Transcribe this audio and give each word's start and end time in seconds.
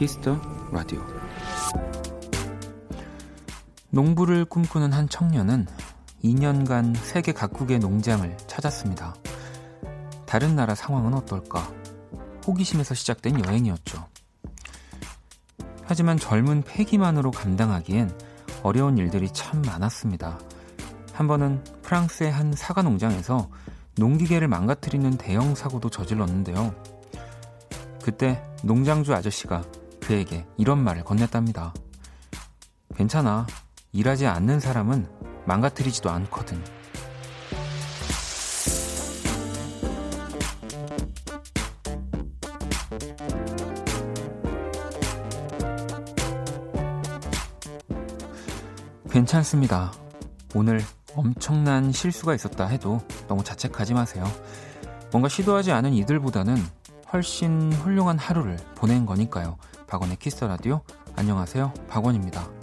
키스 0.00 0.25
더 0.25 0.40
라디오 0.72 1.06
농부를 3.90 4.46
꿈꾸는 4.46 4.94
한 4.94 5.06
청년은 5.10 5.66
2년간 6.24 6.96
세계 6.96 7.32
각국의 7.34 7.80
농장을 7.80 8.34
찾았습니다. 8.46 9.14
다른 10.24 10.56
나라 10.56 10.74
상황은 10.74 11.12
어떨까? 11.12 11.70
호기심에서 12.46 12.94
시작된 12.94 13.44
여행이었죠. 13.44 14.06
하지만 15.84 16.16
젊은 16.16 16.62
패기만으로 16.62 17.30
감당하기엔 17.30 18.10
어려운 18.62 18.96
일들이 18.96 19.28
참 19.34 19.60
많았습니다. 19.60 20.38
한 21.12 21.28
번은 21.28 21.62
프랑스의 21.82 22.32
한 22.32 22.54
사과 22.54 22.80
농장에서 22.80 23.50
농기계를 23.96 24.48
망가뜨리는 24.48 25.18
대형 25.18 25.54
사고도 25.54 25.90
저질렀는데요. 25.90 26.74
그때 28.02 28.42
농장주 28.62 29.14
아저씨가 29.14 29.62
그에게 30.10 30.44
이런 30.56 30.82
말을 30.82 31.04
건넸답니다. 31.04 31.72
괜찮아. 32.96 33.46
일하지 33.92 34.26
않는 34.26 34.58
사람은 34.58 35.06
망가뜨리지도 35.46 36.10
않거든. 36.10 36.60
괜찮습니다. 49.12 49.92
오늘 50.56 50.80
엄청난 51.14 51.92
실수가 51.92 52.34
있었다 52.34 52.66
해도 52.66 53.00
너무 53.28 53.44
자책하지 53.44 53.94
마세요. 53.94 54.24
뭔가 55.12 55.28
시도하지 55.28 55.70
않은 55.70 55.94
이들보다는 55.94 56.56
훨씬 57.12 57.72
훌륭한 57.72 58.18
하루를 58.18 58.56
보낸 58.74 59.06
거니까요. 59.06 59.56
박원의 59.90 60.16
키스 60.16 60.44
라디오 60.44 60.82
안녕하세요. 61.16 61.74
박원입니다. 61.88 62.59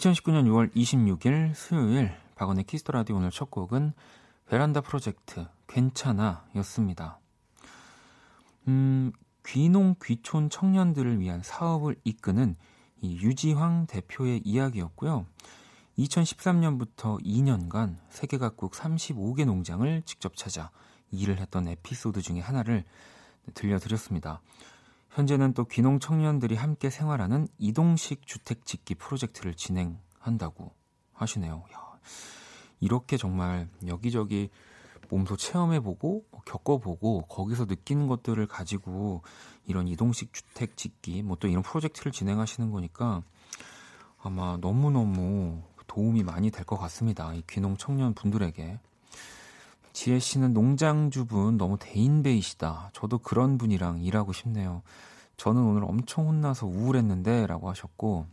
2019년 0.00 0.46
6월 0.46 0.74
26일 0.74 1.54
수요일 1.54 2.10
박원의 2.34 2.64
키스 2.64 2.81
더 2.81 2.92
라디오 2.92 3.16
오늘 3.16 3.30
첫 3.30 3.50
곡은 3.50 3.92
베란다 4.48 4.80
프로젝트 4.80 5.46
괜찮아 5.66 6.46
였습니다. 6.56 7.18
음, 8.66 9.12
귀농 9.44 9.96
귀촌 10.02 10.48
청년들을 10.48 11.20
위한 11.20 11.42
사업을 11.42 11.96
이끄는 12.04 12.56
이 13.02 13.16
유지황 13.16 13.86
대표의 13.86 14.40
이야기였고요. 14.44 15.26
2013년부터 15.98 17.22
2년간 17.22 17.98
세계 18.08 18.38
각국 18.38 18.72
35개 18.72 19.44
농장을 19.44 20.02
직접 20.06 20.34
찾아 20.34 20.70
일을 21.10 21.38
했던 21.38 21.68
에피소드 21.68 22.22
중에 22.22 22.40
하나를 22.40 22.84
들려드렸습니다. 23.52 24.40
현재는 25.10 25.54
또 25.54 25.64
귀농 25.64 25.98
청년들이 25.98 26.54
함께 26.54 26.88
생활하는 26.90 27.48
이동식 27.58 28.26
주택 28.26 28.64
짓기 28.64 28.94
프로젝트를 28.94 29.54
진행한다고 29.54 30.72
하시네요. 31.12 31.64
야, 31.74 31.98
이렇게 32.80 33.16
정말 33.16 33.68
여기저기 33.86 34.50
몸소 35.08 35.36
체험해보고 35.36 36.24
뭐 36.30 36.40
겪어보고 36.46 37.22
거기서 37.22 37.64
느끼는 37.64 38.06
것들을 38.06 38.46
가지고 38.46 39.22
이런 39.66 39.88
이동식 39.88 40.32
주택 40.32 40.76
짓기 40.76 41.22
뭐 41.24 41.36
또 41.40 41.48
이런 41.48 41.62
프로젝트를 41.62 42.12
진행하시는 42.12 42.70
거니까 42.70 43.22
아마 44.22 44.56
너무너무 44.60 45.62
도움이 45.88 46.22
많이 46.22 46.50
될 46.50 46.64
것 46.64 46.76
같습니다. 46.78 47.34
이 47.34 47.42
귀농 47.48 47.76
청년 47.76 48.14
분들에게. 48.14 48.78
지혜 49.92 50.18
씨는 50.18 50.52
농장주분 50.52 51.56
너무 51.56 51.76
대인배이시다. 51.78 52.90
저도 52.92 53.18
그런 53.18 53.58
분이랑 53.58 54.00
일하고 54.02 54.32
싶네요. 54.32 54.82
저는 55.36 55.62
오늘 55.62 55.84
엄청 55.84 56.28
혼나서 56.28 56.66
우울했는데 56.66 57.46
라고 57.46 57.68
하셨고 57.70 58.26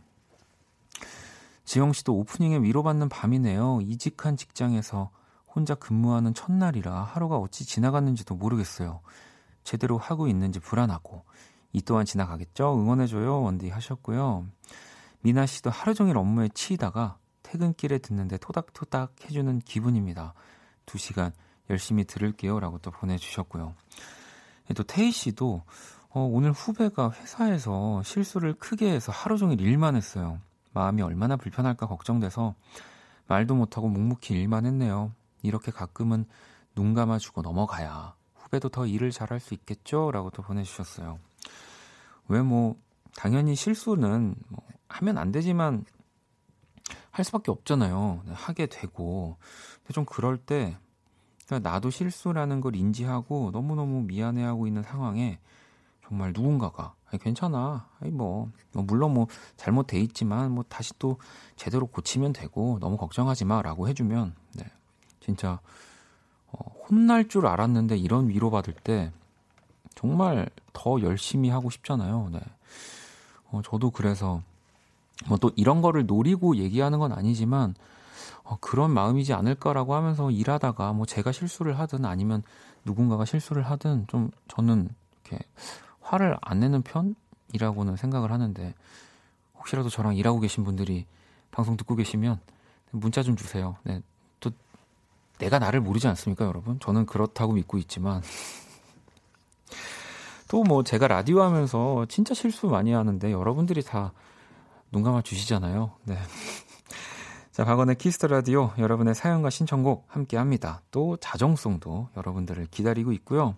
지영 1.64 1.92
씨도 1.92 2.14
오프닝에 2.14 2.58
위로받는 2.58 3.08
밤이네요. 3.08 3.80
이직한 3.82 4.36
직장에서 4.36 5.10
혼자 5.54 5.74
근무하는 5.74 6.32
첫날이라 6.32 7.02
하루가 7.02 7.36
어찌 7.36 7.66
지나갔는지도 7.66 8.36
모르겠어요. 8.36 9.00
제대로 9.64 9.98
하고 9.98 10.28
있는지 10.28 10.60
불안하고 10.60 11.24
이 11.72 11.82
또한 11.82 12.06
지나가겠죠? 12.06 12.78
응원해줘요. 12.78 13.42
원디 13.42 13.68
하셨고요. 13.68 14.46
미나 15.20 15.46
씨도 15.46 15.70
하루 15.70 15.94
종일 15.94 16.16
업무에 16.16 16.48
치이다가 16.54 17.18
퇴근길에 17.42 17.98
듣는데 17.98 18.38
토닥토닥 18.38 19.16
해주는 19.24 19.58
기분입니다. 19.60 20.34
두 20.86 20.96
시간 20.96 21.32
열심히 21.70 22.04
들을게요. 22.04 22.60
라고 22.60 22.78
또 22.78 22.90
보내주셨고요. 22.90 23.74
또 24.74 24.82
태희 24.82 25.10
씨도 25.12 25.62
어, 26.10 26.20
오늘 26.20 26.52
후배가 26.52 27.10
회사에서 27.12 28.02
실수를 28.02 28.54
크게 28.54 28.90
해서 28.90 29.12
하루 29.12 29.36
종일 29.36 29.60
일만 29.60 29.96
했어요. 29.96 30.40
마음이 30.72 31.02
얼마나 31.02 31.36
불편할까 31.36 31.86
걱정돼서 31.86 32.54
말도 33.26 33.54
못하고 33.54 33.88
묵묵히 33.88 34.34
일만 34.34 34.66
했네요. 34.66 35.12
이렇게 35.42 35.70
가끔은 35.70 36.24
눈 36.74 36.94
감아주고 36.94 37.42
넘어가야 37.42 38.14
후배도 38.34 38.70
더 38.70 38.86
일을 38.86 39.10
잘할 39.10 39.40
수 39.40 39.54
있겠죠? 39.54 40.10
라고 40.10 40.30
또 40.30 40.42
보내주셨어요. 40.42 41.18
왜 42.28 42.42
뭐, 42.42 42.76
당연히 43.14 43.54
실수는 43.54 44.34
뭐 44.48 44.62
하면 44.88 45.18
안 45.18 45.32
되지만 45.32 45.84
할 47.10 47.24
수밖에 47.24 47.50
없잖아요. 47.50 48.22
네, 48.26 48.32
하게 48.32 48.66
되고. 48.66 49.36
좀 49.92 50.04
그럴 50.04 50.36
때, 50.38 50.76
그러니까 51.48 51.70
나도 51.70 51.90
실수라는 51.90 52.60
걸 52.60 52.76
인지하고 52.76 53.50
너무너무 53.52 54.02
미안해하고 54.02 54.66
있는 54.66 54.82
상황에 54.82 55.38
정말 56.06 56.32
누군가가 56.32 56.94
아니, 57.10 57.18
괜찮아. 57.18 57.88
아니, 58.00 58.10
뭐, 58.12 58.50
뭐, 58.72 58.84
물론 58.84 59.14
뭐, 59.14 59.26
잘못돼 59.56 59.98
있지만, 60.00 60.52
뭐, 60.52 60.62
다시 60.68 60.92
또 60.98 61.16
제대로 61.56 61.86
고치면 61.86 62.34
되고, 62.34 62.78
너무 62.80 62.98
걱정하지 62.98 63.46
마. 63.46 63.62
라고 63.62 63.88
해주면, 63.88 64.34
네. 64.56 64.64
진짜, 65.20 65.58
어, 66.52 66.58
혼날 66.88 67.28
줄 67.28 67.46
알았는데 67.46 67.96
이런 67.96 68.28
위로받을 68.28 68.74
때 68.74 69.12
정말 69.94 70.48
더 70.72 71.00
열심히 71.00 71.48
하고 71.48 71.70
싶잖아요. 71.70 72.30
네. 72.32 72.40
어, 73.50 73.60
저도 73.64 73.90
그래서 73.90 74.42
뭐 75.26 75.36
또 75.38 75.50
이런 75.56 75.82
거를 75.82 76.06
노리고 76.06 76.56
얘기하는 76.56 76.98
건 76.98 77.12
아니지만 77.12 77.74
어, 78.42 78.56
그런 78.60 78.90
마음이지 78.90 79.32
않을까라고 79.32 79.94
하면서 79.94 80.30
일하다가 80.30 80.92
뭐 80.92 81.06
제가 81.06 81.32
실수를 81.32 81.78
하든 81.78 82.04
아니면 82.04 82.42
누군가가 82.84 83.24
실수를 83.24 83.62
하든 83.62 84.06
좀 84.08 84.30
저는 84.48 84.88
이렇게 85.24 85.44
화를 86.00 86.36
안 86.40 86.60
내는 86.60 86.82
편이라고는 86.82 87.96
생각을 87.96 88.32
하는데 88.32 88.74
혹시라도 89.56 89.88
저랑 89.88 90.16
일하고 90.16 90.40
계신 90.40 90.64
분들이 90.64 91.06
방송 91.50 91.76
듣고 91.76 91.96
계시면 91.96 92.40
문자 92.90 93.22
좀 93.22 93.36
주세요. 93.36 93.76
네, 93.84 94.00
내가 95.38 95.58
나를 95.60 95.80
모르지 95.80 96.08
않습니까, 96.08 96.44
여러분? 96.46 96.80
저는 96.80 97.06
그렇다고 97.06 97.52
믿고 97.52 97.78
있지만. 97.78 98.22
또 100.48 100.64
뭐 100.64 100.82
제가 100.82 101.06
라디오 101.08 101.42
하면서 101.42 102.06
진짜 102.08 102.34
실수 102.34 102.66
많이 102.66 102.92
하는데 102.92 103.30
여러분들이 103.30 103.82
다 103.82 104.12
눈 104.90 105.02
감아 105.02 105.20
주시잖아요. 105.22 105.90
네. 106.04 106.16
자, 107.58 107.64
박원의 107.64 107.96
키스 107.96 108.16
더 108.16 108.28
라디오 108.28 108.70
여러분의 108.78 109.16
사연과 109.16 109.50
신청곡 109.50 110.04
함께 110.06 110.36
합니다. 110.36 110.80
또 110.92 111.16
자정송도 111.16 112.10
여러분들을 112.16 112.68
기다리고 112.70 113.10
있고요. 113.14 113.56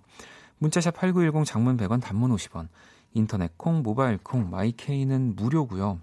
문자샵 0.56 0.94
8910 0.94 1.44
장문 1.44 1.76
100원 1.76 2.00
단문 2.00 2.35
50원. 2.35 2.69
인터넷 3.12 3.58
콩, 3.58 3.82
모바일 3.82 4.17
콩, 4.17 4.49
my 4.48 4.74
K는 4.74 5.37
무료고요. 5.37 5.99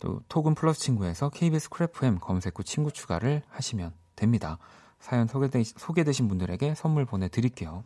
또 0.00 0.20
톡은 0.28 0.54
플러스 0.54 0.80
친구에서 0.80 1.30
KBS 1.30 1.70
쿨FM 1.70 2.18
검색 2.20 2.58
후 2.58 2.64
친구 2.64 2.92
추가를 2.92 3.40
하시면 3.48 3.94
됩니다. 4.14 4.58
사연 5.00 5.26
소개되, 5.26 5.64
소개되신 5.64 6.28
분들에게 6.28 6.74
선물 6.74 7.06
보내드릴게요. 7.06 7.82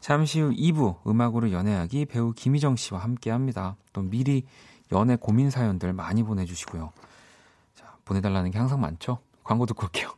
잠시 0.00 0.40
후 0.40 0.50
2부 0.50 1.06
음악으로 1.06 1.52
연애하기 1.52 2.06
배우 2.06 2.32
김희정 2.32 2.74
씨와 2.74 2.98
함께 2.98 3.30
합니다. 3.30 3.76
또 3.92 4.02
미리 4.02 4.44
연애 4.90 5.14
고민 5.14 5.50
사연들 5.50 5.92
많이 5.92 6.24
보내주시고요. 6.24 6.90
자, 8.06 8.12
보내달라는 8.16 8.50
게 8.50 8.58
항상 8.58 8.80
많죠? 8.80 9.18
광고 9.42 9.66
듣고 9.66 9.86
올게요. 9.86 10.14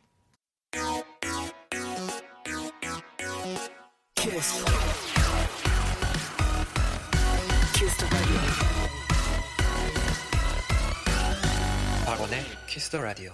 키스. 4.14 4.64
박원의 12.04 12.44
Kiss 12.66 12.90
the 12.90 13.02
radio. 13.02 13.32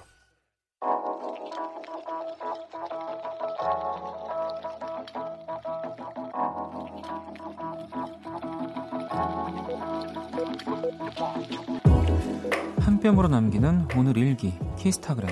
한 13.05 13.15
뼘으로 13.15 13.29
남기는 13.29 13.89
오늘 13.99 14.17
일기 14.17 14.55
키스타그램 14.79 15.29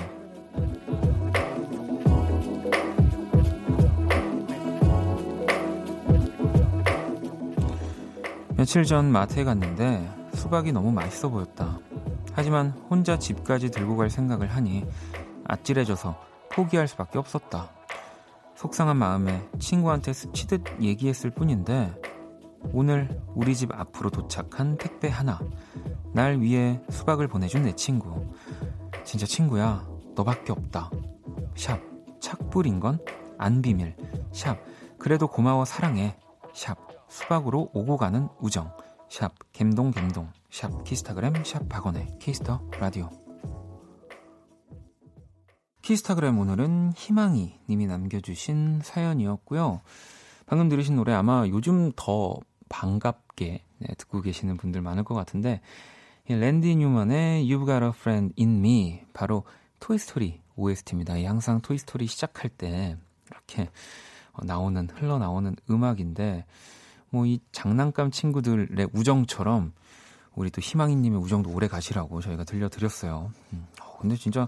며칠 8.55 8.83
전 8.83 9.11
마트에 9.11 9.43
갔는데 9.43 10.07
수박이 10.35 10.71
너무 10.71 10.91
맛있어 10.91 11.29
보였다. 11.29 11.79
하지만 12.33 12.69
혼자 12.91 13.17
집까지 13.17 13.71
들고 13.71 13.97
갈 13.97 14.11
생각을 14.11 14.51
하니 14.51 14.85
아찔해져서 15.45 16.15
포기할 16.51 16.87
수밖에 16.87 17.17
없었다. 17.17 17.71
속상한 18.53 18.97
마음에 18.97 19.41
친구한테 19.57 20.13
스치듯 20.13 20.63
얘기했을 20.79 21.31
뿐인데 21.31 21.91
오늘 22.71 23.21
우리 23.35 23.55
집 23.55 23.71
앞으로 23.73 24.09
도착한 24.09 24.77
택배 24.77 25.09
하나. 25.09 25.39
날 26.13 26.39
위해 26.39 26.81
수박을 26.89 27.27
보내준 27.27 27.63
내 27.63 27.75
친구. 27.75 28.33
진짜 29.03 29.25
친구야. 29.25 29.87
너밖에 30.15 30.51
없다. 30.51 30.89
샵. 31.55 31.79
착불인 32.19 32.79
건 32.79 32.99
안 33.43 33.61
비밀. 33.61 33.95
샵. 34.31 34.57
그래도 34.97 35.27
고마워 35.27 35.65
사랑해. 35.65 36.17
샵. 36.53 36.77
수박으로 37.09 37.69
오고 37.73 37.97
가는 37.97 38.29
우정. 38.39 38.71
샵 39.09 39.33
갬동갬동. 39.51 40.31
샵 40.49 40.83
키스타그램 40.85 41.43
샵 41.43 41.67
박원의 41.67 42.19
키스 42.19 42.45
더 42.45 42.61
라디오. 42.79 43.09
키스타그램 45.81 46.39
오늘은 46.39 46.93
희망이 46.95 47.59
님이 47.69 47.85
남겨주신 47.85 48.79
사연이었고요. 48.81 49.81
방금 50.45 50.69
들으신 50.69 50.95
노래 50.95 51.11
아마 51.11 51.45
요즘 51.47 51.91
더 51.97 52.37
반갑게 52.73 53.63
네, 53.77 53.87
듣고 53.99 54.21
계시는 54.21 54.57
분들 54.57 54.81
많을 54.81 55.03
것 55.03 55.13
같은데 55.13 55.61
랜디 56.27 56.75
뉴먼의 56.75 57.45
You've 57.45 57.67
Got 57.67 57.83
a 57.83 57.89
Friend 57.89 58.33
in 58.39 58.57
Me 58.57 59.01
바로 59.13 59.43
토이스토리 59.79 60.41
OST입니다. 60.55 61.13
항상 61.27 61.61
토이스토리 61.61 62.07
시작할 62.07 62.49
때 62.49 62.97
이렇게 63.29 63.69
나오는 64.41 64.89
흘러나오는 64.89 65.55
음악인데 65.69 66.45
뭐 67.11 67.27
이 67.27 67.39
장난감 67.51 68.09
친구들의 68.09 68.87
우정처럼 68.91 69.71
우리 70.33 70.49
또 70.49 70.61
희망이님의 70.61 71.19
우정도 71.19 71.51
오래 71.51 71.67
가시라고 71.67 72.21
저희가 72.21 72.43
들려드렸어요. 72.43 73.31
음, 73.53 73.67
어, 73.79 73.97
근데 73.99 74.15
진짜 74.15 74.47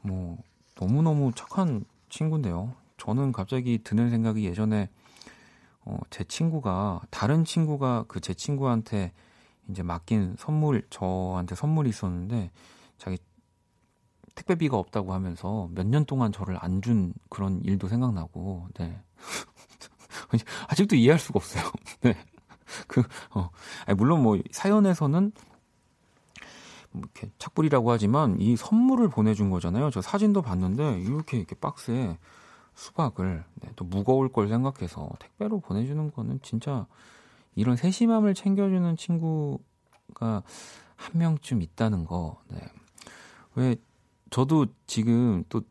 뭐 0.00 0.38
너무너무 0.78 1.32
착한 1.34 1.84
친구인데요. 2.08 2.72
저는 2.98 3.32
갑자기 3.32 3.80
드는 3.82 4.10
생각이 4.10 4.44
예전에 4.44 4.90
어, 5.84 5.98
제 6.10 6.24
친구가 6.24 7.02
다른 7.10 7.44
친구가 7.44 8.04
그 8.08 8.20
제 8.20 8.34
친구한테 8.34 9.12
이제 9.68 9.82
맡긴 9.82 10.36
선물 10.38 10.86
저한테 10.90 11.54
선물이 11.54 11.90
있었는데 11.90 12.50
자기 12.98 13.18
택배비가 14.34 14.76
없다고 14.78 15.12
하면서 15.14 15.68
몇 15.72 15.86
년 15.86 16.04
동안 16.06 16.32
저를 16.32 16.56
안 16.60 16.80
준 16.82 17.12
그런 17.30 17.60
일도 17.64 17.88
생각나고 17.88 18.68
네. 18.74 19.02
아직도 20.68 20.96
이해할 20.96 21.18
수가 21.18 21.38
없어요. 21.38 21.64
네. 22.02 22.14
그, 22.86 23.02
어. 23.34 23.50
아니, 23.86 23.96
물론 23.96 24.22
뭐, 24.22 24.38
사연에서는, 24.50 25.32
뭐 26.92 27.02
이렇게 27.02 27.30
착불이라고 27.38 27.90
하지만, 27.90 28.38
이 28.40 28.56
선물을 28.56 29.08
보내준 29.08 29.50
거잖아요. 29.50 29.90
저 29.90 30.00
사진도 30.02 30.42
봤는데, 30.42 31.00
이렇게, 31.00 31.38
이렇게 31.38 31.54
박스에 31.54 32.18
수박을, 32.74 33.44
네, 33.54 33.70
또 33.76 33.84
무거울 33.84 34.32
걸 34.32 34.48
생각해서 34.48 35.08
택배로 35.18 35.60
보내주는 35.60 36.10
거는 36.12 36.40
진짜, 36.42 36.86
이런 37.54 37.76
세심함을 37.76 38.34
챙겨주는 38.34 38.96
친구가 38.96 40.42
한 40.96 41.18
명쯤 41.18 41.62
있다는 41.62 42.04
거, 42.04 42.40
네. 42.48 42.58
왜, 43.54 43.76
저도 44.30 44.66
지금 44.86 45.44
또 45.48 45.62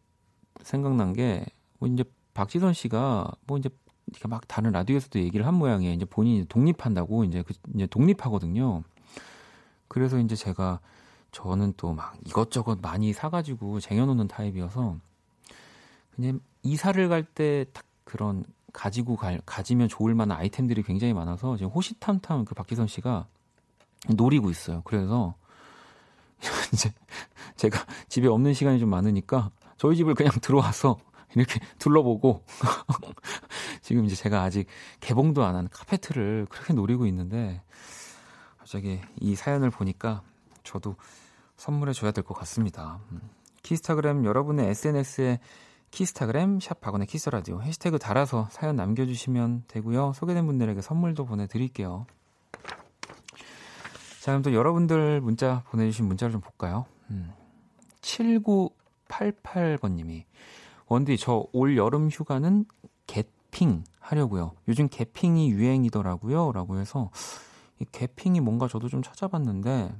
생각난 0.61 1.13
게, 1.13 1.45
뭐 1.79 1.89
이제 1.89 2.03
박지선 2.33 2.73
씨가 2.73 3.31
뭐 3.47 3.57
이제 3.57 3.69
그러니까 4.07 4.27
막 4.27 4.47
다른 4.47 4.71
라디오에서도 4.71 5.19
얘기를 5.19 5.47
한 5.47 5.55
모양이에요. 5.55 5.93
이제 5.93 6.05
본인이 6.05 6.45
독립한다고 6.45 7.23
이제 7.23 7.43
그 7.43 7.53
이제 7.75 7.87
독립하거든요. 7.87 8.83
그래서 9.87 10.19
이제 10.19 10.35
제가 10.35 10.79
저는 11.31 11.73
또 11.77 11.93
막 11.93 12.15
이것저것 12.25 12.79
많이 12.81 13.13
사가지고 13.13 13.79
쟁여놓는 13.79 14.27
타입이어서 14.27 14.97
그냥 16.15 16.39
이사를 16.63 17.07
갈 17.09 17.23
때 17.33 17.65
딱 17.73 17.85
그런 18.03 18.43
가지고 18.73 19.15
갈 19.15 19.41
가지면 19.45 19.87
좋을 19.89 20.15
만한 20.15 20.37
아이템들이 20.37 20.83
굉장히 20.83 21.13
많아서 21.13 21.57
지금 21.57 21.71
호시탐탐 21.71 22.45
그 22.45 22.55
박기선 22.55 22.87
씨가 22.87 23.27
노리고 24.09 24.49
있어요. 24.49 24.81
그래서 24.85 25.35
이제 26.73 26.91
제가 27.55 27.85
집에 28.09 28.27
없는 28.27 28.53
시간이 28.53 28.79
좀 28.79 28.89
많으니까 28.89 29.51
저희 29.77 29.95
집을 29.95 30.15
그냥 30.15 30.31
들어와서 30.41 30.97
이렇게 31.35 31.59
둘러보고 31.79 32.43
지금 33.81 34.05
이제 34.05 34.15
제가 34.15 34.41
아직 34.43 34.67
개봉도 34.99 35.43
안 35.45 35.55
한 35.55 35.67
카페트를 35.69 36.47
그렇게 36.49 36.73
노리고 36.73 37.05
있는데 37.07 37.61
갑자기 38.57 38.99
이 39.19 39.35
사연을 39.35 39.69
보니까 39.69 40.21
저도 40.63 40.95
선물해 41.57 41.93
줘야 41.93 42.11
될 42.11 42.23
것 42.23 42.33
같습니다. 42.35 42.99
음. 43.11 43.21
키스타그램 43.63 44.25
여러분의 44.25 44.69
SNS에 44.69 45.39
키스타그램 45.91 46.59
샵 46.59 46.81
박원의 46.81 47.05
키스라디오 47.07 47.61
해시태그 47.61 47.99
달아서 47.99 48.47
사연 48.49 48.75
남겨주시면 48.77 49.65
되고요. 49.67 50.13
소개된 50.13 50.45
분들에게 50.45 50.81
선물도 50.81 51.25
보내드릴게요. 51.25 52.05
자 54.21 54.31
그럼 54.31 54.41
또 54.41 54.53
여러분들 54.53 55.19
문자 55.21 55.63
보내주신 55.69 56.05
문자를 56.05 56.31
좀 56.31 56.41
볼까요? 56.41 56.85
음. 57.09 57.33
7988번님이 58.01 60.23
원디 60.87 61.17
저 61.17 61.45
올 61.53 61.77
여름 61.77 62.09
휴가는 62.09 62.65
개핑 63.07 63.83
하려고요. 63.99 64.53
요즘 64.67 64.87
개핑이 64.89 65.49
유행이더라고요. 65.51 66.51
라고 66.53 66.77
해서 66.77 67.09
이 67.79 67.85
개핑이 67.91 68.39
뭔가 68.41 68.67
저도 68.67 68.89
좀 68.89 69.01
찾아봤는데 69.01 69.93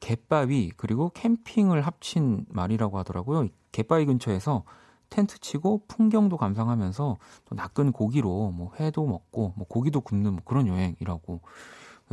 갯바위 0.00 0.70
그리고 0.76 1.10
캠핑을 1.10 1.80
합친 1.82 2.46
말이라고 2.48 2.98
하더라고요. 2.98 3.48
갯바위 3.72 4.06
근처에서 4.06 4.64
텐트 5.12 5.38
치고 5.38 5.82
풍경도 5.88 6.38
감상하면서 6.38 7.18
또 7.44 7.54
낚은 7.54 7.92
고기로 7.92 8.50
뭐 8.52 8.72
회도 8.80 9.06
먹고 9.06 9.52
뭐 9.56 9.66
고기도 9.68 10.00
굽는 10.00 10.32
뭐 10.32 10.42
그런 10.42 10.66
여행이라고 10.66 11.40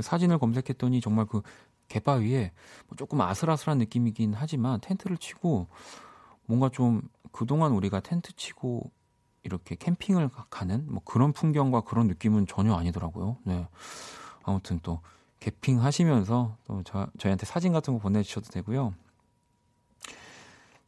사진을 0.01 0.38
검색했더니 0.38 1.00
정말 1.00 1.25
그 1.25 1.41
갯바위에 1.88 2.51
뭐 2.88 2.98
조금 2.98 3.22
아슬아슬한 3.22 3.77
느낌이긴 3.77 4.34
하지만 4.36 4.82
텐트를 4.82 5.18
치고 5.18 5.68
뭔가 6.46 6.68
좀 6.68 7.01
그동안 7.32 7.72
우리가 7.72 8.01
텐트 8.01 8.34
치고 8.36 8.91
이렇게 9.44 9.75
캠핑을 9.75 10.29
가는 10.50 10.86
뭐 10.89 11.01
그런 11.06 11.32
풍경과 11.32 11.82
그런 11.82 12.08
느낌은 12.08 12.48
전혀 12.48 12.75
아니더라고요. 12.75 13.38
네. 13.46 13.65
아무튼 14.44 14.82
또 14.84 15.00
개핑 15.39 15.82
하시면서 15.82 16.58
또 16.65 16.84
저, 16.84 17.08
저희한테 17.18 17.46
사진 17.46 17.72
같은 17.72 17.94
거 17.94 18.00
보내주셔도 18.00 18.50
되고요. 18.50 18.94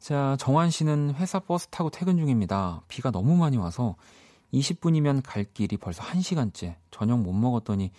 자, 0.02 0.36
정환 0.40 0.68
씨는 0.68 1.14
회사 1.14 1.38
버스 1.38 1.68
타고 1.68 1.88
퇴근 1.88 2.16
중입니다. 2.16 2.82
비가 2.88 3.12
너무 3.12 3.36
많이 3.36 3.56
와서 3.56 3.94
20분이면 4.52 5.22
갈 5.24 5.44
길이 5.44 5.76
벌써 5.76 6.02
1시간째. 6.02 6.74
저녁 6.90 7.20
못 7.20 7.32
먹었더니 7.32 7.92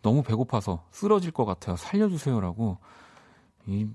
너무 0.00 0.22
배고파서 0.22 0.82
쓰러질 0.92 1.30
것 1.30 1.44
같아요. 1.44 1.76
살려주세요라고. 1.76 2.78
이, 3.66 3.86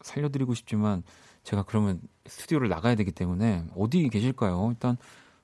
살려드리고 0.00 0.54
싶지만 0.54 1.04
제가 1.44 1.62
그러면 1.62 2.00
스튜디오를 2.26 2.68
나가야 2.68 2.96
되기 2.96 3.12
때문에 3.12 3.66
어디 3.76 4.08
계실까요? 4.08 4.70
일단 4.72 4.96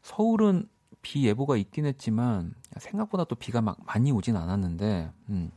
서울은 0.02 0.69
비 1.00 1.25
예보가 1.28 1.57
있긴 1.59 1.87
했지만 1.87 2.54
생각보다 2.76 3.23
또 3.23 3.37
비가 3.37 3.61
막 3.61 3.78
많이 3.87 4.11
오진 4.11 4.35
않았는데 4.37 5.12
음, 5.28 5.52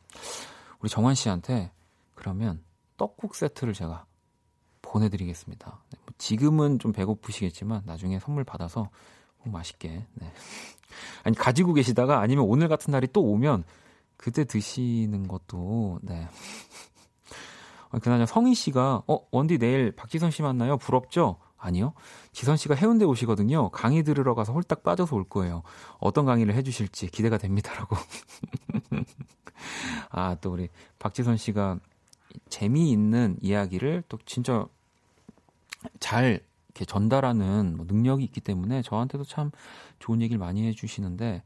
우리 0.81 0.87
정환 0.87 1.15
씨한테 1.15 1.71
그러면 2.13 2.61
떡국 2.95 3.33
세트를 3.33 3.73
제가 3.73 4.05
보내드리겠습니다. 4.95 5.79
네, 5.91 5.99
뭐 6.05 6.13
지금은 6.17 6.79
좀 6.79 6.93
배고프시겠지만 6.93 7.83
나중에 7.85 8.19
선물 8.19 8.43
받아서 8.43 8.89
꼭 9.39 9.49
맛있게 9.49 10.05
네. 10.13 10.31
아니 11.23 11.35
가지고 11.35 11.73
계시다가 11.73 12.21
아니면 12.21 12.45
오늘 12.45 12.67
같은 12.67 12.91
날이 12.91 13.07
또 13.11 13.21
오면 13.21 13.65
그때 14.15 14.45
드시는 14.45 15.27
것도 15.27 15.99
네. 16.01 16.27
아, 17.91 17.99
그나저나 17.99 18.25
성희 18.25 18.55
씨가 18.55 19.03
어 19.07 19.19
원디 19.31 19.57
내일 19.57 19.91
박지선 19.91 20.31
씨 20.31 20.41
만나요? 20.41 20.77
부럽죠? 20.77 21.37
아니요. 21.57 21.93
지선 22.31 22.57
씨가 22.57 22.75
해운대 22.75 23.05
오시거든요. 23.05 23.69
강의 23.69 24.03
들으러 24.03 24.35
가서 24.35 24.53
홀딱 24.53 24.83
빠져서 24.83 25.15
올 25.15 25.23
거예요. 25.23 25.63
어떤 25.99 26.25
강의를 26.25 26.53
해주실지 26.53 27.07
기대가 27.07 27.37
됩니다라고. 27.37 27.95
아, 30.11 30.35
또 30.41 30.51
우리 30.51 30.69
박지선 30.99 31.37
씨가 31.37 31.79
재미있는 32.49 33.37
이야기를 33.41 34.03
또 34.09 34.19
진짜 34.25 34.67
잘 35.99 36.41
이렇게 36.67 36.85
전달하는 36.85 37.77
뭐 37.77 37.85
능력이 37.87 38.23
있기 38.25 38.41
때문에 38.41 38.81
저한테도 38.81 39.23
참 39.23 39.51
좋은 39.99 40.21
얘기를 40.21 40.39
많이 40.39 40.67
해주시는데 40.67 41.43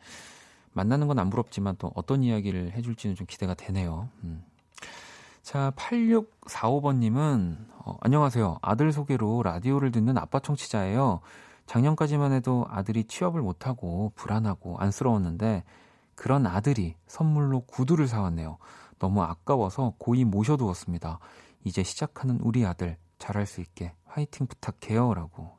만나는 0.73 1.07
건 1.07 1.19
안 1.19 1.29
부럽지만 1.29 1.75
또 1.77 1.91
어떤 1.95 2.23
이야기를 2.23 2.71
해줄지는 2.71 3.15
좀 3.15 3.27
기대가 3.27 3.53
되네요. 3.53 4.09
음. 4.23 4.43
자, 5.41 5.71
8645번님은, 5.75 7.57
어, 7.85 7.97
안녕하세요. 8.01 8.59
아들 8.61 8.91
소개로 8.91 9.41
라디오를 9.43 9.91
듣는 9.91 10.17
아빠 10.17 10.39
청취자예요. 10.39 11.21
작년까지만 11.65 12.33
해도 12.33 12.65
아들이 12.69 13.03
취업을 13.05 13.41
못하고 13.41 14.11
불안하고 14.15 14.77
안쓰러웠는데, 14.77 15.63
그런 16.15 16.45
아들이 16.45 16.95
선물로 17.07 17.61
구두를 17.61 18.07
사왔네요. 18.07 18.57
너무 18.99 19.23
아까워서 19.23 19.93
고이 19.97 20.23
모셔두었습니다. 20.25 21.19
이제 21.63 21.83
시작하는 21.83 22.39
우리 22.41 22.65
아들 22.65 22.97
잘할 23.19 23.45
수 23.45 23.61
있게 23.61 23.93
화이팅 24.05 24.47
부탁해요. 24.47 25.13
라고. 25.13 25.57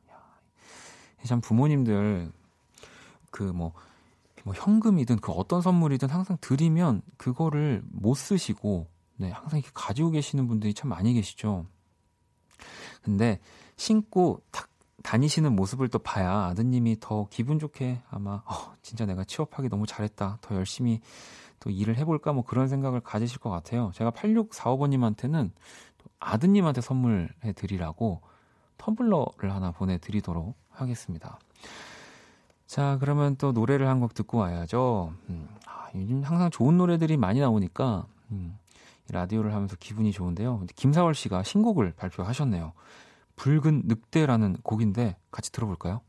참 1.24 1.40
부모님들 1.40 2.32
그 3.30 3.42
뭐, 3.42 3.72
뭐 4.44 4.54
현금이든 4.54 5.16
그 5.16 5.32
어떤 5.32 5.60
선물이든 5.60 6.08
항상 6.08 6.36
드리면 6.40 7.02
그거를 7.16 7.82
못 7.84 8.14
쓰시고 8.14 8.88
네, 9.16 9.30
항상 9.30 9.58
이렇게 9.58 9.70
가지고 9.74 10.10
계시는 10.10 10.48
분들이 10.48 10.72
참 10.72 10.88
많이 10.88 11.12
계시죠. 11.12 11.66
근데 13.02 13.38
신고 13.76 14.42
탁 14.50 14.68
다니시는 15.02 15.54
모습을 15.54 15.88
또 15.88 15.98
봐야 15.98 16.46
아드님이 16.46 16.98
더 17.00 17.26
기분 17.30 17.58
좋게 17.58 18.02
아마 18.10 18.42
어, 18.46 18.74
진짜 18.82 19.06
내가 19.06 19.24
취업하기 19.24 19.68
너무 19.68 19.86
잘했다. 19.86 20.38
더 20.40 20.54
열심히 20.54 21.00
또 21.58 21.70
일을 21.70 21.96
해볼까 21.96 22.32
뭐 22.32 22.44
그런 22.44 22.68
생각을 22.68 23.00
가지실 23.00 23.38
것 23.38 23.50
같아요. 23.50 23.92
제가 23.94 24.10
8645번님한테는 24.10 25.50
아드님한테 26.20 26.80
선물해 26.80 27.52
드리라고 27.56 28.20
텀블러를 28.78 29.48
하나 29.50 29.72
보내드리도록 29.72 30.54
하겠습니다. 30.70 31.38
자, 32.66 32.96
그러면 33.00 33.36
또 33.36 33.52
노래를 33.52 33.88
한 33.88 34.00
곡 34.00 34.14
듣고 34.14 34.38
와야죠. 34.38 35.12
음, 35.28 35.48
아, 35.66 35.88
요즘 35.94 36.22
항상 36.22 36.50
좋은 36.50 36.76
노래들이 36.78 37.16
많이 37.16 37.40
나오니까 37.40 38.06
음, 38.30 38.56
라디오를 39.10 39.52
하면서 39.54 39.76
기분이 39.76 40.12
좋은데요. 40.12 40.64
김사월 40.76 41.14
씨가 41.14 41.42
신곡을 41.42 41.92
발표하셨네요. 41.96 42.72
붉은 43.36 43.82
늑대라는 43.86 44.58
곡인데 44.62 45.16
같이 45.32 45.50
들어볼까요? 45.50 46.00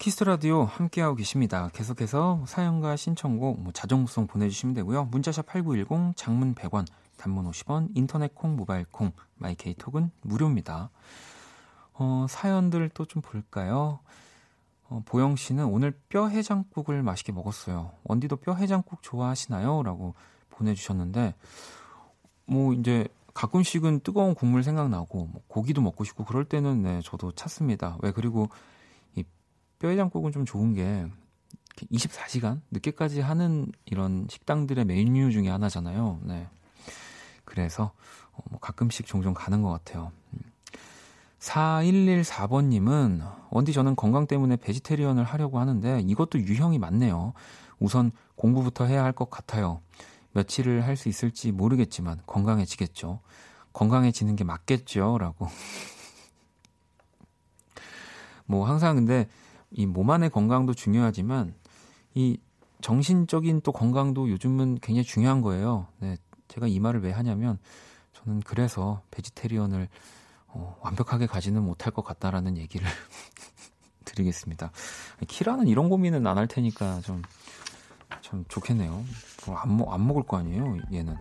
키스 0.00 0.24
라디오 0.24 0.64
함께하고 0.64 1.14
계십니다. 1.14 1.68
계속해서 1.74 2.44
사연과 2.46 2.96
신청곡, 2.96 3.60
뭐 3.60 3.70
자정송 3.70 4.28
보내주시면 4.28 4.74
되고요. 4.76 5.04
문자샵 5.04 5.44
8910, 5.44 6.16
장문 6.16 6.54
100원, 6.54 6.86
단문 7.18 7.44
50원, 7.50 7.90
인터넷 7.94 8.34
콩, 8.34 8.56
모바일 8.56 8.86
콩, 8.90 9.12
my 9.36 9.61
K 9.61 9.74
톡은 9.74 10.10
무료입니다. 10.22 10.88
어, 11.92 12.24
사연들 12.30 12.88
또 12.94 13.04
좀 13.04 13.20
볼까요? 13.20 14.00
어, 14.88 15.02
보영 15.04 15.36
씨는 15.36 15.66
오늘 15.66 15.92
뼈 16.08 16.28
해장국을 16.28 17.02
맛있게 17.02 17.32
먹었어요. 17.32 17.92
원디도 18.04 18.36
뼈 18.36 18.54
해장국 18.54 19.02
좋아하시나요? 19.02 19.82
라고 19.82 20.14
보내주셨는데, 20.48 21.34
뭐, 22.46 22.72
이제 22.72 23.06
가끔씩은 23.34 24.00
뜨거운 24.00 24.34
국물 24.34 24.64
생각나고, 24.64 25.26
뭐 25.26 25.42
고기도 25.46 25.82
먹고 25.82 26.04
싶고, 26.04 26.24
그럴 26.24 26.46
때는 26.46 26.80
네, 26.80 27.00
저도 27.04 27.32
찾습니다. 27.32 27.98
왜, 28.00 28.12
그리고 28.12 28.48
뼈해장국은 29.80 30.30
좀 30.30 30.44
좋은 30.44 30.74
게 30.74 31.06
24시간 31.92 32.60
늦게까지 32.70 33.20
하는 33.20 33.72
이런 33.86 34.26
식당들의 34.30 34.84
메뉴 34.84 35.32
중에 35.32 35.48
하나잖아요. 35.48 36.20
네. 36.22 36.46
그래서 37.44 37.92
어, 38.32 38.38
뭐 38.50 38.60
가끔씩 38.60 39.06
종종 39.06 39.34
가는 39.34 39.62
것 39.62 39.70
같아요. 39.70 40.12
4114번님은 41.40 43.22
원디 43.50 43.72
저는 43.72 43.96
건강 43.96 44.26
때문에 44.26 44.56
베지테리언을 44.56 45.24
하려고 45.24 45.58
하는데 45.58 46.00
이것도 46.00 46.40
유형이 46.40 46.78
많네요. 46.78 47.32
우선 47.78 48.12
공부부터 48.36 48.84
해야 48.84 49.02
할 49.02 49.12
것 49.12 49.30
같아요. 49.30 49.80
며칠을 50.32 50.86
할 50.86 50.96
수 50.96 51.08
있을지 51.08 51.50
모르겠지만 51.50 52.20
건강해지겠죠. 52.26 53.20
건강해지는 53.72 54.36
게 54.36 54.44
맞겠죠. 54.44 55.16
라고. 55.18 55.48
뭐 58.44 58.68
항상 58.68 58.96
근데 58.96 59.26
이 59.72 59.86
몸 59.86 60.10
안의 60.10 60.30
건강도 60.30 60.74
중요하지만 60.74 61.54
이 62.14 62.38
정신적인 62.80 63.60
또 63.62 63.72
건강도 63.72 64.28
요즘은 64.30 64.78
굉장히 64.82 65.04
중요한 65.04 65.42
거예요. 65.42 65.86
네, 65.98 66.16
제가 66.48 66.66
이 66.66 66.80
말을 66.80 67.02
왜 67.02 67.12
하냐면 67.12 67.58
저는 68.14 68.40
그래서 68.40 69.02
베지테리언을 69.10 69.88
어, 70.48 70.76
완벽하게 70.80 71.26
가지는 71.26 71.62
못할 71.62 71.92
것 71.92 72.02
같다라는 72.04 72.56
얘기를 72.56 72.86
드리겠습니다. 74.04 74.72
키라는 75.28 75.68
이런 75.68 75.88
고민은 75.88 76.26
안 76.26 76.36
할 76.38 76.48
테니까 76.48 77.00
좀, 77.02 77.22
좀 78.20 78.44
좋겠네요. 78.48 79.04
뭐 79.46 79.56
안, 79.56 79.76
먹, 79.76 79.92
안 79.92 80.06
먹을 80.06 80.24
거 80.24 80.38
아니에요, 80.38 80.78
얘는. 80.92 81.16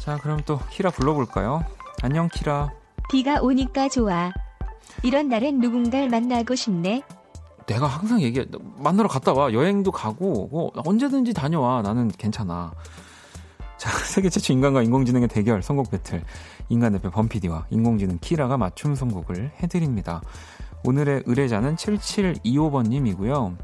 자, 0.00 0.16
그럼 0.18 0.40
또 0.46 0.58
키라 0.70 0.90
불러볼까요? 0.90 1.64
안녕, 2.02 2.28
키라. 2.28 2.72
비가 3.10 3.40
오니까 3.40 3.88
좋아. 3.88 4.32
이런 5.02 5.28
날엔 5.28 5.60
누군가를 5.60 6.08
만나고 6.08 6.54
싶네. 6.54 7.02
내가 7.66 7.86
항상 7.86 8.20
얘기해 8.20 8.46
만나러 8.78 9.08
갔다 9.08 9.32
와 9.32 9.52
여행도 9.52 9.92
가고 9.92 10.48
뭐 10.50 10.72
언제든지 10.74 11.32
다녀와 11.32 11.82
나는 11.82 12.08
괜찮아. 12.08 12.72
자 13.78 13.90
세계 14.06 14.28
최초 14.28 14.52
인간과 14.52 14.82
인공지능의 14.82 15.28
대결 15.28 15.62
선곡 15.62 15.90
배틀 15.90 16.22
인간 16.68 16.92
대표 16.92 17.10
범피디와 17.10 17.66
인공지능 17.70 18.18
키라가 18.20 18.56
맞춤 18.56 18.94
선곡을 18.94 19.52
해드립니다. 19.62 20.22
오늘의 20.84 21.24
의뢰자는 21.26 21.76
7725번님이고요. 21.76 23.56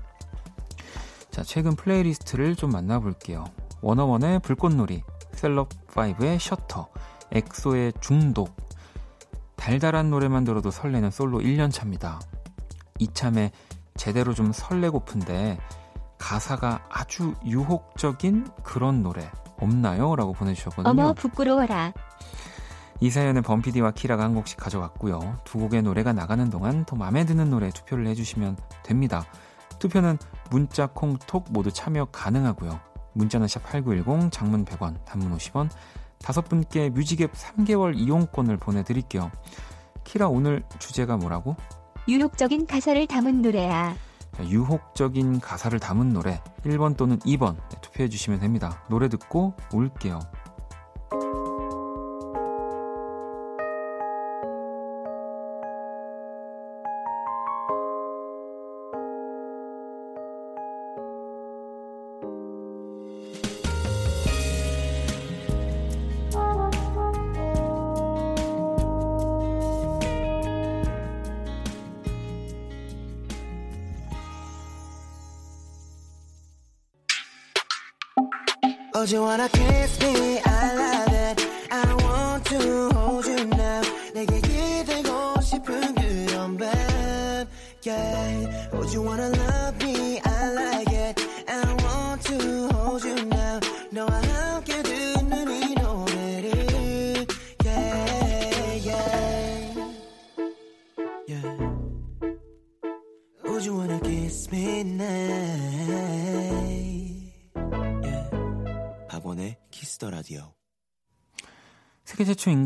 자 1.31 1.43
최근 1.43 1.75
playlist를 1.77 2.57
좀 2.57 2.71
만나볼게요. 2.71 3.45
워너원의 3.81 4.41
불꽃놀이, 4.41 5.03
셀럽5의 5.33 6.39
셔터, 6.41 6.89
엑소의 7.31 7.93
중독, 8.01 8.57
달달한 9.59 10.09
노래만 10.09 10.45
들어도 10.45 10.71
설레는 10.71 11.11
솔로 11.11 11.41
1년 11.41 11.71
차입니다. 11.71 12.21
이참에 12.99 13.50
제대로 13.97 14.33
좀 14.33 14.53
설레고픈데 14.53 15.59
가사가 16.17 16.87
아주 16.88 17.35
유혹적인 17.45 18.49
그런 18.62 19.03
노래 19.03 19.31
없나요? 19.61 20.17
라고 20.17 20.33
보내주셨거든요. 20.33 20.91
어머 20.91 21.12
부끄러워라. 21.12 21.93
이 23.00 23.11
사연은 23.11 23.43
범피디와 23.43 23.93
키라가 23.93 24.25
한 24.25 24.35
곡씩 24.35 24.59
가져왔고요. 24.59 25.38
두 25.45 25.59
곡의 25.59 25.83
노래가 25.83 26.12
나가는 26.12 26.49
동안 26.50 26.85
더 26.85 26.97
마음에 26.97 27.25
드는 27.25 27.50
노래 27.50 27.71
투표를 27.71 28.07
해주시면 28.07 28.57
됩니다. 28.83 29.25
투표는 29.79 30.19
문자, 30.50 30.87
콩, 30.87 31.17
톡 31.19 31.47
모두 31.50 31.71
참여 31.71 32.07
가능하고요. 32.07 32.81
문자는 33.12 33.47
샵 33.49 33.62
8910, 33.65 34.31
장문 34.33 34.65
100원, 34.65 35.05
단문 35.05 35.37
50원, 35.37 35.69
다섯 36.21 36.49
분께 36.49 36.91
뮤직앱 36.91 37.33
3개월 37.33 37.97
이용권을 37.97 38.57
보내드릴게요. 38.57 39.31
키라 40.05 40.29
오늘 40.29 40.63
주제가 40.79 41.17
뭐라고? 41.17 41.57
유혹적인 42.09 42.67
가사를 42.67 43.07
담은 43.07 43.43
노래야. 43.43 43.95
유혹적인 44.41 45.41
가사를 45.41 45.79
담은 45.81 46.11
노래 46.11 46.41
1번 46.65 46.97
또는 46.97 47.19
2번 47.21 47.57
투표해 47.81 48.09
주시면 48.09 48.41
됩니다. 48.41 48.83
노래 48.89 49.09
듣고 49.09 49.55
올게요. 49.73 50.21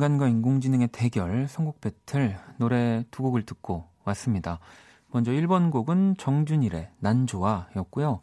인간과 0.02 0.26
인공지능의 0.26 0.88
대결 0.88 1.46
선곡 1.46 1.80
배틀 1.80 2.36
노래 2.56 3.04
두 3.12 3.22
곡을 3.22 3.46
듣고 3.46 3.88
왔습니다. 4.02 4.58
먼저 5.12 5.30
1번 5.30 5.70
곡은 5.70 6.16
정준일의 6.18 6.90
난 6.98 7.28
좋아 7.28 7.68
였고요. 7.76 8.18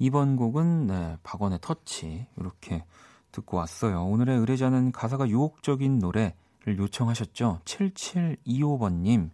2번 0.00 0.36
곡은 0.36 0.88
네, 0.88 1.16
박원의 1.22 1.60
터치 1.62 2.26
이렇게 2.36 2.84
듣고 3.30 3.58
왔어요. 3.58 4.04
오늘의 4.06 4.38
의뢰자는 4.38 4.90
가사가 4.90 5.28
유혹적인 5.28 6.00
노래를 6.00 6.78
요청하셨죠. 6.78 7.60
7725번님 7.64 9.30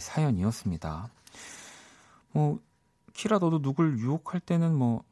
사연이었습니다. 0.00 1.12
뭐 2.32 2.58
키라 3.14 3.38
너도 3.38 3.62
누굴 3.62 4.00
유혹할 4.00 4.40
때는 4.40 4.74
뭐 4.74 5.04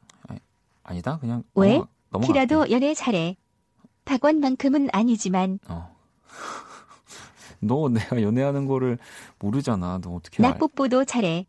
아니, 0.83 1.01
다 1.01 1.17
그냥 1.17 1.43
왜? 1.55 1.75
넘어가, 1.75 1.89
넘어갈게. 2.09 2.33
키라도 2.33 2.71
연애 2.71 2.93
잘해. 2.93 3.37
박원만큼은 4.03 4.89
아니지만 4.91 5.59
어. 5.69 5.97
너 7.59 7.89
내가 7.89 8.21
연애하는 8.21 8.65
거를 8.65 8.97
모르잖아. 9.39 9.99
너 10.01 10.11
어떻게 10.11 10.41
나 10.41 10.49
알? 10.49 10.57
뽀뽀도 10.57 11.05
잘해. 11.05 11.45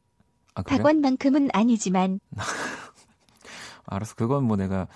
아, 0.55 0.62
그래? 0.62 0.76
박원만큼은 0.79 1.50
아니지만 1.52 2.21
알았어. 3.87 4.14
그건 4.14 4.45
뭐 4.45 4.57
내가 4.57 4.87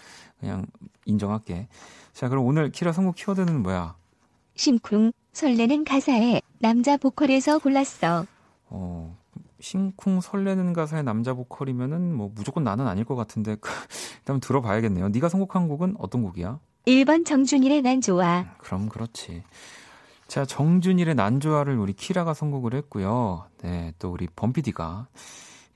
그냥 0.40 0.66
인정할게. 1.04 1.68
자, 2.12 2.28
그럼 2.28 2.46
오늘 2.46 2.70
키라 2.70 2.92
선곡 2.92 3.16
키워드는 3.16 3.62
뭐야? 3.62 3.96
심쿵 4.56 5.12
설레는 5.32 5.84
가사에 5.84 6.40
남자 6.60 6.96
보컬에서 6.96 7.58
골랐어. 7.58 8.24
어, 8.68 9.16
심쿵 9.60 10.20
설레는 10.20 10.72
가사의 10.72 11.02
남자 11.02 11.34
보컬이면은 11.34 12.14
뭐 12.14 12.30
무조건 12.34 12.62
나는 12.64 12.86
아닐 12.86 13.04
것 13.04 13.16
같은데 13.16 13.56
일단 14.20 14.40
들어봐야겠네요. 14.40 15.08
네가 15.08 15.28
선곡한 15.28 15.68
곡은 15.68 15.96
어떤 15.98 16.22
곡이야? 16.22 16.60
1번 16.86 17.24
정준일의 17.24 17.82
난 17.82 18.00
좋아. 18.00 18.44
그럼 18.58 18.88
그렇지. 18.88 19.42
자, 20.34 20.44
정준일의 20.44 21.14
난조화를 21.14 21.78
우리 21.78 21.92
키라가 21.92 22.34
선곡을 22.34 22.74
했고요. 22.74 23.46
네, 23.62 23.94
또 24.00 24.10
우리 24.10 24.26
범피디가 24.26 25.06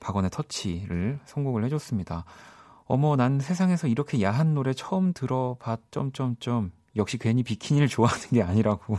박원의 0.01 0.31
터치를 0.31 1.21
선곡을 1.23 1.63
해줬습니다. 1.63 2.25
어머, 2.83 3.15
난 3.15 3.39
세상에서 3.39 3.87
이렇게 3.87 4.21
야한 4.21 4.55
노래 4.55 4.73
처음 4.73 5.13
들어봤, 5.13 5.79
점점점. 5.91 6.73
역시 6.97 7.17
괜히 7.17 7.41
비키니를 7.41 7.87
좋아하는 7.87 8.27
게 8.31 8.41
아니라고. 8.41 8.97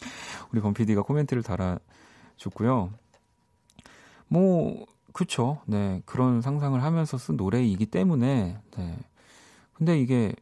우리 0.50 0.62
범피디가 0.62 1.02
코멘트를 1.02 1.42
달아줬고요. 1.42 2.94
뭐, 4.28 4.86
그쵸. 5.12 5.60
네, 5.66 6.00
그런 6.06 6.40
상상을 6.40 6.82
하면서 6.82 7.18
쓴 7.18 7.36
노래이기 7.36 7.84
때문에, 7.84 8.58
네. 8.78 8.98
근데 9.74 10.00
이게 10.00 10.34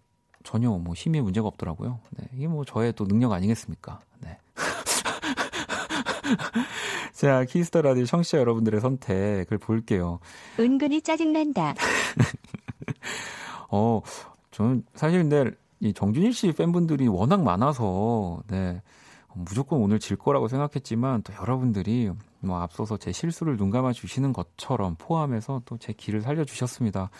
전혀 0.50 0.68
뭐 0.70 0.94
힘에 0.94 1.20
문제가 1.20 1.46
없더라고요. 1.46 2.00
네, 2.10 2.26
이게 2.34 2.48
뭐 2.48 2.64
저의 2.64 2.92
또 2.94 3.06
능력 3.06 3.30
아니겠습니까? 3.30 4.00
네. 4.18 4.36
자, 7.14 7.44
키스 7.44 7.68
더 7.68 7.82
라디오 7.82 8.04
청취자 8.04 8.38
여러분들의 8.38 8.80
선택을 8.80 9.58
볼게요. 9.58 10.18
은근히 10.58 11.02
짜증난다. 11.02 11.74
어, 13.70 14.00
저는 14.50 14.82
사실 14.94 15.20
근데 15.20 15.52
이 15.78 15.92
정준일 15.92 16.32
씨 16.32 16.50
팬분들이 16.50 17.06
워낙 17.06 17.44
많아서 17.44 18.42
네. 18.48 18.82
무조건 19.34 19.80
오늘 19.80 20.00
질 20.00 20.16
거라고 20.16 20.48
생각했지만 20.48 21.22
또 21.22 21.32
여러분들이 21.40 22.10
뭐 22.40 22.60
앞서서 22.60 22.96
제 22.96 23.12
실수를 23.12 23.56
눈감아 23.56 23.92
주시는 23.92 24.32
것처럼 24.32 24.96
포함해서 24.98 25.62
또 25.64 25.78
제 25.78 25.92
길을 25.92 26.22
살려 26.22 26.44
주셨습니다. 26.44 27.10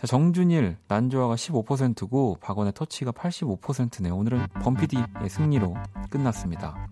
자, 0.00 0.06
정준일 0.06 0.78
난조화가 0.88 1.34
15%고 1.34 2.38
박원의 2.40 2.72
터치가 2.74 3.12
85%네요. 3.12 4.16
오늘은 4.16 4.46
범피디의 4.62 5.28
승리로 5.28 5.76
끝났습니다. 6.08 6.88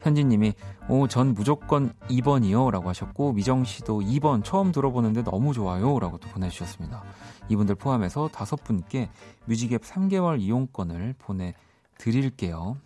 현진님이 0.00 0.52
오, 0.88 1.08
전 1.08 1.34
무조건 1.34 1.92
2번이요 2.02 2.70
라고 2.70 2.88
하셨고 2.88 3.32
미정 3.32 3.64
씨도 3.64 4.02
2번 4.02 4.44
처음 4.44 4.70
들어보는데 4.70 5.24
너무 5.24 5.52
좋아요 5.52 5.98
라고 5.98 6.18
또 6.18 6.28
보내주셨습니다. 6.28 7.02
이분들 7.48 7.74
포함해서 7.74 8.28
다섯 8.28 8.62
분께 8.62 9.10
뮤직앱 9.46 9.82
3개월 9.82 10.40
이용권을 10.40 11.16
보내드릴게요. 11.18 12.76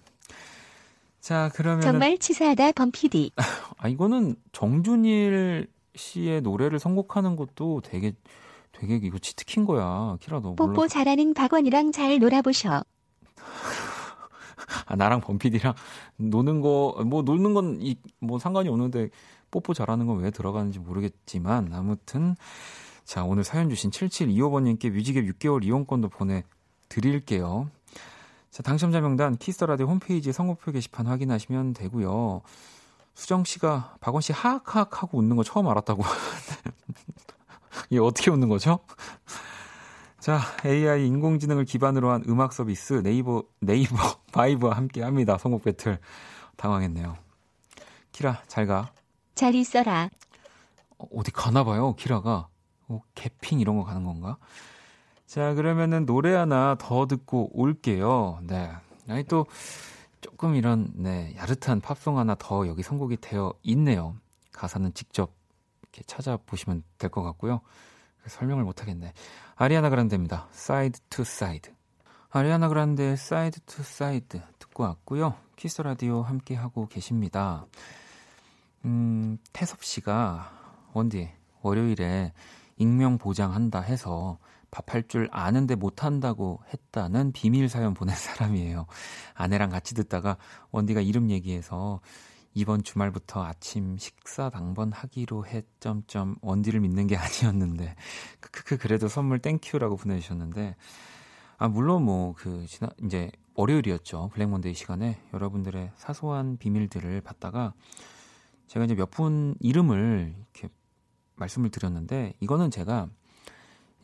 자 1.21 1.51
그러면 1.55 1.83
정말 1.83 2.17
치사하다 2.17 2.73
범피디. 2.73 3.33
아 3.77 3.89
이거는 3.89 4.37
정준일 4.53 5.69
씨의 5.95 6.41
노래를 6.41 6.79
선곡하는 6.79 7.37
것도 7.37 7.83
되게 7.85 8.15
되게 8.73 8.97
이거 8.97 9.19
치트킨 9.19 9.65
거야. 9.65 10.17
키라 10.21 10.41
너 10.41 10.55
몰라. 10.57 10.73
뽀뽀 10.73 10.89
잘하는 10.89 11.35
박원이랑 11.35 11.93
잘 11.93 12.19
놀아보셔. 12.19 12.85
아, 14.87 14.97
나랑 14.97 15.21
범피디랑 15.21 15.75
노는 16.17 16.61
거, 16.61 17.03
뭐, 17.07 17.23
노는 17.23 17.55
건, 17.55 17.79
이, 17.81 17.97
뭐, 18.21 18.39
상관이 18.39 18.69
없는데, 18.69 19.11
뽀뽀 19.51 19.75
잘하는 19.75 20.07
건 20.07 20.19
왜 20.19 20.31
들어가는지 20.31 20.79
모르겠지만, 20.79 21.73
아무튼, 21.73 22.37
자, 23.05 23.25
오늘 23.25 23.43
사연 23.43 23.69
주신 23.69 23.91
7725번님께 23.91 24.91
뮤직앱 24.91 25.25
6개월 25.25 25.65
이용권도 25.65 26.09
보내드릴게요. 26.09 27.69
자, 28.51 28.63
당첨자 28.63 29.01
명단, 29.01 29.37
키스터라디오 29.37 29.87
홈페이지 29.87 30.33
선곡표 30.33 30.73
게시판 30.73 31.07
확인하시면 31.07 31.75
되고요 31.75 32.43
수정 33.15 33.45
씨가, 33.45 33.97
박원 34.01 34.21
씨 34.23 34.33
하악하악 34.33 35.03
하고 35.03 35.19
웃는 35.19 35.37
거 35.37 35.43
처음 35.43 35.67
알았다고. 35.69 36.03
이게 37.89 38.01
어떻게 38.01 38.31
웃는 38.31 38.49
거죠? 38.49 38.81
자, 40.19 40.41
AI 40.67 41.07
인공지능을 41.07 41.65
기반으로 41.65 42.11
한 42.11 42.23
음악 42.29 42.53
서비스 42.53 43.03
네이버 43.03 43.43
네이버 43.61 43.97
바이브와 44.33 44.77
함께 44.77 45.03
합니다. 45.03 45.39
선곡 45.39 45.65
배틀. 45.65 45.99
당황했네요. 46.57 47.17
키라, 48.13 48.43
잘 48.47 48.67
가. 48.67 48.93
잘 49.35 49.55
있어라. 49.55 50.11
어, 50.99 51.07
어디 51.15 51.31
가나 51.31 51.65
봐요, 51.65 51.95
키라가. 51.95 52.49
어, 52.89 53.01
개핑 53.15 53.61
이런 53.61 53.77
거 53.79 53.85
가는 53.85 54.05
건가? 54.05 54.37
자, 55.27 55.55
그러면은 55.55 56.05
노래 56.05 56.35
하나 56.35 56.77
더 56.79 57.07
듣고 57.07 57.51
올게요. 57.55 58.41
네. 58.43 58.71
아니 59.09 59.25
또 59.25 59.47
조금 60.21 60.55
이런 60.55 60.91
네, 60.95 61.35
야릇한 61.37 61.81
팝송 61.81 62.19
하나 62.19 62.35
더 62.35 62.67
여기 62.69 62.83
선곡이 62.83 63.19
되어 63.21 63.55
있네요. 63.63 64.17
가사는 64.53 64.93
직접 64.93 65.33
이렇게 65.93 66.03
찾아보시면 66.07 66.83
될 66.99 67.11
것 67.11 67.23
같고요. 67.23 67.61
설명을 68.27 68.65
못 68.65 68.83
하겠네. 68.83 69.13
아리아나 69.57 69.91
그란데입니다. 69.91 70.49
Side 70.53 71.01
to 71.09 71.25
Side. 71.25 71.73
아리아나 72.31 72.69
그란데 72.69 73.17
Side 73.17 73.61
to 73.67 73.83
Side 73.83 74.41
듣고 74.59 74.85
왔고요. 74.85 75.35
키스 75.57 75.83
라디오 75.83 76.23
함께 76.23 76.55
하고 76.55 76.87
계십니다. 76.87 77.67
음, 78.85 79.39
태섭 79.53 79.83
씨가 79.83 80.53
원디 80.93 81.31
월요일에 81.63 82.33
익명 82.77 83.19
보장한다 83.19 83.81
해서 83.81 84.39
밥할 84.71 85.09
줄 85.09 85.29
아는데 85.33 85.75
못 85.75 86.05
한다고 86.05 86.63
했다는 86.73 87.33
비밀 87.33 87.69
사연 87.69 87.93
보낸 87.93 88.15
사람이에요. 88.15 88.87
아내랑 89.35 89.71
같이 89.71 89.95
듣다가 89.95 90.37
원디가 90.71 91.01
이름 91.01 91.31
얘기해서 91.31 92.01
이번 92.55 92.83
주말부터 92.83 93.45
아침 93.45 93.97
식사 93.97 94.51
당번 94.51 94.93
하기로 94.93 95.47
했 95.47 95.65
점점 95.81 96.37
원디를 96.43 96.81
믿는 96.81 97.07
게 97.07 97.17
아니었는데 97.19 97.95
크크크 98.41 98.79
그래도 98.79 99.09
선물 99.09 99.39
thank 99.41 99.64
you라고 99.64 99.97
보내주셨는데 99.97 100.77
아 101.59 101.69
물론 101.69 102.05
뭐 102.05 102.35
그 102.37 102.67
지난 102.67 102.91
이제 103.05 103.31
월요일이었죠. 103.55 104.31
블랙몬데이 104.33 104.73
시간에 104.75 105.21
여러분들의 105.35 105.93
사소한 105.97 106.57
비밀들을 106.57 107.21
받다가 107.21 107.75
제가 108.69 108.85
이제 108.87 108.95
몇 108.95 109.11
분 109.11 109.55
이름을 109.61 110.35
이렇게 110.55 110.69
말씀을 111.37 111.71
드렸는데 111.71 112.33
이거는 112.41 112.71
제가 112.71 113.09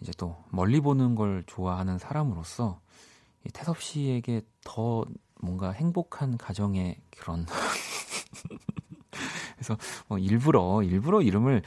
이제 0.01 0.13
또 0.19 0.37
멀리 0.51 0.81
보는 0.81 1.15
걸 1.15 1.45
좋아하는 1.47 1.99
사람으로서 1.99 2.81
이 3.47 3.49
태섭 3.51 3.81
씨에게 3.81 4.43
더 4.65 5.05
뭔가 5.41 5.71
행복한 5.71 6.37
가정의 6.37 7.01
그런 7.17 7.47
그래서 9.57 9.77
뭐 10.09 10.19
일부러 10.19 10.83
일부러 10.83 11.23
이름을 11.23 11.63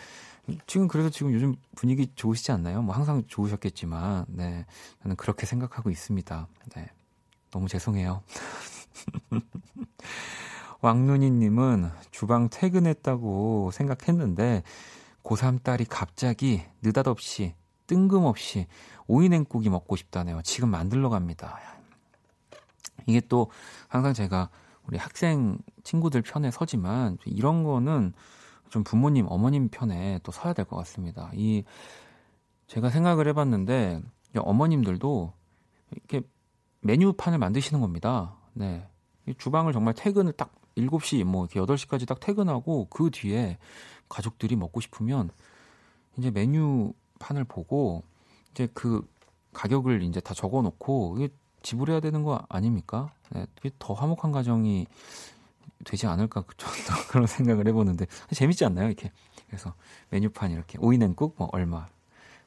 지금 0.67 0.87
그래서 0.87 1.09
지금 1.09 1.33
요즘 1.33 1.55
분위기 1.75 2.07
좋으시지 2.15 2.51
않나요? 2.51 2.81
뭐 2.81 2.95
항상 2.95 3.23
좋으셨겠지만 3.27 4.25
네 4.29 4.65
저는 5.03 5.15
그렇게 5.15 5.45
생각하고 5.45 5.89
있습니다. 5.89 6.47
네 6.75 6.89
너무 7.51 7.67
죄송해요. 7.67 8.21
왕눈이님은 10.81 11.89
주방 12.11 12.49
퇴근했다고 12.49 13.71
생각했는데 13.73 14.63
고3 15.23 15.61
딸이 15.61 15.85
갑자기 15.85 16.63
느닷없이 16.81 17.53
뜬금없이 17.87 18.67
오이냉국이 19.07 19.69
먹고 19.69 19.95
싶다네요. 19.95 20.41
지금 20.43 20.69
만들러 20.69 21.09
갑니다. 21.09 21.59
이게 23.07 23.19
또 23.27 23.49
항상 23.87 24.13
제가 24.13 24.49
우리 24.89 24.97
학생 24.97 25.59
친구들 25.83 26.23
편에 26.23 26.49
서지만 26.49 27.19
이런 27.25 27.63
거는 27.63 28.13
좀 28.69 28.83
부모님, 28.83 29.27
어머님 29.29 29.69
편에 29.69 30.19
또 30.23 30.31
서야 30.31 30.53
될 30.53 30.65
것 30.65 30.75
같습니다. 30.77 31.29
이 31.35 31.63
제가 32.65 32.89
생각을 32.89 33.27
해봤는데 33.27 34.01
어머님들도 34.35 35.31
이렇게 35.91 36.21
메뉴판을 36.81 37.37
만드시는 37.37 37.81
겁니다. 37.81 38.35
네. 38.53 38.87
주방을 39.37 39.73
정말 39.73 39.93
퇴근을 39.93 40.33
딱 40.33 40.55
7시, 40.75 41.23
뭐 41.23 41.45
이렇게 41.45 41.59
8시까지 41.59 42.07
딱 42.07 42.19
퇴근하고 42.19 42.87
그 42.89 43.11
뒤에 43.11 43.59
가족들이 44.07 44.55
먹고 44.55 44.81
싶으면 44.81 45.29
이제 46.17 46.31
메뉴판을 46.31 47.43
보고 47.47 48.01
이제 48.51 48.67
그 48.73 49.07
가격을 49.53 50.01
이제 50.01 50.19
다 50.19 50.33
적어 50.33 50.63
놓고 50.63 51.15
이게 51.17 51.29
지불해야 51.61 51.99
되는 51.99 52.23
거 52.23 52.41
아닙니까? 52.49 53.11
네, 53.31 53.45
더 53.79 53.93
화목한 53.93 54.31
가정이 54.31 54.87
되지 55.85 56.07
않을까 56.07 56.43
그런 57.09 57.27
생각을 57.27 57.67
해보는데 57.67 58.05
재밌지 58.31 58.65
않나요? 58.65 58.87
이렇게 58.87 59.11
그래서 59.47 59.73
메뉴판 60.09 60.51
이렇게 60.51 60.77
오이냉국 60.79 61.35
뭐 61.37 61.49
얼마 61.51 61.87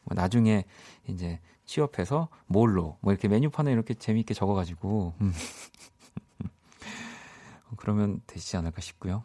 뭐 0.04 0.14
나중에 0.14 0.64
이제 1.06 1.40
취업해서 1.64 2.28
뭘로 2.46 2.96
뭐 3.00 3.12
이렇게 3.12 3.28
메뉴판에 3.28 3.72
이렇게 3.72 3.94
재미있게 3.94 4.34
적어가지고 4.34 5.14
음. 5.20 5.32
그러면 7.76 8.20
되지 8.26 8.56
않을까 8.56 8.80
싶고요. 8.80 9.24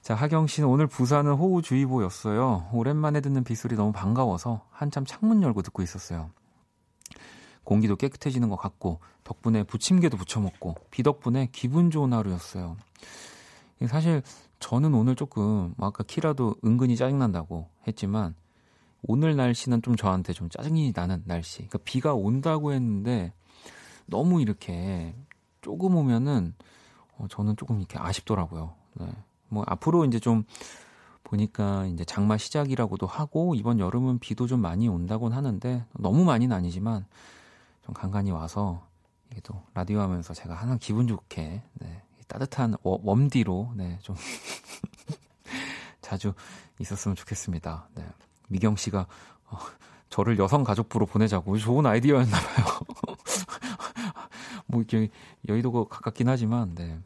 자, 0.00 0.14
하경 0.14 0.46
씨는 0.46 0.68
오늘 0.68 0.86
부산은 0.86 1.34
호우주의보였어요. 1.34 2.70
오랜만에 2.72 3.20
듣는 3.20 3.44
빗소리 3.44 3.74
너무 3.74 3.92
반가워서 3.92 4.66
한참 4.70 5.04
창문 5.04 5.42
열고 5.42 5.62
듣고 5.62 5.82
있었어요. 5.82 6.30
공기도 7.66 7.96
깨끗해지는 7.96 8.48
것 8.48 8.56
같고 8.56 9.00
덕분에 9.24 9.64
부침개도 9.64 10.16
부쳐 10.16 10.40
먹고 10.40 10.76
비 10.90 11.02
덕분에 11.02 11.48
기분 11.50 11.90
좋은 11.90 12.12
하루였어요. 12.12 12.76
사실 13.88 14.22
저는 14.60 14.94
오늘 14.94 15.16
조금 15.16 15.74
뭐 15.76 15.88
아까 15.88 16.04
키라도 16.04 16.54
은근히 16.64 16.96
짜증난다고 16.96 17.68
했지만 17.86 18.34
오늘 19.02 19.34
날씨는 19.36 19.82
좀 19.82 19.96
저한테 19.96 20.32
좀 20.32 20.48
짜증이 20.48 20.92
나는 20.94 21.22
날씨. 21.26 21.58
그러니까 21.58 21.78
비가 21.84 22.14
온다고 22.14 22.72
했는데 22.72 23.32
너무 24.06 24.40
이렇게 24.40 25.14
조금 25.60 25.96
오면은 25.96 26.54
어, 27.18 27.26
저는 27.28 27.56
조금 27.56 27.78
이렇게 27.78 27.98
아쉽더라고요. 27.98 28.74
네. 28.94 29.08
뭐 29.48 29.64
앞으로 29.66 30.04
이제 30.04 30.20
좀 30.20 30.44
보니까 31.24 31.86
이제 31.86 32.04
장마 32.04 32.36
시작이라고도 32.36 33.06
하고 33.06 33.56
이번 33.56 33.80
여름은 33.80 34.20
비도 34.20 34.46
좀 34.46 34.60
많이 34.60 34.86
온다곤 34.86 35.32
하는데 35.32 35.84
너무 35.98 36.24
많이는 36.24 36.54
아니지만 36.54 37.06
좀 37.86 37.94
간간히 37.94 38.32
와서 38.32 38.84
이게 39.30 39.40
또 39.42 39.62
라디오 39.72 40.00
하면서 40.00 40.34
제가 40.34 40.54
항상 40.54 40.76
기분 40.80 41.06
좋게 41.06 41.62
네, 41.74 42.02
따뜻한 42.26 42.74
웜디로 42.82 43.74
네, 43.76 43.98
좀 44.02 44.16
자주 46.02 46.34
있었으면 46.80 47.14
좋겠습니다. 47.14 47.88
네. 47.94 48.04
미경 48.48 48.74
씨가 48.74 49.06
어, 49.46 49.58
저를 50.08 50.36
여성 50.38 50.64
가족부로 50.64 51.06
보내자고 51.06 51.56
좋은 51.58 51.86
아이디어였나 51.86 52.36
봐요. 52.36 52.66
뭐 54.66 54.80
이렇게 54.80 55.08
여의도가 55.48 55.84
가깝긴 55.84 56.28
하지만 56.28 56.74
네. 56.74 56.98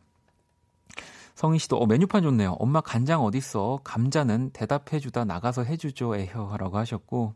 성희 1.35 1.59
씨도 1.59 1.77
어, 1.77 1.85
메뉴판 1.85 2.23
좋네요. 2.23 2.53
엄마 2.53 2.81
간장 2.81 3.23
어딨어? 3.23 3.81
감자는 3.85 4.51
대답해 4.55 4.99
주다 4.99 5.27
나가서 5.27 5.65
해 5.65 5.77
주죠. 5.77 6.17
에혀라고 6.17 6.79
하셨고 6.79 7.35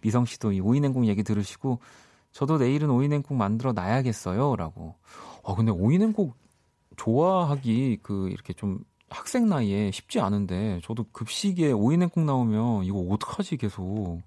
미성 0.00 0.24
씨도 0.24 0.52
이 0.52 0.60
오이냉국 0.60 1.06
얘기 1.06 1.22
들으시고 1.22 1.78
저도 2.34 2.58
내일은 2.58 2.90
오이냉국 2.90 3.36
만들어 3.36 3.72
놔야겠어요 3.72 4.56
라고. 4.56 4.96
아 5.44 5.54
근데 5.54 5.70
오이냉국 5.70 6.36
좋아하기 6.96 8.00
그 8.02 8.28
이렇게 8.28 8.52
좀 8.52 8.80
학생 9.08 9.48
나이에 9.48 9.90
쉽지 9.92 10.20
않은데 10.20 10.80
저도 10.84 11.06
급식에 11.12 11.70
오이냉국 11.72 12.24
나오면 12.24 12.84
이거 12.84 12.98
어떡하지 13.10 13.56
계속 13.56 14.20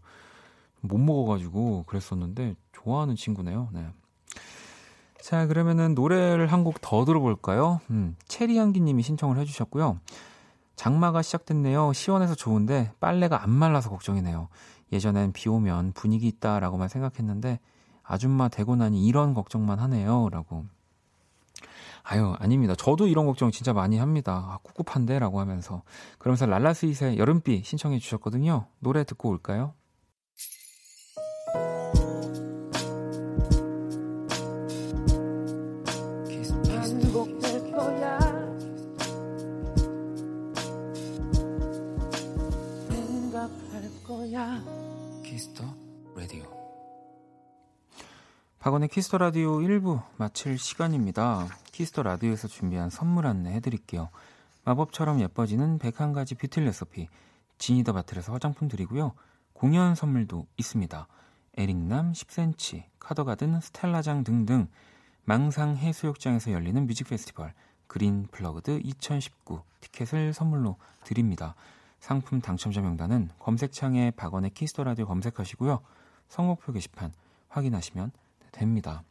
못 0.82 0.98
먹어가지고 0.98 1.84
그랬었는데 1.84 2.56
좋아하는 2.72 3.16
친구네요. 3.16 3.70
네. 3.74 3.86
자, 5.20 5.46
그러면은 5.48 5.94
노래를 5.94 6.48
한 6.48 6.64
곡 6.64 6.76
더 6.80 7.04
들어볼까요? 7.04 7.82
음, 7.90 8.16
체리향기님이 8.28 9.04
신청을 9.04 9.38
해주셨고요. 9.40 10.00
장마가 10.78 11.22
시작됐네요. 11.22 11.92
시원해서 11.92 12.36
좋은데 12.36 12.92
빨래가 13.02 13.44
안 13.44 13.50
말라서 13.50 13.90
걱정이네요. 13.90 14.48
예전엔 14.94 15.34
비 15.34 15.50
오면 15.50 15.92
분위기 15.94 16.28
있다라고만 16.28 16.88
생각했는데 16.88 17.60
아줌마 18.08 18.48
되고 18.48 18.76
나니 18.76 19.06
이런 19.06 19.34
걱정만 19.34 19.80
하네요. 19.80 20.30
라고. 20.32 20.66
아유, 22.04 22.34
아닙니다. 22.40 22.74
저도 22.74 23.08
이런 23.08 23.26
걱정 23.26 23.52
진짜 23.52 23.74
많이 23.74 23.98
합니다. 23.98 24.34
아, 24.34 24.60
꿉꿉한데? 24.64 25.20
라고 25.20 25.42
하면서. 25.42 25.84
그러면서 26.18 26.46
랄라스윗의 26.46 27.18
여름비 27.18 27.64
신청해 27.66 28.00
주셨거든요. 28.00 28.68
노래 28.80 29.04
듣고 29.04 29.30
올까요? 29.30 29.74
박원의 48.68 48.90
키스 48.90 49.07
더 49.07 49.18
라디오 49.18 49.60
1부 49.60 50.04
마칠 50.18 50.58
시간입니다. 50.58 51.48
키스 51.72 51.92
더 51.92 52.04
라디오에서 52.04 52.50
준비한 52.50 52.90
선물 52.90 53.26
안내 53.26 53.54
해드릴게요. 53.54 54.10
마법처럼 54.66 55.22
예뻐지는 55.22 55.80
101가지 55.80 56.38
뷰티 56.38 56.60
레시피 56.60 57.08
지니더바틀에서 57.60 58.34
화장품 58.34 58.68
드리고요. 58.68 59.14
공연 59.54 59.96
선물도 59.96 60.48
있습니다. 60.58 61.08
에릭남 61.56 62.12
10cm, 62.12 62.84
카더가든 63.00 63.62
스텔라장 63.62 64.26
등등 64.26 64.68
망상 65.24 65.78
해수욕장에서 65.78 66.52
열리는 66.52 66.86
뮤직 66.86 67.08
페스티벌 67.08 67.54
그린 67.88 68.28
플러그드 68.32 68.82
2019 68.84 69.62
티켓을 69.80 70.34
선물로 70.34 70.76
드립니다. 71.06 71.56
상품 72.02 72.42
당첨자 72.42 72.82
명단은 72.82 73.30
검색창에 73.40 74.12
박원의 74.12 74.50
키스 74.50 74.71
더 74.71 74.84
라디오 74.84 75.06
검색하시고요. 75.06 75.80
선곡표 76.28 76.74
게시판 76.74 77.14
확인하시면 77.48 78.12
됩니다. 78.52 79.04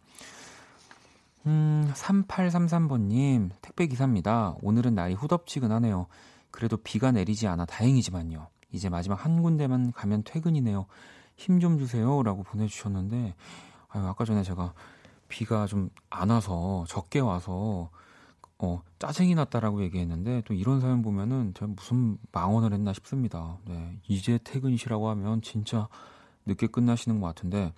음, 1.47 1.91
3833번님, 1.95 3.51
택배기사입니다. 3.63 4.57
오늘은 4.63 4.95
날이 4.95 5.15
후덥지근하네요. 5.15 6.07
그래도 6.51 6.77
비가 6.77 7.13
내리지 7.13 7.47
않아 7.47 7.67
다행이지만요. 7.67 8.49
이제 8.73 8.89
마지막 8.89 9.25
한 9.25 9.43
군데만 9.43 9.93
가면 9.93 10.23
퇴근이네요. 10.25 10.87
힘 11.37 11.61
좀 11.61 11.79
주세요. 11.79 12.23
라고 12.23 12.43
보내주셨는데, 12.43 13.35
아유, 13.89 14.07
아까 14.07 14.25
전에 14.25 14.43
제가 14.43 14.73
비가 15.29 15.67
좀 15.67 15.91
안 16.11 16.31
와서, 16.31 16.85
적게 16.89 17.21
와서, 17.21 17.91
어, 18.59 18.83
짜증이 18.99 19.35
났다라고 19.35 19.83
얘기했는데 19.83 20.43
또 20.47 20.55
이런 20.55 20.81
사연 20.81 21.03
보면은 21.03 21.53
제가 21.55 21.67
무슨 21.77 22.17
망언을 22.33 22.73
했나 22.73 22.93
싶습니다. 22.95 23.59
네, 23.67 23.99
이제 24.09 24.39
퇴근이시라고 24.43 25.11
하면 25.11 25.43
진짜 25.43 25.89
늦게 26.47 26.69
끝나시는 26.69 27.21
것 27.21 27.27
같은데 27.27 27.75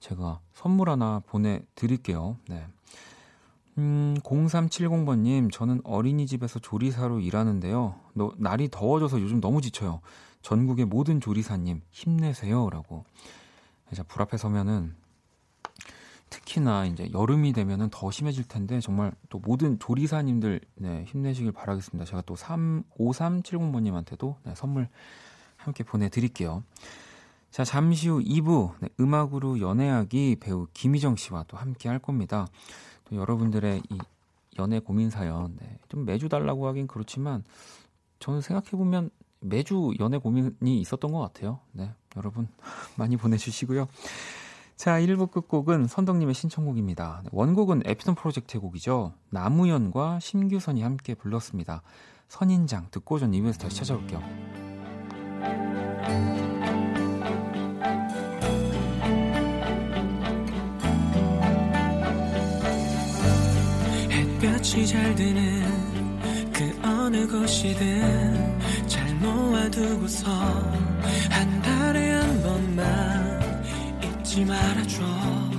제가 0.00 0.40
선물 0.52 0.90
하나 0.90 1.20
보내드릴게요. 1.26 2.36
네. 2.48 2.66
음, 3.78 4.16
0370번님, 4.22 5.52
저는 5.52 5.80
어린이집에서 5.84 6.58
조리사로 6.60 7.20
일하는데요. 7.20 7.94
너, 8.14 8.32
날이 8.38 8.68
더워져서 8.70 9.20
요즘 9.20 9.40
너무 9.40 9.60
지쳐요. 9.60 10.00
전국의 10.42 10.86
모든 10.86 11.20
조리사님, 11.20 11.82
힘내세요. 11.90 12.70
라고. 12.70 13.04
이제 13.92 14.02
불 14.02 14.22
앞에 14.22 14.36
서면은 14.36 14.94
특히나 16.30 16.86
이제 16.86 17.08
여름이 17.12 17.52
되면은 17.52 17.90
더 17.90 18.10
심해질 18.10 18.48
텐데 18.48 18.80
정말 18.80 19.12
또 19.28 19.38
모든 19.38 19.78
조리사님들 19.78 20.60
네, 20.76 21.04
힘내시길 21.06 21.52
바라겠습니다. 21.52 22.04
제가 22.04 22.22
또 22.22 22.34
3, 22.34 22.82
5370번님한테도 22.98 24.36
네, 24.42 24.54
선물 24.54 24.88
함께 25.56 25.84
보내드릴게요. 25.84 26.62
자, 27.56 27.64
잠시 27.64 28.10
후 28.10 28.20
2부 28.20 28.74
네, 28.80 28.90
음악으로 29.00 29.60
연애하기 29.60 30.36
배우 30.40 30.66
김희정 30.74 31.16
씨와 31.16 31.46
또 31.48 31.56
함께 31.56 31.88
할 31.88 31.98
겁니다. 31.98 32.46
또 33.04 33.16
여러분들의 33.16 33.82
이 33.88 33.98
연애 34.58 34.78
고민 34.78 35.08
사연 35.08 35.56
네, 35.58 35.78
좀 35.88 36.04
매주 36.04 36.28
달라고 36.28 36.66
하긴 36.66 36.86
그렇지만 36.86 37.44
저는 38.18 38.42
생각해 38.42 38.72
보면 38.72 39.08
매주 39.40 39.94
연애 40.00 40.18
고민이 40.18 40.82
있었던 40.82 41.10
것 41.10 41.18
같아요. 41.20 41.60
네, 41.72 41.94
여러분 42.18 42.46
많이 42.98 43.16
보내주시고요. 43.16 43.88
자, 44.76 45.00
1부 45.00 45.30
끝곡은 45.30 45.86
선덕님의 45.86 46.34
신청곡입니다. 46.34 47.22
원곡은 47.32 47.84
에피톤 47.86 48.16
프로젝트의 48.16 48.60
곡이죠. 48.60 49.14
나무연과 49.30 50.20
심규선이 50.20 50.82
함께 50.82 51.14
불렀습니다. 51.14 51.80
선인장 52.28 52.88
듣고 52.90 53.18
전 53.18 53.32
2부에서 53.32 53.58
다시 53.60 53.76
찾아올게요. 53.76 54.65
빛이 64.66 64.84
잘 64.84 65.14
드는 65.14 66.50
그 66.52 66.80
어느 66.82 67.24
곳이든 67.28 68.58
잘 68.88 69.14
모아두고서 69.14 70.28
한 71.30 71.62
달에 71.62 72.14
한 72.14 72.42
번만 72.42 73.62
잊지 74.02 74.44
말아줘 74.44 75.55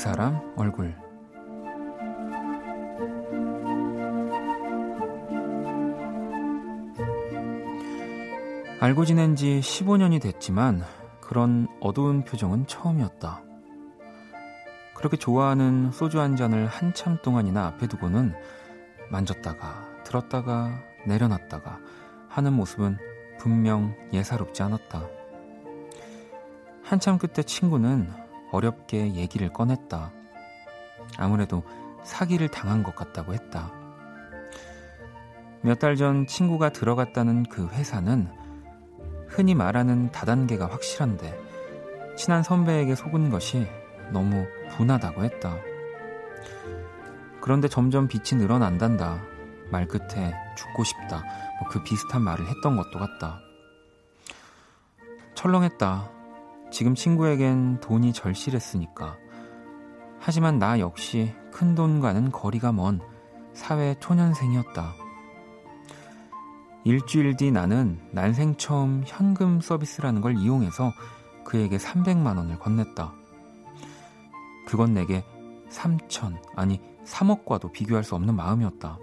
사람 0.00 0.40
얼굴 0.56 0.96
알고 8.80 9.04
지낸 9.04 9.36
지 9.36 9.60
15년이 9.62 10.22
됐지만 10.22 10.82
그런 11.20 11.68
어두운 11.82 12.24
표정은 12.24 12.66
처음이었다. 12.66 13.42
그렇게 14.94 15.18
좋아하는 15.18 15.90
소주 15.90 16.18
한 16.18 16.34
잔을 16.34 16.66
한참 16.66 17.18
동안이나 17.20 17.66
앞에 17.66 17.86
두고는 17.86 18.32
만졌다가 19.10 20.02
들었다가 20.04 20.80
내려놨다가 21.06 21.78
하는 22.30 22.54
모습은 22.54 22.96
분명 23.38 23.94
예사롭지 24.14 24.62
않았다. 24.62 25.06
한참 26.82 27.18
끝에 27.18 27.42
친구는 27.44 28.29
어렵게 28.52 29.14
얘기를 29.14 29.52
꺼냈다. 29.52 30.12
아무래도 31.18 31.62
사기를 32.02 32.48
당한 32.48 32.82
것 32.82 32.94
같다고 32.94 33.34
했다. 33.34 33.72
몇 35.62 35.78
달 35.78 35.96
전 35.96 36.26
친구가 36.26 36.70
들어갔다는 36.70 37.44
그 37.44 37.68
회사는 37.68 38.28
흔히 39.28 39.54
말하는 39.54 40.10
다단계가 40.10 40.66
확실한데 40.66 41.38
친한 42.16 42.42
선배에게 42.42 42.94
속은 42.94 43.30
것이 43.30 43.66
너무 44.10 44.46
분하다고 44.70 45.22
했다. 45.24 45.56
그런데 47.40 47.68
점점 47.68 48.08
빛이 48.08 48.40
늘어난단다. 48.40 49.20
말 49.70 49.86
끝에 49.86 50.34
죽고 50.56 50.84
싶다. 50.84 51.22
뭐 51.60 51.68
그 51.70 51.82
비슷한 51.84 52.22
말을 52.22 52.46
했던 52.48 52.76
것도 52.76 52.98
같다. 52.98 53.38
철렁했다. 55.34 56.10
지금 56.70 56.94
친구에겐 56.94 57.80
돈이 57.80 58.12
절실했으니까. 58.12 59.16
하지만 60.18 60.58
나 60.58 60.78
역시 60.78 61.34
큰 61.50 61.74
돈과는 61.74 62.30
거리가 62.30 62.72
먼 62.72 63.00
사회 63.52 63.94
초년생이었다. 63.98 64.94
일주일 66.84 67.36
뒤 67.36 67.50
나는 67.50 68.00
난생 68.12 68.56
처음 68.56 69.02
현금 69.06 69.60
서비스라는 69.60 70.20
걸 70.20 70.36
이용해서 70.38 70.92
그에게 71.44 71.76
300만 71.76 72.36
원을 72.36 72.58
건넸다. 72.58 73.12
그건 74.66 74.94
내게 74.94 75.24
3천, 75.68 76.40
아니 76.54 76.80
3억과도 77.04 77.72
비교할 77.72 78.04
수 78.04 78.14
없는 78.14 78.34
마음이었다. 78.34 78.98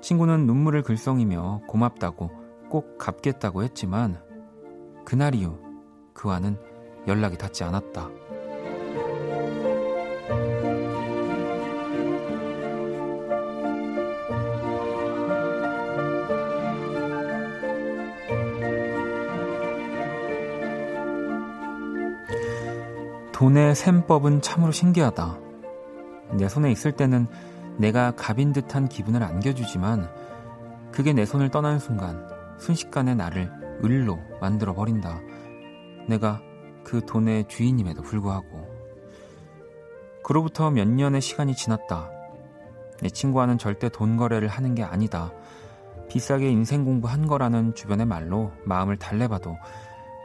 친구는 0.00 0.46
눈물을 0.46 0.82
글썽이며 0.82 1.62
고맙다고 1.68 2.30
꼭 2.68 2.98
갚겠다고 2.98 3.62
했지만 3.62 4.20
그날 5.04 5.34
이후 5.34 5.71
그와는 6.22 6.56
연락이 7.08 7.36
닿지 7.36 7.64
않았다. 7.64 8.08
돈의 23.32 23.74
셈법은 23.74 24.42
참으로 24.42 24.70
신기하다. 24.70 25.40
내 26.34 26.48
손에 26.48 26.70
있을 26.70 26.92
때는 26.92 27.26
내가 27.78 28.12
갑인 28.12 28.52
듯한 28.52 28.88
기분을 28.88 29.24
안겨주지만 29.24 30.08
그게 30.92 31.12
내 31.12 31.26
손을 31.26 31.48
떠나는 31.48 31.80
순간 31.80 32.28
순식간에 32.58 33.16
나를 33.16 33.50
을로 33.82 34.20
만들어 34.40 34.72
버린다. 34.72 35.18
내가 36.08 36.40
그 36.84 37.04
돈의 37.04 37.48
주인임에도 37.48 38.02
불구하고 38.02 38.70
그로부터 40.22 40.70
몇 40.70 40.88
년의 40.88 41.20
시간이 41.20 41.54
지났다. 41.54 42.10
내 43.00 43.08
친구와는 43.08 43.58
절대 43.58 43.88
돈 43.88 44.16
거래를 44.16 44.48
하는 44.48 44.74
게 44.74 44.82
아니다. 44.82 45.32
비싸게 46.08 46.48
인생 46.48 46.84
공부한 46.84 47.26
거라는 47.26 47.74
주변의 47.74 48.06
말로 48.06 48.52
마음을 48.64 48.96
달래봐도 48.98 49.56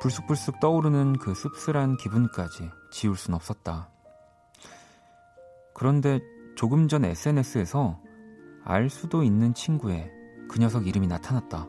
불쑥불쑥 0.01 0.59
떠오르는 0.59 1.17
그 1.17 1.33
씁쓸한 1.33 1.97
기분까지 1.97 2.69
지울 2.91 3.15
순 3.15 3.33
없었다. 3.33 3.89
그런데 5.73 6.19
조금 6.55 6.87
전 6.87 7.05
SNS에서 7.05 7.99
알 8.63 8.89
수도 8.89 9.23
있는 9.23 9.53
친구의 9.53 10.11
그 10.49 10.59
녀석 10.59 10.87
이름이 10.87 11.07
나타났다. 11.07 11.67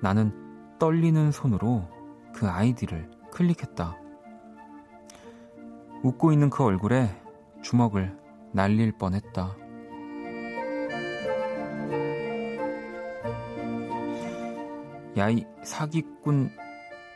나는 0.00 0.32
떨리는 0.78 1.30
손으로 1.30 1.88
그 2.34 2.48
아이디를 2.48 3.10
클릭했다. 3.30 3.96
웃고 6.02 6.32
있는 6.32 6.50
그 6.50 6.64
얼굴에 6.64 7.08
주먹을 7.62 8.16
날릴 8.52 8.92
뻔했다. 8.98 9.56
야이 15.16 15.46
사기꾼 15.62 16.50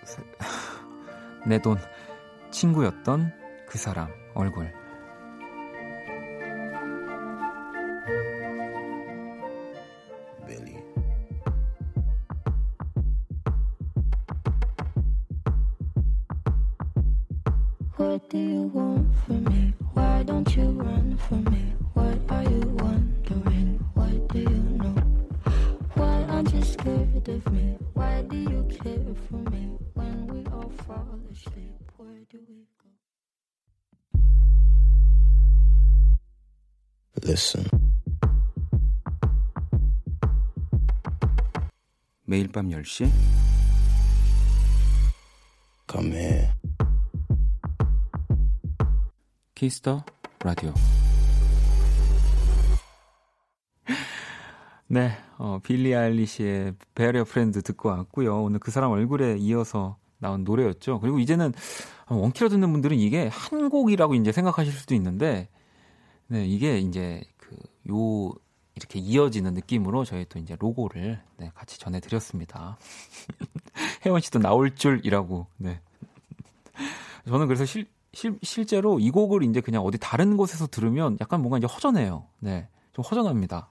내 1.47 1.59
돈 1.59 1.77
친구였던 2.51 3.33
그 3.69 3.79
사람 3.79 4.09
얼굴 4.35 4.73
밤 42.59 42.71
10시 42.71 43.09
Come 45.89 46.13
here. 46.13 46.49
키스 49.55 49.86
더 49.86 50.05
라디오 50.43 50.75
네, 54.89 55.13
어, 55.37 55.61
빌리 55.63 55.95
아일리시의 55.95 56.75
bury 56.97 57.23
a 57.23 57.29
friend 57.29 57.63
듣고 57.63 57.91
왔고요. 57.91 58.43
오늘 58.43 58.59
그 58.59 58.73
사람 58.73 58.91
얼굴에 58.91 59.37
이어서 59.39 59.97
나온 60.19 60.43
노래였죠. 60.43 60.99
그리고 60.99 61.21
이제는 61.21 61.53
원키로 62.09 62.49
듣는 62.49 62.73
분들은 62.73 62.97
이게 62.97 63.29
한 63.29 63.71
곡이라고 63.71 64.17
이제 64.17 64.33
생각하실 64.33 64.73
수도 64.73 64.97
있는데, 64.97 65.49
네, 66.27 66.45
이게 66.45 66.79
이제 66.79 67.23
그 67.37 67.57
요 67.89 68.35
이렇게 68.79 69.01
이어지는 69.01 69.55
느낌으로 69.55 70.05
저희 70.05 70.25
또 70.29 70.39
이제 70.39 70.57
로고를 70.59 71.21
네, 71.37 71.51
같이 71.55 71.79
전해드렸습니다. 71.79 72.79
혜원 74.07 74.21
씨도 74.21 74.39
나올 74.39 74.75
줄이라고. 74.75 75.47
네. 75.57 75.81
저는 77.27 77.47
그래서 77.49 77.65
실, 77.65 77.87
실, 78.13 78.39
실제로 78.43 79.01
이 79.01 79.11
곡을 79.11 79.43
이제 79.43 79.61
그냥 79.61 79.83
어디 79.83 79.99
다른 79.99 80.37
곳에서 80.37 80.67
들으면 80.69 81.19
약간 81.21 81.41
뭔가 81.43 81.59
이제 81.59 81.67
허전해요. 81.67 82.27
네. 82.39 82.69
좀 82.93 83.05
허전합니다. 83.05 83.69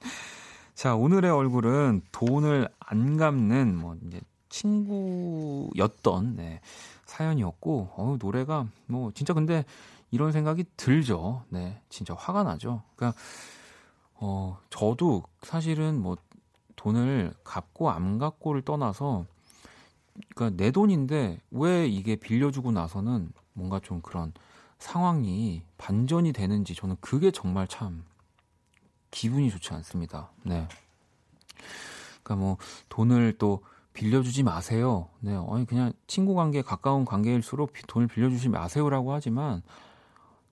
자, 0.74 0.94
오늘의 0.94 1.30
얼굴은 1.30 2.02
돈을 2.12 2.68
안 2.78 3.16
갚는 3.16 3.76
뭐 3.76 3.96
이제 4.06 4.20
친구였던 4.48 6.36
네, 6.36 6.60
사연이었고 7.04 7.90
어, 7.96 8.16
노래가 8.20 8.66
뭐 8.86 9.10
진짜 9.12 9.34
근데 9.34 9.64
이런 10.10 10.32
생각이 10.32 10.64
들죠. 10.76 11.44
네, 11.48 11.80
진짜 11.88 12.14
화가 12.14 12.42
나죠. 12.44 12.82
그러니까 12.94 13.18
어 14.18 14.58
저도 14.70 15.24
사실은 15.42 16.00
뭐 16.00 16.16
돈을 16.76 17.34
갚고 17.44 17.90
안 17.90 18.18
갚고를 18.18 18.62
떠나서 18.62 19.26
그러니까 20.34 20.62
내 20.62 20.70
돈인데 20.70 21.38
왜 21.50 21.86
이게 21.86 22.16
빌려주고 22.16 22.72
나서는 22.72 23.30
뭔가 23.52 23.80
좀 23.80 24.00
그런 24.00 24.32
상황이 24.78 25.62
반전이 25.78 26.32
되는지 26.32 26.74
저는 26.74 26.96
그게 27.00 27.30
정말 27.30 27.66
참 27.66 28.04
기분이 29.10 29.50
좋지 29.50 29.72
않습니다. 29.74 30.30
네. 30.42 30.68
그러니까 32.22 32.36
뭐 32.36 32.56
돈을 32.88 33.36
또 33.38 33.62
빌려주지 33.94 34.42
마세요. 34.42 35.08
네, 35.20 35.34
아니 35.48 35.64
그냥 35.64 35.92
친구 36.06 36.34
관계 36.34 36.60
가까운 36.60 37.06
관계일수록 37.06 37.72
비- 37.72 37.82
돈을 37.86 38.08
빌려주지 38.08 38.50
마세요라고 38.50 39.12
하지만 39.12 39.62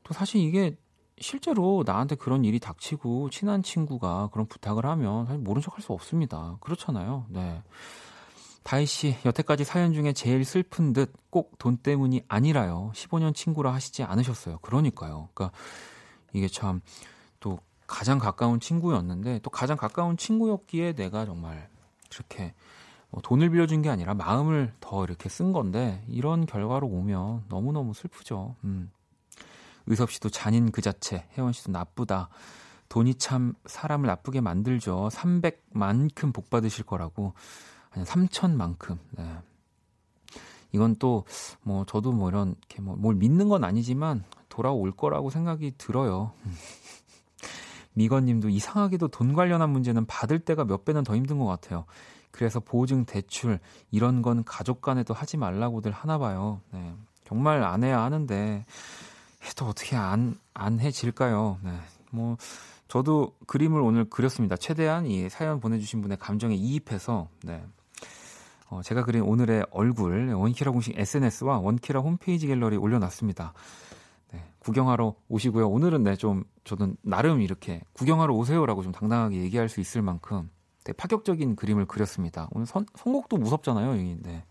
또 0.02 0.14
사실 0.14 0.40
이게 0.40 0.76
실제로 1.20 1.82
나한테 1.86 2.16
그런 2.16 2.44
일이 2.44 2.58
닥치고 2.58 3.30
친한 3.30 3.62
친구가 3.62 4.30
그런 4.32 4.46
부탁을 4.46 4.84
하면 4.86 5.26
사실 5.26 5.40
모른 5.40 5.62
척 5.62 5.74
할 5.76 5.82
수 5.82 5.92
없습니다. 5.92 6.56
그렇잖아요. 6.60 7.26
네. 7.28 7.62
다희 8.62 8.86
씨, 8.86 9.16
여태까지 9.24 9.64
사연 9.64 9.92
중에 9.92 10.12
제일 10.12 10.44
슬픈 10.44 10.92
듯 10.92 11.12
꼭 11.30 11.52
돈 11.58 11.76
때문이 11.76 12.22
아니라요. 12.28 12.92
15년 12.94 13.34
친구라 13.34 13.74
하시지 13.74 14.02
않으셨어요. 14.04 14.58
그러니까요. 14.58 15.28
그러니까 15.34 15.56
이게 16.32 16.48
참 16.48 16.80
또 17.40 17.58
가장 17.86 18.18
가까운 18.18 18.58
친구였는데 18.60 19.40
또 19.42 19.50
가장 19.50 19.76
가까운 19.76 20.16
친구였기에 20.16 20.94
내가 20.94 21.26
정말 21.26 21.68
이렇게 22.10 22.54
뭐 23.10 23.20
돈을 23.20 23.50
빌려준 23.50 23.82
게 23.82 23.90
아니라 23.90 24.14
마음을 24.14 24.72
더 24.80 25.04
이렇게 25.04 25.28
쓴 25.28 25.52
건데 25.52 26.02
이런 26.08 26.46
결과로 26.46 26.86
오면 26.86 27.44
너무너무 27.50 27.92
슬프죠. 27.92 28.56
음. 28.64 28.90
의섭 29.86 30.10
씨도 30.10 30.30
잔인 30.30 30.70
그 30.72 30.80
자체, 30.82 31.26
혜원 31.36 31.52
씨도 31.52 31.72
나쁘다. 31.72 32.28
돈이 32.88 33.16
참 33.16 33.54
사람을 33.66 34.06
나쁘게 34.06 34.40
만들죠. 34.40 35.08
300만큼 35.12 36.32
복 36.32 36.50
받으실 36.50 36.84
거라고. 36.84 37.34
아니 37.90 38.04
3천만큼. 38.04 38.98
네. 39.12 39.38
이건 40.72 40.96
또 40.96 41.24
뭐 41.62 41.84
저도 41.86 42.12
뭐 42.12 42.28
이런 42.28 42.56
이렇게 42.58 42.82
뭐 42.82 42.96
뭘 42.96 43.14
믿는 43.14 43.48
건 43.48 43.64
아니지만 43.64 44.24
돌아올 44.48 44.92
거라고 44.92 45.30
생각이 45.30 45.74
들어요. 45.78 46.32
미건 47.94 48.24
님도 48.24 48.48
이상하게도 48.48 49.08
돈 49.08 49.34
관련한 49.34 49.70
문제는 49.70 50.06
받을 50.06 50.40
때가 50.40 50.64
몇 50.64 50.84
배는 50.84 51.04
더 51.04 51.14
힘든 51.14 51.38
것 51.38 51.46
같아요. 51.46 51.84
그래서 52.32 52.58
보증 52.58 53.04
대출 53.04 53.60
이런 53.92 54.20
건 54.20 54.42
가족 54.44 54.80
간에도 54.80 55.14
하지 55.14 55.36
말라고들 55.36 55.92
하나 55.92 56.18
봐요. 56.18 56.60
네. 56.72 56.94
정말 57.24 57.62
안 57.62 57.84
해야 57.84 58.02
하는데 58.02 58.66
또 59.56 59.66
어떻게 59.66 59.96
안 59.96 60.44
안 60.54 60.80
해질까요? 60.80 61.58
네. 61.62 61.72
뭐 62.10 62.36
저도 62.88 63.34
그림을 63.46 63.80
오늘 63.80 64.04
그렸습니다. 64.08 64.56
최대한 64.56 65.04
이 65.06 65.28
사연 65.28 65.60
보내주신 65.60 66.00
분의 66.00 66.16
감정에 66.18 66.54
이입해서 66.54 67.28
네. 67.42 67.62
어, 68.70 68.80
제가 68.82 69.04
그린 69.04 69.22
오늘의 69.22 69.66
얼굴 69.70 70.32
원키라 70.32 70.70
공식 70.70 70.98
SNS와 70.98 71.58
원키라 71.58 72.00
홈페이지 72.00 72.46
갤러리 72.46 72.76
올려놨습니다. 72.76 73.52
네, 74.32 74.44
구경하러 74.60 75.14
오시고요. 75.28 75.68
오늘은 75.68 76.04
네, 76.04 76.16
좀 76.16 76.44
저는 76.64 76.96
나름 77.02 77.40
이렇게 77.40 77.82
구경하러 77.92 78.32
오세요라고 78.32 78.82
좀 78.82 78.92
당당하게 78.92 79.36
얘기할 79.42 79.68
수 79.68 79.80
있을 79.80 80.02
만큼 80.02 80.50
되게 80.82 80.96
파격적인 80.96 81.56
그림을 81.56 81.86
그렸습니다. 81.86 82.48
오늘 82.52 82.66
선, 82.66 82.86
선곡도 82.96 83.36
무섭잖아요. 83.36 83.94
네. 84.22 84.44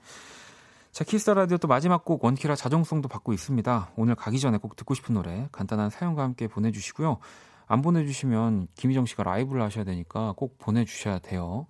자, 0.94 1.04
키스 1.04 1.23
더 1.23 1.34
라디오 1.34 1.58
또 1.58 1.68
마지막 1.68 2.06
곡 2.06 2.24
원키라 2.24 2.56
자정송도 2.56 3.10
받고 3.10 3.34
있습니다. 3.34 3.90
오늘 3.96 4.14
가기 4.14 4.40
전에 4.40 4.60
꼭 4.60 4.76
듣고 4.76 4.94
싶은 4.94 5.16
노래 5.16 5.48
간단한 5.52 5.90
사연과 5.90 6.22
함께 6.22 6.48
보내주시고요. 6.48 7.18
안 7.66 7.82
보내주시면 7.82 8.68
김희정 8.76 9.08
씨가 9.08 9.24
라이브를 9.24 9.64
하셔야 9.64 9.86
되니까 9.86 10.36
꼭 10.38 10.60
보내주셔야 10.60 11.18
돼요. 11.18 11.66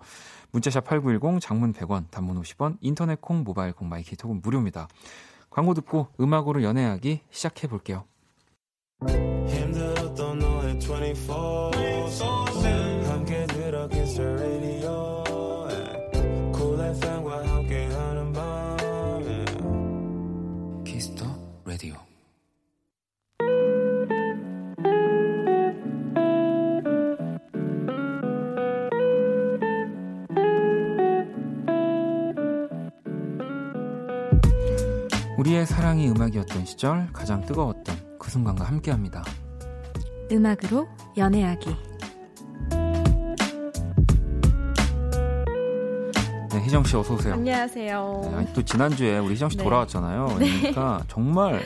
문자샵 0.51 0.83
8910 0.83 1.39
장문 1.39 1.71
100원 1.71 2.11
단문 2.11 2.41
50원 2.41 2.75
인터넷 2.81 3.21
콩 3.21 3.45
모바일 3.45 3.71
콩 3.71 3.87
마이케이 3.87 4.17
톡은 4.17 4.41
무료입니다. 4.41 4.89
광고 5.49 5.73
듣고 5.73 6.07
음악으로 6.19 6.61
연애하기 6.61 7.21
시작해 7.31 7.69
볼게요. 7.69 8.03
우리의 35.43 35.65
사랑이 35.65 36.09
음악이었던 36.09 36.63
시절 36.63 37.11
가장 37.11 37.45
뜨거웠던 37.45 38.17
그 38.17 38.31
순간과 38.31 38.63
함께합니다. 38.63 39.25
음악으로 40.31 40.87
연애하기. 41.17 41.69
네, 46.49 46.61
희정 46.63 46.85
씨 46.85 46.95
어서 46.95 47.15
오세요. 47.15 47.33
안녕하세요. 47.33 48.21
네, 48.23 48.35
아니, 48.35 48.53
또 48.53 48.63
지난주에 48.63 49.17
우리 49.17 49.33
희정 49.33 49.49
씨 49.49 49.57
네. 49.57 49.65
돌아왔잖아요. 49.65 50.27
그러니까 50.37 51.03
정말 51.09 51.61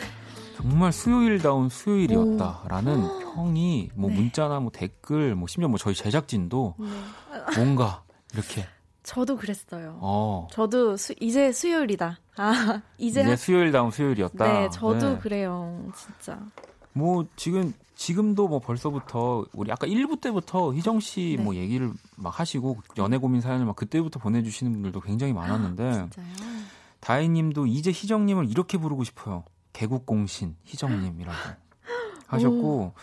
정말 0.56 0.92
수요일다운 0.92 1.70
수요일이었다라는 1.70 3.36
평이 3.36 3.92
뭐 3.94 4.10
네. 4.10 4.16
문자나 4.16 4.60
뭐 4.60 4.72
댓글 4.72 5.36
뭐 5.36 5.48
심지어 5.48 5.68
뭐 5.68 5.78
저희 5.78 5.94
제작진도 5.94 6.74
네. 6.80 6.88
뭔가 7.56 8.02
이렇게 8.34 8.66
저도 9.04 9.38
그랬어요. 9.38 10.00
어 10.02 10.48
저도 10.52 10.98
수, 10.98 11.13
이제 11.20 11.52
수요일이다. 11.52 12.18
아, 12.38 12.82
이제 12.97 13.21
하- 13.23 13.36
수요일다운 13.36 13.91
수요일이었다. 13.91 14.45
네, 14.45 14.69
저도 14.69 15.13
네. 15.15 15.19
그래요. 15.19 15.84
진짜. 15.95 16.39
뭐 16.93 17.26
지금 17.36 17.73
지금도 17.95 18.47
뭐 18.47 18.60
벌써부터 18.60 19.45
우리 19.54 19.71
아까 19.71 19.86
1부 19.88 20.19
때부터 20.21 20.73
희정 20.73 21.00
씨 21.00 21.36
네. 21.38 21.43
뭐 21.43 21.56
얘기를 21.56 21.91
막 22.15 22.39
하시고 22.39 22.78
연애 22.97 23.17
고민 23.17 23.41
사연을 23.41 23.65
막 23.65 23.76
그때부터 23.76 24.19
보내 24.19 24.41
주시는 24.43 24.71
분들도 24.71 25.00
굉장히 25.02 25.34
많았는데 25.34 25.91
진짜요? 25.91 26.26
다혜님도 27.00 27.67
이제 27.67 27.91
희정 27.91 28.26
님을 28.26 28.50
이렇게 28.50 28.78
부르고 28.78 29.04
싶어요. 29.04 29.43
개국공신 29.73 30.56
희정 30.63 31.00
님이라고 31.02 31.38
하셨고 32.28 32.93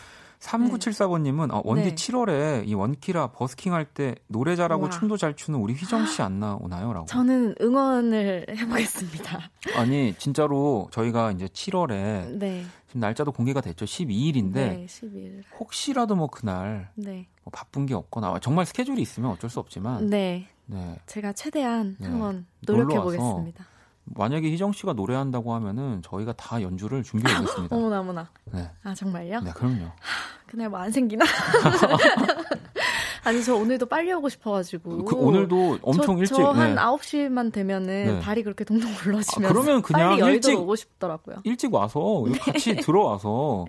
3974번님은 0.45 1.53
어, 1.53 1.63
원디 1.65 1.91
네. 1.91 1.95
7월에 1.95 2.67
이 2.69 2.75
원키라 2.75 3.29
버스킹 3.33 3.73
할 3.73 3.85
때 3.95 4.15
노래 4.29 4.57
잘하고 4.57 4.85
우와. 4.85 4.91
춤도 4.91 5.17
잘 5.17 5.35
추는 5.37 5.59
우리 5.61 5.75
희정 5.75 6.07
씨 6.07 6.23
안 6.23 6.41
나오나요?라고. 6.41 7.07
저는 7.07 7.55
응원을 7.61 8.47
해보겠습니다. 8.49 9.39
아니 9.77 10.15
진짜로 10.19 10.89
저희가 10.91 11.33
이제 11.33 11.47
7월에 11.47 12.39
네. 12.39 12.65
지금 12.89 13.01
날짜도 13.01 13.33
공개가 13.33 13.61
됐죠. 13.61 13.85
12일인데 13.85 14.53
네, 14.55 14.87
10일. 14.89 15.43
혹시라도 15.61 16.15
뭐 16.17 16.29
그날 16.29 16.91
네. 16.95 17.27
뭐 17.45 17.51
바쁜 17.53 17.87
게 17.87 17.95
없거나 17.95 18.39
정말 18.41 18.67
스케줄이 18.67 19.01
있으면 19.03 19.31
어쩔 19.33 19.51
수 19.51 19.61
없지만 19.61 20.09
네. 20.09 20.49
네. 20.67 20.97
제가 21.07 21.33
최대한 21.35 21.97
네. 22.01 22.09
한번 22.09 22.47
놀러 22.67 22.85
노력해 22.85 22.97
와서 22.99 23.11
보겠습니다. 23.19 23.67
만약에 24.07 24.51
희정 24.51 24.73
씨가 24.73 24.93
노래한다고 24.93 25.55
하면은 25.55 26.03
저희가 26.03 26.33
다 26.35 26.61
연주를 26.63 27.03
준비해 27.03 27.37
오겠습니다. 27.39 27.75
어머나 27.77 28.01
어머나. 28.01 28.31
네. 28.53 28.71
아, 28.83 28.95
정말요? 28.95 29.41
네, 29.41 29.51
그럼요. 29.53 29.87
그날 30.47 30.69
뭐 30.69 30.79
안 30.81 30.91
생기나? 30.93 31.25
아니, 33.25 33.43
저 33.43 33.55
오늘도 33.57 33.87
빨리 33.87 34.13
오고 34.13 34.29
싶어가지고. 34.29 35.05
그 35.07 35.17
오늘도 35.17 35.79
엄청 35.83 36.17
저, 36.17 36.21
일찍 36.21 36.35
저한 36.37 36.75
네. 36.75 36.81
9시만 36.81 37.53
되면은 37.53 37.87
네. 37.87 38.21
다리 38.21 38.43
그렇게 38.43 38.65
동동 38.65 38.93
굴러지면서 38.97 39.49
아, 39.49 39.53
그러면 39.53 39.81
그냥 39.83 40.19
빨리 40.19 40.35
일찍- 40.35 40.59
오고 40.59 40.77
싶더라고요. 40.77 41.37
일찍 41.45 41.73
와서 41.73 42.25
여기 42.29 42.39
같이 42.39 42.77
들어와서 42.77 43.65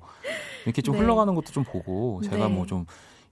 이렇게 0.66 0.82
좀 0.82 0.96
네. 0.96 1.02
흘러가는 1.02 1.34
것도 1.34 1.52
좀 1.54 1.64
보고 1.64 2.20
제가 2.26 2.50
네. 2.50 2.54
뭐좀 2.54 2.86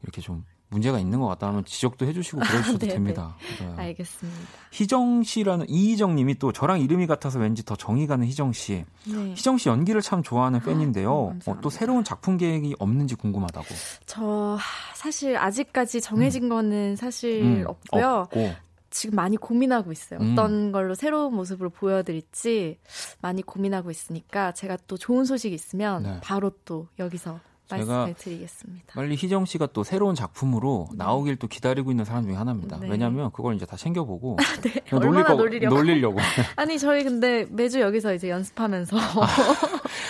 이렇게 0.04 0.22
좀 0.22 0.46
문제가 0.74 1.00
있는 1.00 1.20
것 1.20 1.28
같다 1.28 1.48
하면 1.48 1.64
지적도 1.66 2.06
해주시고 2.06 2.40
그러셔도 2.40 2.80
네, 2.80 2.88
됩니다. 2.88 3.36
네. 3.60 3.74
알겠습니다. 3.78 4.40
희정 4.72 5.24
씨라는 5.24 5.70
이희정 5.70 6.16
님이 6.16 6.36
또 6.36 6.52
저랑 6.52 6.82
이름이 6.82 7.08
같아서 7.08 7.40
왠지 7.40 7.64
더 7.64 7.76
정이 7.76 8.08
가는 8.08 8.26
희정 8.26 8.52
씨. 8.52 8.84
네. 9.06 9.34
희정 9.36 9.58
씨 9.58 9.70
연기를 9.70 10.02
참 10.02 10.24
좋아하는 10.24 10.60
팬인데요. 10.60 11.12
어, 11.12 11.38
어. 11.46 11.58
또 11.62 11.70
새로운 11.70 12.04
작품 12.04 12.38
계획이 12.38 12.76
없는지 12.80 13.16
궁금하다고. 13.16 13.68
저 14.06 14.58
하, 14.60 14.96
사실 14.96 15.38
아직까지 15.38 16.02
정해진 16.02 16.50
거는 16.50 16.96
사실 16.96 17.44
음, 17.44 17.64
없고요. 17.68 18.08
없고. 18.26 18.52
지금 18.90 19.16
많이 19.16 19.38
고민하고 19.38 19.92
있어요. 19.92 20.20
음. 20.20 20.34
어떤 20.34 20.72
걸로 20.72 20.94
새로운 20.94 21.34
모습으로 21.34 21.72
보여드릴지 21.72 22.78
많이 23.22 23.42
고민하고 23.42 23.90
있으니까 23.90 24.52
제가 24.54 24.78
또 24.88 24.98
좋은 24.98 25.26
소식이 25.26 25.54
있으면 25.54 26.04
네. 26.04 26.20
바로 26.22 26.52
또 26.64 26.88
여기서 27.00 27.40
제가 27.68 28.10
드리겠습니다. 28.18 28.94
빨리 28.94 29.16
희정 29.16 29.46
씨가 29.46 29.68
또 29.68 29.84
새로운 29.84 30.16
작품으로 30.16 30.90
나오길 30.96 31.38
또 31.38 31.48
기다리고 31.48 31.92
있는 31.92 32.06
사람 32.06 32.24
중에 32.26 32.36
하나입니다. 32.36 32.80
네. 32.80 32.90
왜냐면 32.90 33.32
그걸 33.32 33.56
이제 33.56 33.66
다 33.66 33.76
챙겨보고 33.78 34.38
네, 34.64 34.72
그냥 34.90 35.04
얼마나 35.04 35.28
거- 35.30 35.36
놀리려고. 35.36 35.76
놀리려고. 35.76 36.20
아니 36.56 36.78
저희 36.78 37.04
근데 37.04 37.46
매주 37.50 37.80
여기서 37.82 38.14
이제 38.14 38.30
연습하면서 38.30 38.98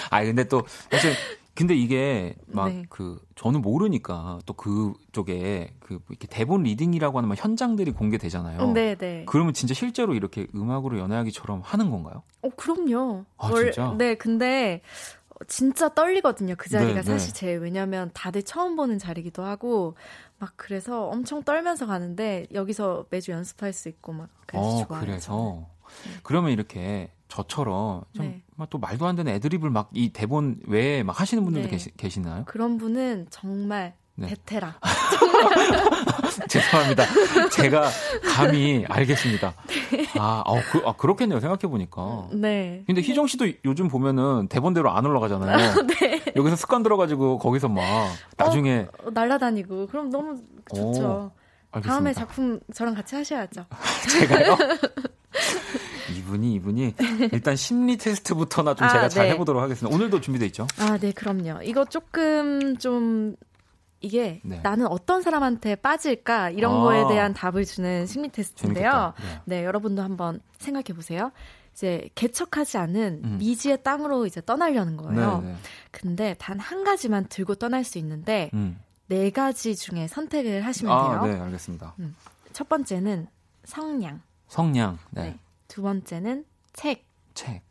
아 0.09 0.23
근데 0.25 0.43
또 0.45 0.63
사실 0.91 1.13
근데 1.55 1.75
이게 1.75 2.33
막 2.47 2.69
네. 2.69 2.83
그 2.89 3.19
저는 3.35 3.61
모르니까 3.61 4.39
또 4.47 4.53
그쪽에 4.55 5.75
그 5.79 5.99
이렇게 6.09 6.25
대본 6.27 6.63
리딩이라고 6.63 7.19
하는 7.19 7.29
막 7.29 7.37
현장들이 7.37 7.91
공개되잖아요. 7.91 8.71
네, 8.71 8.95
네. 8.95 9.23
그러면 9.27 9.53
진짜 9.53 9.75
실제로 9.75 10.15
이렇게 10.15 10.47
음악으로 10.55 10.97
연애하기처럼 10.97 11.61
하는 11.63 11.91
건가요? 11.91 12.23
어, 12.41 12.49
그럼요. 12.57 13.25
아, 13.37 13.51
진짜? 13.53 13.93
네, 13.99 14.15
근데 14.15 14.81
진짜 15.47 15.89
떨리거든요. 15.89 16.55
그 16.57 16.69
자리가 16.69 17.01
네, 17.01 17.03
사실 17.03 17.33
네. 17.33 17.39
제일 17.39 17.59
왜냐면 17.59 18.11
다들 18.13 18.43
처음 18.43 18.75
보는 18.75 18.99
자리기도 18.99 19.43
하고 19.43 19.95
막 20.39 20.53
그래서 20.55 21.07
엄청 21.07 21.43
떨면서 21.43 21.85
가는데 21.85 22.47
여기서 22.53 23.05
매주 23.09 23.31
연습할 23.31 23.73
수 23.73 23.89
있고 23.89 24.13
막 24.13 24.29
그래서 24.45 24.67
어, 24.67 24.85
좋아요. 24.87 25.01
그래서 25.01 25.67
그러면 26.23 26.51
이렇게 26.51 27.11
저처럼 27.27 28.03
좀 28.13 28.25
네. 28.25 28.43
막또 28.55 28.77
말도 28.77 29.05
안 29.07 29.15
되는 29.15 29.31
애드립을 29.33 29.69
막 29.69 29.89
이 29.93 30.09
대본 30.13 30.61
외에 30.67 31.03
막 31.03 31.19
하시는 31.19 31.43
분들도 31.43 31.67
네. 31.67 31.71
계시, 31.71 31.91
계시나요? 31.97 32.43
그런 32.45 32.77
분은 32.77 33.27
정말 33.29 33.95
네. 34.15 34.27
베테랑. 34.27 34.73
죄송합니다. 36.47 37.05
제가 37.51 37.89
감히 38.35 38.85
알겠습니다. 38.87 39.53
아, 40.19 40.43
어, 40.45 40.59
그, 40.71 40.81
아 40.85 40.93
그렇겠네요. 40.93 41.39
생각해 41.39 41.61
보니까. 41.61 42.27
네. 42.31 42.83
근데 42.85 43.01
희정 43.01 43.27
씨도 43.27 43.47
요즘 43.65 43.87
보면은 43.87 44.47
대본대로 44.49 44.91
안 44.91 45.05
올라가잖아요. 45.05 45.87
네. 45.99 46.23
여기서 46.35 46.55
습관 46.55 46.83
들어가지고 46.83 47.39
거기서 47.39 47.69
막 47.69 47.83
나중에 48.37 48.87
어, 49.03 49.09
날아다니고 49.11 49.87
그럼 49.87 50.09
너무 50.09 50.41
좋죠. 50.73 51.31
알겠습니다. 51.71 51.81
다음에 51.93 52.13
작품 52.13 52.59
저랑 52.73 52.93
같이 52.93 53.15
하셔야죠. 53.15 53.65
제가요? 54.11 54.57
이분이 56.15 56.53
이분이 56.53 56.93
일단 57.31 57.55
심리 57.55 57.97
테스트부터나 57.97 58.75
좀 58.75 58.85
아, 58.85 58.91
제가 58.91 59.09
잘 59.09 59.25
네. 59.25 59.31
해보도록 59.33 59.61
하겠습니다. 59.61 59.93
오늘도 59.95 60.21
준비돼 60.21 60.45
있죠? 60.47 60.67
아, 60.77 60.97
네, 60.99 61.11
그럼요. 61.11 61.63
이거 61.63 61.85
조금 61.85 62.77
좀 62.77 63.35
이게 64.03 64.41
네. 64.43 64.59
나는 64.61 64.85
어떤 64.87 65.21
사람한테 65.21 65.75
빠질까 65.77 66.49
이런 66.51 66.75
아. 66.75 66.83
거에 66.83 67.07
대한 67.07 67.33
답을 67.33 67.63
주는 67.65 68.05
심리 68.05 68.29
테스트인데요. 68.29 69.13
재밌겠다. 69.17 69.41
네, 69.45 69.63
여러분도 69.65 70.01
한번 70.03 70.41
생각해 70.59 70.93
보세요. 70.93 71.31
이제 71.73 72.07
개척하지 72.13 72.77
않은 72.77 73.21
음. 73.23 73.37
미지의 73.39 73.81
땅으로 73.81 74.27
이제 74.27 74.41
떠나려는 74.45 74.95
거예요. 74.97 75.41
네, 75.41 75.47
네. 75.53 75.55
근데 75.91 76.35
단 76.37 76.59
한 76.59 76.83
가지만 76.83 77.25
들고 77.27 77.55
떠날 77.55 77.83
수 77.83 77.97
있는데 77.97 78.51
음. 78.53 78.79
네 79.07 79.29
가지 79.31 79.75
중에 79.75 80.07
선택을 80.07 80.65
하시면 80.65 80.93
아, 80.93 81.21
돼요. 81.21 81.33
네, 81.33 81.39
알겠습니다. 81.41 81.95
첫 82.51 82.69
번째는 82.69 83.27
성냥, 83.63 84.21
성냥, 84.47 84.99
네. 85.11 85.23
네. 85.23 85.39
두 85.67 85.81
번째는 85.81 86.45
책, 86.73 87.05
책, 87.33 87.61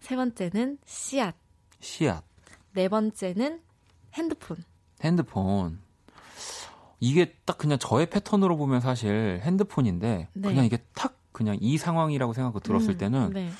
세 0.00 0.16
번째는 0.16 0.78
씨앗, 0.86 1.34
씨앗, 1.80 2.24
네 2.72 2.88
번째는 2.88 3.60
핸드폰. 4.14 4.56
핸드폰. 5.02 5.80
이게 7.00 7.34
딱 7.44 7.58
그냥 7.58 7.78
저의 7.78 8.08
패턴으로 8.08 8.56
보면 8.56 8.80
사실 8.80 9.40
핸드폰인데 9.42 10.28
네. 10.32 10.48
그냥 10.48 10.64
이게 10.64 10.78
탁 10.94 11.16
그냥 11.32 11.56
이 11.60 11.76
상황이라고 11.76 12.32
생각하고 12.32 12.60
들었을 12.60 12.90
음, 12.90 12.98
때는 12.98 13.30
네. 13.32 13.50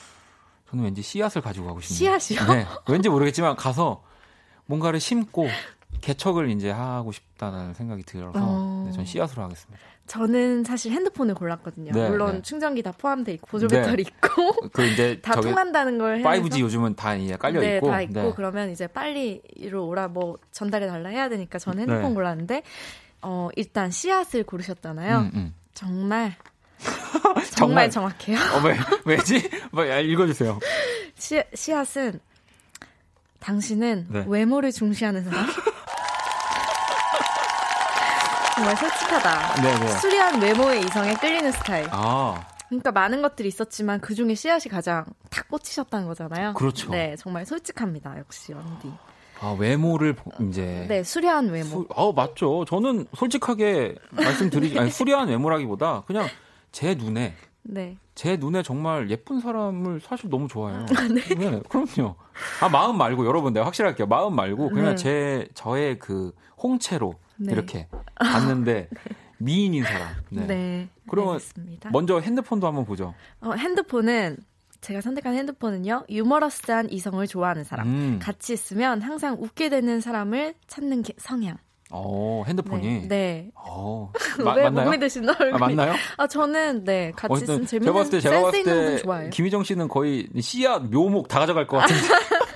저는 0.71 0.85
왠지 0.85 1.03
씨앗을 1.03 1.43
가지고 1.43 1.67
가고 1.67 1.81
싶네요. 1.81 2.19
씨앗이요? 2.19 2.55
네. 2.55 2.67
왠지 2.89 3.09
모르겠지만 3.09 3.57
가서 3.57 4.05
뭔가를 4.67 5.01
심고 5.01 5.49
개척을 6.03 6.51
이제 6.51 6.71
하고 6.71 7.13
싶다는 7.13 7.75
생각이 7.75 8.05
들어서 8.05 8.39
어. 8.41 8.85
네, 8.87 8.93
전 8.93 9.05
씨앗으로 9.05 9.43
하겠습니다. 9.43 9.83
저는 10.07 10.65
사실 10.65 10.93
핸드폰을 10.93 11.35
골랐거든요. 11.35 11.93
네, 11.93 12.09
물론 12.09 12.37
네. 12.37 12.43
충전기 12.43 12.83
다 12.83 12.93
포함돼 12.93 13.33
있고 13.35 13.47
보조 13.47 13.69
네. 13.69 13.81
배터리 13.81 14.03
있고 14.03 14.69
그 14.73 14.85
이제 14.85 15.21
다 15.23 15.41
통한다는 15.41 15.97
걸 15.99 16.19
해서 16.19 16.29
5G 16.29 16.61
요즘은 16.61 16.97
다 16.97 17.15
이제 17.15 17.37
깔려 17.37 17.61
네, 17.61 17.77
있고 17.77 17.89
다 17.89 18.03
있고 18.03 18.13
네. 18.13 18.33
그러면 18.37 18.71
이제 18.71 18.87
빨리 18.87 19.41
이로 19.55 19.87
오라 19.87 20.09
뭐 20.09 20.39
전달해 20.51 20.87
달라 20.87 21.09
해야 21.09 21.29
되니까 21.29 21.59
저는 21.59 21.81
핸드폰 21.81 22.11
네. 22.11 22.15
골랐는데 22.15 22.63
어 23.23 23.49
일단 23.57 23.91
씨앗을 23.91 24.43
고르셨잖아요. 24.45 25.19
음, 25.19 25.31
음. 25.35 25.55
정말 25.73 26.35
정말. 27.23 27.45
정말 27.51 27.91
정확해요. 27.91 28.39
어, 28.39 28.67
왜, 28.67 28.77
왜지? 29.05 29.49
뭐, 29.71 29.89
야, 29.89 29.99
읽어주세요. 29.99 30.59
씨, 31.17 31.43
씨앗은 31.55 32.21
당신은 33.39 34.07
네. 34.09 34.25
외모를 34.27 34.73
중시하는 34.73 35.25
사람. 35.25 35.47
정말 38.63 38.77
솔직하다. 38.77 39.63
네, 39.63 39.75
네. 39.81 39.89
수려한 39.89 40.41
외모의 40.41 40.81
이성에 40.85 41.15
끌리는 41.15 41.51
스타일. 41.51 41.89
아, 41.91 42.47
그러니까 42.69 42.93
많은 42.93 43.21
것들이 43.21 43.49
있었지만 43.49 44.01
그 44.01 44.15
중에 44.15 44.37
씨앗이 44.37 44.71
가장 44.71 45.05
탁 45.31 45.49
꽂히셨다는 45.49 46.07
거잖아요. 46.07 46.55
그렇죠. 46.55 46.93
네, 46.93 47.17
정말 47.19 47.45
솔직합니다. 47.45 48.17
역시 48.21 48.53
언디. 48.53 48.89
아 49.41 49.57
외모를 49.59 50.13
보- 50.13 50.31
이제. 50.45 50.87
네, 50.89 51.03
수려한 51.03 51.49
외모. 51.49 51.65
수, 51.69 51.89
아 51.97 52.13
맞죠. 52.15 52.65
저는 52.65 53.07
솔직하게 53.17 53.97
말씀드리지, 54.13 54.79
아니, 54.79 54.91
수려한 54.91 55.27
외모라기보다 55.27 56.05
그냥 56.07 56.29
제 56.71 56.95
눈에, 56.95 57.35
네. 57.63 57.97
제 58.15 58.37
눈에 58.37 58.63
정말 58.63 59.11
예쁜 59.11 59.41
사람을 59.41 60.01
사실 60.07 60.31
너무 60.31 60.47
좋아해요. 60.47 60.87
네. 60.87 61.61
그럼요. 61.69 62.15
아, 62.61 62.69
마음 62.69 62.97
말고, 62.97 63.27
여러분, 63.27 63.53
내가 63.53 63.67
확실할게요. 63.67 64.07
마음 64.07 64.37
말고, 64.37 64.69
그냥 64.71 64.91
네. 64.91 64.95
제, 64.95 65.49
저의 65.55 65.99
그 65.99 66.31
홍채로 66.63 67.15
네. 67.37 67.53
이렇게 67.53 67.89
봤는데, 68.17 68.89
미인인 69.39 69.83
사람. 69.85 70.09
네. 70.31 70.47
네. 70.47 70.89
그러면 71.09 71.35
알겠습니다. 71.35 71.91
먼저 71.91 72.21
핸드폰도 72.21 72.67
한번 72.67 72.85
보죠. 72.85 73.15
어, 73.41 73.53
핸드폰은 73.53 74.37
제가 74.81 75.01
선택한 75.01 75.35
핸드폰은요. 75.35 76.05
유머러스한 76.09 76.91
이성을 76.91 77.25
좋아하는 77.27 77.65
사람. 77.65 77.87
음. 77.89 78.19
같이 78.21 78.53
있으면 78.53 79.01
항상 79.03 79.37
웃게 79.41 79.69
되는 79.69 80.01
사람을 80.01 80.55
찾는 80.67 81.03
게 81.03 81.13
성향. 81.19 81.57
어, 81.95 82.43
핸드폰이. 82.47 83.03
네. 83.03 83.09
네. 83.09 83.51
어, 83.55 84.11
마- 84.43 84.55
왜 84.55 84.65
맞나요? 84.65 84.87
못 84.87 84.91
믿으시는 84.93 85.29
얼굴이? 85.29 85.53
아, 85.53 85.59
맞나요? 85.59 85.95
아, 86.17 86.27
저는 86.27 86.85
네 86.85 87.13
같이 87.15 87.33
어쨌든 87.35 87.55
있으면 87.63 87.67
재밌는 87.67 87.87
제가 87.87 87.99
봤을 87.99 88.11
때 88.11 88.21
제가 88.21 88.43
봤을 88.43 88.65
때 88.65 88.97
좋아해요. 89.03 89.31
김희정 89.31 89.63
씨는 89.63 89.89
거의 89.89 90.27
씨앗 90.41 90.85
묘목 90.91 91.29
다 91.29 91.39
가져갈 91.41 91.67
것 91.67 91.77
같은데 91.79 92.03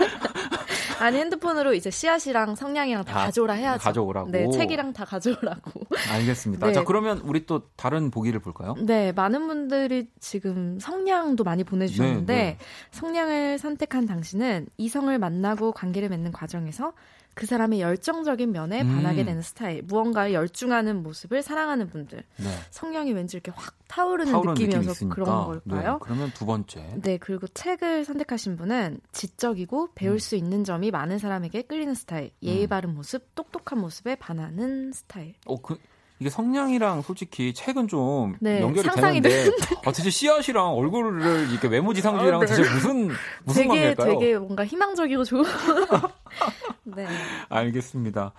아니 1.01 1.18
핸드폰으로 1.18 1.74
이제 1.74 1.90
씨앗이랑 1.90 2.55
성냥이랑 2.55 3.05
다, 3.05 3.12
다 3.12 3.24
가져오라 3.26 3.55
해야죠. 3.55 3.82
가져오라고. 3.82 4.30
네, 4.30 4.51
책이랑 4.51 4.92
다 4.92 5.05
가져오라고. 5.05 5.82
알겠습니다. 6.12 6.66
네. 6.66 6.72
자 6.72 6.84
그러면 6.84 7.18
우리 7.18 7.47
또 7.47 7.68
다른 7.76 8.11
보기를 8.11 8.40
볼까요? 8.40 8.74
네, 8.80 9.12
많은 9.12 9.47
분들이 9.47 10.09
지금 10.20 10.78
성냥도 10.80 11.44
많이 11.44 11.64
보내주셨는데 11.64 12.34
네, 12.34 12.42
네. 12.42 12.59
성냥을 12.90 13.59
선택한 13.59 14.07
당신은 14.07 14.68
이성을 14.76 15.16
만나고 15.18 15.72
관계를 15.72 16.09
맺는 16.09 16.32
과정에서 16.32 16.92
그 17.37 17.45
사람의 17.45 17.82
열정적인 17.82 18.51
면에 18.51 18.80
음. 18.80 18.95
반하게 18.95 19.26
되는 19.26 19.43
스타일, 19.43 19.82
무언가에 19.82 20.32
열중하는 20.32 21.03
모습을 21.03 21.43
사랑하는 21.43 21.91
분들. 21.91 22.24
네. 22.39 22.47
성냥이 22.70 23.12
왠지 23.12 23.37
이렇게 23.37 23.53
확 23.55 23.74
타오르는, 23.89 24.32
타오르는 24.32 24.55
느낌이 24.55 24.74
느낌이어서. 24.74 25.09
그런 25.11 25.45
걸까요? 25.45 25.93
네, 25.93 25.99
그러면 26.01 26.30
두 26.30 26.47
번째. 26.47 26.95
네, 27.03 27.18
그리고 27.18 27.47
책을 27.49 28.07
선택하신 28.07 28.57
분은 28.57 29.01
지적이고 29.12 29.91
배울 29.95 30.14
음. 30.14 30.18
수 30.18 30.34
있는 30.34 30.64
점이 30.64 30.91
많은 30.91 31.18
사람에게 31.18 31.62
끌리는 31.62 31.93
스타일, 31.95 32.30
예의 32.43 32.66
바른 32.68 32.95
모습, 32.95 33.34
똑똑한 33.34 33.80
모습에 33.80 34.14
반하는 34.14 34.93
스타일. 34.95 35.34
어, 35.45 35.61
그 35.61 35.76
이게 36.18 36.30
성냥이랑 36.30 37.02
솔직히 37.02 37.52
책은 37.52 37.88
좀 37.88 38.36
네, 38.40 38.60
연결이 38.60 38.86
상상이 38.86 39.20
되는데 39.20 39.56
아, 39.84 39.92
대체 39.92 40.08
씨앗이랑 40.08 40.74
얼굴을 40.74 41.50
이렇게 41.50 41.68
외모지상주의랑 41.68 42.40
어, 42.40 42.44
네. 42.44 42.46
대체 42.46 42.62
무슨 42.62 43.10
무슨 43.44 43.62
되게 43.62 43.68
관계일까요? 43.68 44.18
되게 44.18 44.38
뭔가 44.38 44.64
희망적이고 44.64 45.24
좋은. 45.24 45.44
네. 46.84 47.06
알겠습니다. 47.50 48.32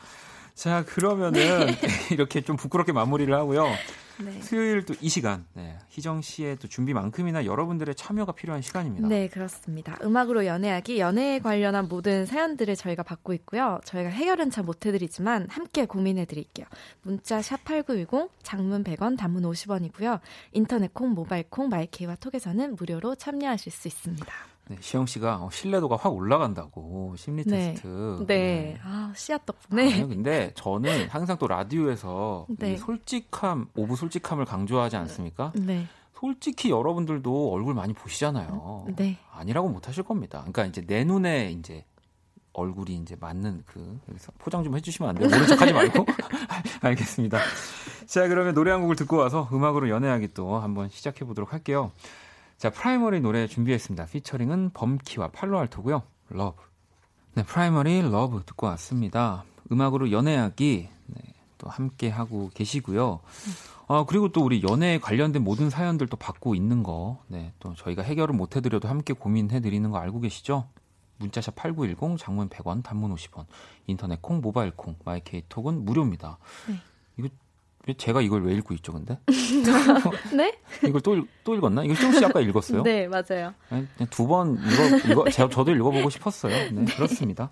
자 0.56 0.84
그러면은 0.86 1.68
이렇게 2.12 2.42
좀 2.42 2.56
부끄럽게 2.56 2.94
마무리를 2.94 3.32
하고요. 3.34 3.68
네. 4.24 4.42
수요일 4.42 4.84
또 4.84 4.94
이 5.00 5.10
시간 5.10 5.46
네, 5.54 5.78
희정 5.90 6.22
씨의 6.22 6.58
또 6.58 6.68
준비만큼이나 6.68 7.46
여러분들의 7.46 7.94
참여가 7.96 8.32
필요한 8.32 8.62
시간입니다. 8.62 9.08
네, 9.08 9.28
그렇습니다. 9.28 9.98
음악으로 10.04 10.46
연애하기, 10.46 11.00
연애에 11.00 11.40
관련한 11.40 11.88
모든 11.88 12.26
사연들을 12.26 12.76
저희가 12.76 13.04
받고 13.04 13.34
있고요. 13.34 13.80
저희가 13.86 14.10
해결은 14.10 14.50
잘 14.50 14.64
못해드리지만 14.64 15.48
함께 15.50 15.86
고민해드릴게요. 15.86 16.66
문자 17.04 17.42
샵 17.42 17.64
8910, 17.64 18.32
장문 18.42 18.84
100원, 18.84 19.18
단문 19.18 19.44
50원이고요. 19.44 20.20
인터넷 20.54 20.94
콩, 20.94 21.12
모바일 21.12 21.44
콩, 21.50 21.70
마이케이 21.70 22.16
톡에서는 22.16 22.76
무료로 22.76 23.16
참여하실 23.16 23.72
수 23.72 23.88
있습니다. 23.88 24.34
네, 24.70 24.78
시영 24.80 25.06
씨가 25.06 25.38
어, 25.44 25.50
신뢰도가 25.52 25.96
확 25.96 26.14
올라간다고 26.14 27.16
심리 27.18 27.44
네. 27.44 27.74
테스트. 27.74 28.26
네. 28.28 28.78
아, 28.84 29.14
씨앗 29.16 29.46
덕분에. 29.46 29.94
아니요, 29.94 30.08
근데 30.08 30.52
저는 30.56 31.08
항상 31.10 31.38
또 31.38 31.48
라디오에서 31.48 32.48
네. 32.60 32.74
이 32.74 32.78
솔직함, 32.78 33.70
오브 33.76 33.96
솔직함을 33.96 34.46
강조하지 34.46 34.96
않습니까? 34.98 35.54
네. 35.56 35.88
솔직히 36.14 36.72
여러분들도 36.72 37.54
얼굴 37.54 37.76
많이 37.76 37.94
보시잖아요. 37.94 38.88
네. 38.96 39.18
아니라고 39.32 39.70
못 39.70 39.88
하실 39.88 40.04
겁니다. 40.04 40.40
그러니까 40.40 40.66
이제 40.66 40.82
내 40.82 41.04
눈에 41.04 41.52
이제 41.52 41.86
얼굴이 42.54 42.96
이제 42.96 43.16
맞는 43.20 43.64
그 43.68 44.00
여기서 44.10 44.32
포장 44.40 44.64
좀 44.64 44.76
해주시면 44.76 45.10
안 45.10 45.16
돼요? 45.16 45.30
모른 45.30 45.46
척하지 45.46 45.74
말고 45.74 46.06
알겠습니다. 46.82 47.40
자 48.08 48.28
그러면 48.28 48.56
노래 48.56 48.72
한 48.72 48.82
곡을 48.82 48.96
듣고 48.96 49.18
와서 49.18 49.48
음악으로 49.54 49.90
연애하기 49.90 50.30
또 50.34 50.56
한번 50.58 50.90
시작해 50.90 51.24
보도록 51.24 51.54
할게요. 51.54 51.92
자 52.58 52.72
프라이머리 52.72 53.22
노래 53.22 53.46
준비했습니다. 53.48 54.08
피처링은 54.08 54.72
범키와 54.74 55.28
팔로알토고요. 55.28 56.02
Love. 56.30 56.62
네 57.36 57.44
프라이머리 57.44 58.02
Love 58.02 58.42
듣고 58.48 58.66
왔습니다. 58.68 59.44
음악으로 59.72 60.12
연애하기 60.12 60.90
네, 61.06 61.22
또 61.60 61.70
함께 61.70 62.10
하고 62.10 62.50
계시고요. 62.56 63.20
아, 63.88 64.06
그리고 64.08 64.32
또 64.32 64.44
우리 64.44 64.64
연애에 64.64 65.00
관련된 65.00 65.44
모든 65.44 65.70
사연들도 65.70 66.18
받고 66.18 66.56
있는 66.56 66.84
거, 66.84 67.20
네, 67.28 67.54
또 67.60 67.74
저희가 67.76 68.02
해결을 68.02 68.36
못 68.36 68.56
해드려도 68.56 68.88
함께 68.88 69.14
고민해드리는 69.14 69.90
거 69.92 69.98
알고 69.98 70.20
계시죠? 70.22 70.68
문자샵 71.20 71.56
8910, 71.56 72.18
장문 72.18 72.50
100원, 72.50 72.84
단문 72.84 73.14
50원, 73.16 73.46
인터넷 73.86 74.22
콩, 74.22 74.42
모바일 74.42 74.72
콩, 74.72 74.96
마이케이 75.06 75.44
톡은 75.48 75.86
무료입니다. 75.86 76.38
네. 76.68 76.76
제가 77.96 78.22
이걸 78.22 78.44
왜 78.46 78.54
읽고 78.56 78.74
있죠, 78.76 78.94
근데? 78.94 79.18
네? 80.36 80.58
이걸 80.86 81.02
또, 81.02 81.16
읽- 81.16 81.28
또 81.44 81.56
읽었나? 81.56 81.84
이거 81.84 81.94
조금씩 81.96 82.24
아까 82.24 82.40
읽었어요? 82.42 82.84
네, 82.84 83.08
맞아요. 83.08 83.54
두 84.10 84.28
번 84.28 84.56
읽어, 84.58 85.12
읽어 85.12 85.30
제가 85.32 85.50
저도 85.50 85.72
읽어보고 85.72 86.10
싶었어요. 86.10 86.72
네, 86.72 86.86
그렇습니다. 86.96 87.50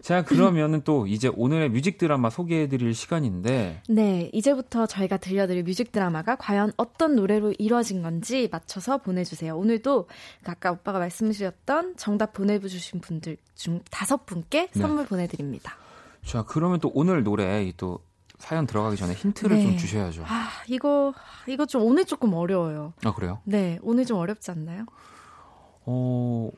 자, 0.00 0.22
그러면은 0.24 0.82
또 0.84 1.06
이제 1.08 1.28
오늘의 1.34 1.70
뮤직 1.70 1.98
드라마 1.98 2.30
소개해 2.30 2.68
드릴 2.68 2.94
시간인데, 2.94 3.82
네, 3.88 4.30
이제부터 4.32 4.86
저희가 4.86 5.16
들려드릴 5.16 5.64
뮤직 5.64 5.90
드라마가 5.92 6.36
과연 6.36 6.72
어떤 6.76 7.16
노래로 7.16 7.54
이루어진 7.58 8.00
건지 8.02 8.48
맞춰서 8.50 8.98
보내 8.98 9.24
주세요. 9.24 9.56
오늘도 9.58 10.06
그 10.44 10.50
아까 10.50 10.70
오빠가 10.70 10.98
말씀 11.00 11.30
주셨던 11.32 11.96
정답 11.96 12.32
보내 12.32 12.58
주신 12.60 13.00
분들 13.00 13.36
중 13.56 13.80
다섯 13.90 14.24
분께 14.24 14.68
네. 14.72 14.80
선물 14.80 15.04
보내 15.04 15.26
드립니다. 15.26 15.76
자, 16.24 16.44
그러면 16.46 16.78
또 16.78 16.90
오늘 16.94 17.22
노래 17.24 17.64
이또 17.64 17.98
사연 18.38 18.66
들어가기 18.66 18.96
전에 18.96 19.14
힌트를 19.14 19.56
네. 19.56 19.62
좀 19.62 19.76
주셔야죠. 19.76 20.24
아, 20.26 20.48
이거, 20.68 21.12
이거 21.46 21.66
좀 21.66 21.82
오늘 21.82 22.04
조금 22.04 22.34
어려워요. 22.34 22.94
아, 23.04 23.12
그래요? 23.12 23.40
네, 23.44 23.78
오늘 23.82 24.04
좀 24.06 24.18
어렵지 24.18 24.50
않나요? 24.50 24.86
어, 25.84 26.50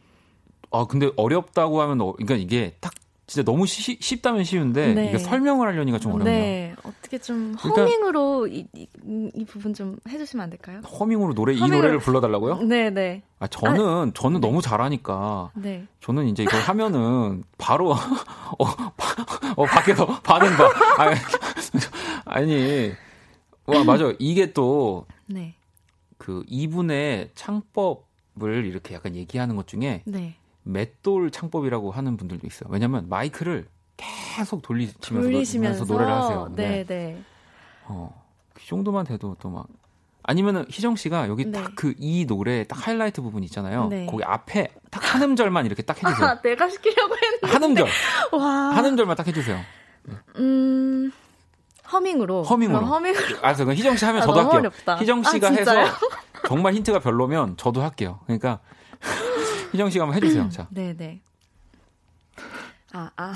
아, 0.70 0.87
근데 0.87 1.11
어렵다고 1.16 1.81
하면, 1.81 2.01
어, 2.01 2.12
그러니까 2.12 2.37
이게 2.37 2.76
딱 2.81 2.93
진짜 3.31 3.45
너무 3.45 3.64
쉬- 3.64 3.97
쉽다면 4.01 4.43
쉬운데, 4.43 4.93
네. 4.93 5.07
이게 5.09 5.18
설명을 5.18 5.68
하려니까 5.68 6.01
좀 6.01 6.14
어렵네요. 6.14 6.35
네, 6.35 6.74
어떻게 6.83 7.16
좀 7.18 7.55
그러니까- 7.57 7.83
허밍으로 7.83 8.49
이, 8.49 8.66
이, 8.74 8.89
이 9.33 9.45
부분 9.45 9.72
좀 9.72 9.99
해주시면 10.09 10.43
안 10.43 10.51
될까요? 10.51 10.81
허밍으로 10.81 11.35
노래, 11.35 11.55
이 11.55 11.61
허밍으로- 11.61 11.70
노래를 11.76 11.99
불러달라고요? 12.01 12.57
네, 12.66 12.91
네, 12.91 13.22
아, 13.39 13.47
저는, 13.47 14.14
저는 14.14 14.41
너무 14.41 14.61
잘하니까, 14.61 15.53
네. 15.55 15.87
저는 16.01 16.26
이제 16.26 16.43
이걸 16.43 16.59
하면은, 16.61 17.45
바로, 17.57 17.93
어, 18.59 18.64
바- 18.97 19.55
어, 19.57 19.64
밖에서 19.64 20.07
반응가. 20.22 20.68
아니, 20.99 21.14
아니, 22.24 22.93
와, 23.66 23.85
맞아. 23.85 24.12
이게 24.18 24.53
또, 24.53 25.07
네, 25.26 25.55
그, 26.18 26.43
이분의 26.49 27.31
창법을 27.37 28.64
이렇게 28.64 28.97
약간 28.97 29.14
얘기하는 29.14 29.55
것 29.55 29.68
중에, 29.68 30.03
네. 30.05 30.35
맷돌 30.63 31.31
창법이라고 31.31 31.91
하는 31.91 32.17
분들도 32.17 32.47
있어요. 32.47 32.69
왜냐면 32.71 33.09
마이크를 33.09 33.67
계속 33.97 34.63
돌리시면서, 34.63 35.11
돌리시면서 35.31 35.85
노래를 35.85 36.13
하세요. 36.13 36.53
네, 36.55 36.85
네. 36.85 37.23
어, 37.85 38.23
그 38.55 38.65
정도만 38.67 39.05
돼도 39.07 39.37
또 39.41 39.49
막. 39.51 39.67
아니면은 40.23 40.65
희정 40.69 40.97
씨가 40.97 41.29
여기 41.29 41.47
네. 41.47 41.53
딱그 41.63 41.95
이 41.99 42.27
노래 42.27 42.65
딱 42.65 42.87
하이라이트 42.87 43.23
부분 43.23 43.43
있잖아요. 43.45 43.89
네. 43.89 44.07
거기 44.07 44.23
앞에 44.23 44.69
딱 44.91 45.01
한 45.15 45.23
음절만 45.23 45.67
이렇게 45.67 45.83
딱 45.83 45.97
해주세요. 46.03 46.29
아, 46.29 46.41
내가 46.41 46.69
시키려고 46.69 47.15
했는데. 47.17 47.47
한 47.49 47.63
음절, 47.65 47.89
와. 48.33 48.49
한 48.77 48.85
음절만 48.85 49.17
딱 49.17 49.27
해주세요. 49.27 49.59
음, 50.37 51.11
허밍으로. 51.91 52.43
허밍으로. 52.45 52.79
그럼 52.79 52.91
허밍으로. 52.93 53.39
알았어, 53.43 53.65
그럼 53.65 53.77
희정 53.77 53.97
씨 53.97 54.05
하면 54.05 54.23
아, 54.23 54.27
저도 54.27 54.41
할게요. 54.41 54.59
어렵다. 54.61 54.97
희정 54.99 55.23
씨가 55.25 55.49
아, 55.49 55.51
해서? 55.51 55.73
정말 56.47 56.75
힌트가 56.75 57.01
별로면 57.01 57.57
저도 57.57 57.83
할게요. 57.83 58.21
그러니까 58.27 58.61
희정 59.73 59.91
씨가 59.91 60.05
한번 60.05 60.16
해주세요. 60.16 60.49
자, 60.51 60.66
네 60.71 60.95
네. 60.97 61.21
아, 62.93 63.11
아. 63.16 63.35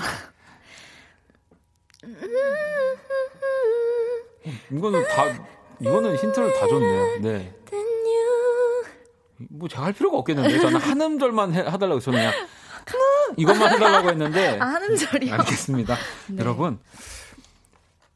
이거는 4.71 5.07
다 5.07 5.47
이거는 5.79 6.15
힌트를 6.17 6.53
다 6.59 6.67
줬네요. 6.67 7.19
네. 7.21 7.53
뭐 9.49 9.67
제가 9.67 9.85
할 9.85 9.93
필요가 9.93 10.17
없겠는데 10.17 10.59
저는 10.59 10.79
한 10.79 11.01
음절만 11.01 11.53
해, 11.53 11.61
하달라고 11.61 11.99
저는 11.99 12.19
그냥 12.19 12.33
이것만 13.37 13.73
해달라고 13.73 14.09
했는데 14.09 14.59
아, 14.59 14.65
하는 14.65 14.95
절이요? 14.95 15.33
알겠습니다. 15.33 15.95
네. 16.27 16.37
여러분, 16.39 16.79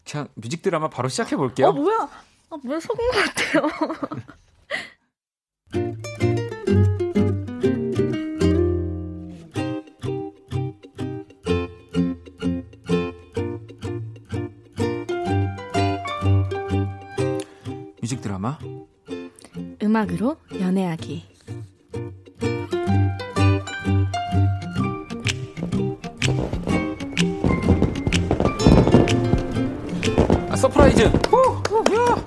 자 0.05 0.27
뮤직 0.35 0.61
드라마 0.61 0.89
바로 0.89 1.09
시작해 1.09 1.35
볼게요. 1.35 1.67
어, 1.67 1.71
뭐야? 1.73 2.09
아, 2.51 2.57
뭐야, 2.63 2.79
속은 2.79 3.05
것 3.11 3.17
같아요. 3.25 3.67
뮤직 18.09 18.21
드라마 18.21 18.57
음악으로 19.83 20.37
연애하기. 20.59 21.29
아, 30.49 30.55
surprise. 30.55 31.05
어, 31.05 31.63
뭐야? 31.69 32.25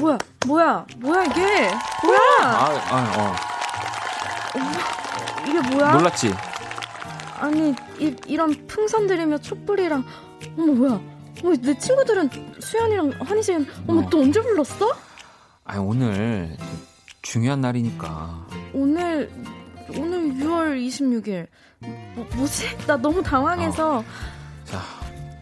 뭐야? 0.00 0.18
뭐야? 0.48 0.86
뭐야, 0.96 1.24
이게? 1.26 1.70
뭐야? 2.02 2.18
아, 2.40 2.70
아, 2.90 3.36
이게 5.46 5.58
어. 5.58 5.62
뭐야? 5.62 5.92
놀랐지. 5.92 6.32
아니, 7.38 7.72
이, 8.00 8.16
이런 8.26 8.66
풍선 8.66 9.06
들이며 9.06 9.38
촛불이랑. 9.38 10.04
어머, 10.58 10.72
뭐야? 10.72 11.13
어, 11.44 11.52
내 11.60 11.76
친구들은 11.78 12.30
수연이랑 12.60 13.12
한희진, 13.20 13.66
어머, 13.86 14.00
어. 14.00 14.08
또 14.10 14.20
언제 14.22 14.40
불렀어? 14.40 14.90
아, 15.64 15.78
오늘 15.78 16.56
좀 16.58 16.66
중요한 17.22 17.60
날이니까. 17.60 18.46
오늘 18.72 19.30
오늘 19.96 20.32
6월 20.34 20.78
26일 20.86 21.46
뭐, 22.14 22.26
뭐지? 22.36 22.76
나 22.86 22.96
너무 22.96 23.22
당황해서 23.22 24.02
자, 24.64 24.80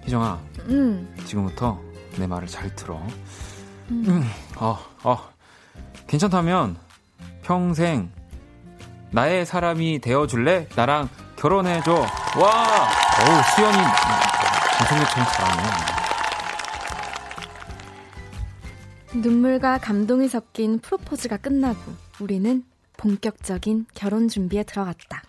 희정아, 0.05 0.40
음, 0.68 1.14
지금부터 1.24 1.80
내 2.18 2.26
말을 2.26 2.48
잘 2.48 2.74
들어. 2.74 2.96
음. 3.90 4.05
음, 4.09 4.30
어, 4.57 4.78
어, 5.05 5.18
괜찮다면 6.09 6.76
평생 7.42 8.11
나의 9.11 9.46
사람이 9.46 10.00
되어줄래? 10.00 10.68
나랑 10.74 11.09
결혼해줘. 11.36 11.92
와, 11.92 12.88
어우 13.20 13.42
수연이 13.55 13.76
전성기처럼 14.78 15.26
잘하네. 15.32 15.91
눈물과 19.14 19.78
감동이 19.78 20.28
섞인 20.28 20.78
프로포즈가 20.78 21.36
끝나고 21.36 21.78
우리는 22.20 22.64
본격적인 22.96 23.86
결혼 23.94 24.28
준비에 24.28 24.62
들어갔다. 24.62 25.22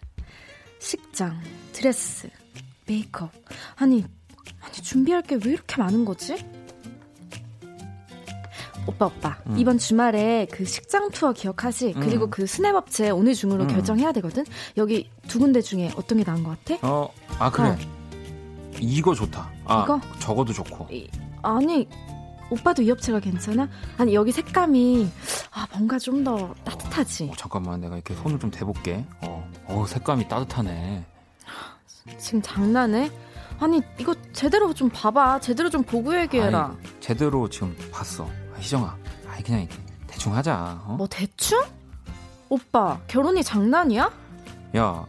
식장, 0.79 1.39
드레스, 1.71 2.29
메이크업. 2.87 3.31
아니, 3.77 4.05
아니 4.61 4.73
준비할 4.73 5.21
게 5.23 5.35
왜 5.35 5.51
이렇게 5.53 5.77
많은 5.77 6.05
거지? 6.05 6.35
오빠 8.85 9.05
오빠 9.05 9.37
음. 9.47 9.57
이번 9.57 9.77
주말에 9.77 10.45
그 10.51 10.65
식장 10.65 11.09
투어 11.11 11.31
기억하지? 11.31 11.93
그리고 11.93 12.25
음. 12.25 12.29
그 12.29 12.45
스냅 12.45 12.75
업체 12.75 13.09
오늘 13.11 13.33
중으로 13.33 13.63
음. 13.63 13.67
결정해야 13.69 14.11
되거든. 14.13 14.43
여기 14.75 15.09
두 15.29 15.39
군데 15.39 15.61
중에 15.61 15.91
어떤 15.95 16.17
게 16.17 16.23
나은 16.25 16.43
것 16.43 16.57
같아? 16.65 16.85
어, 16.87 17.09
아 17.39 17.49
그래. 17.49 17.69
어. 17.69 17.77
이거 18.81 19.15
좋다. 19.15 19.49
아, 19.65 19.83
이거? 19.83 20.01
적어도 20.19 20.51
좋고. 20.51 20.87
이- 20.91 21.07
아니 21.41 21.87
오빠도 22.49 22.81
이 22.83 22.91
업체가 22.91 23.19
괜찮아? 23.19 23.67
아니 23.97 24.13
여기 24.13 24.31
색감이 24.31 25.09
아 25.51 25.67
뭔가 25.73 25.97
좀 25.99 26.23
더 26.23 26.53
따뜻하지. 26.63 27.29
어, 27.31 27.35
잠깐만 27.37 27.81
내가 27.81 27.95
이렇게 27.95 28.13
손을 28.15 28.39
좀 28.39 28.49
대볼게. 28.51 29.05
어, 29.21 29.49
어 29.65 29.85
색감이 29.87 30.27
따뜻하네. 30.27 31.05
지금 32.17 32.41
장난해? 32.41 33.11
아니 33.59 33.81
이거 33.97 34.15
제대로 34.33 34.73
좀 34.73 34.89
봐봐. 34.89 35.39
제대로 35.39 35.69
좀 35.69 35.83
보고 35.83 36.17
얘기해라. 36.17 36.75
아이, 36.79 36.89
제대로 36.99 37.49
지금 37.49 37.75
봤어. 37.91 38.25
아, 38.53 38.57
희정아, 38.59 38.95
아이 39.29 39.41
그냥 39.43 39.61
이렇게 39.61 39.77
대충 40.07 40.35
하자. 40.35 40.81
어? 40.85 40.95
뭐 40.97 41.07
대충? 41.09 41.61
오빠 42.49 42.99
결혼이 43.07 43.43
장난이야? 43.43 44.11
야, 44.77 45.05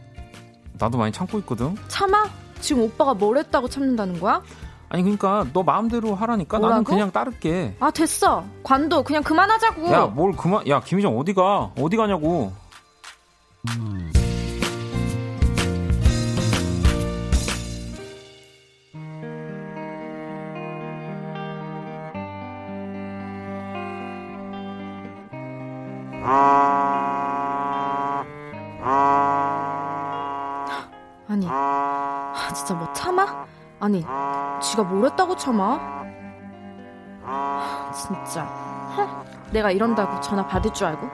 나도 0.73 0.97
많이 0.97 1.11
참고 1.11 1.37
있거든. 1.39 1.75
참아? 1.87 2.29
지금 2.59 2.81
오빠가 2.83 3.13
뭘 3.13 3.37
했다고 3.37 3.69
참는다는 3.69 4.19
거야? 4.19 4.41
아니 4.95 5.03
그러니까 5.03 5.45
너 5.51 5.61
마음대로 5.61 6.15
하라니까 6.15 6.57
뭐라고? 6.57 6.73
나는 6.73 6.83
그냥 6.85 7.11
따를게. 7.11 7.75
아 7.81 7.91
됐어. 7.91 8.45
관둬. 8.63 9.03
그냥 9.03 9.23
그만하자고. 9.23 9.91
야 9.91 10.05
뭘 10.07 10.31
그만. 10.37 10.65
야 10.69 10.79
김희정 10.79 11.19
어디 11.19 11.33
가? 11.33 11.71
어디 11.77 11.97
가냐고. 11.97 12.53
아니, 31.27 31.45
아, 31.49 32.51
진짜 32.55 32.73
뭐 32.73 32.91
참아? 32.93 33.45
아니, 33.85 33.99
지가 34.63 34.81
뭘 34.81 35.05
했다고 35.05 35.35
참아? 35.37 35.79
아, 37.23 37.91
진짜. 37.93 38.41
헉, 38.97 39.25
내가 39.51 39.69
이런다고 39.69 40.19
전화 40.21 40.43
받을 40.47 40.73
줄 40.73 40.87
알고? 40.87 41.07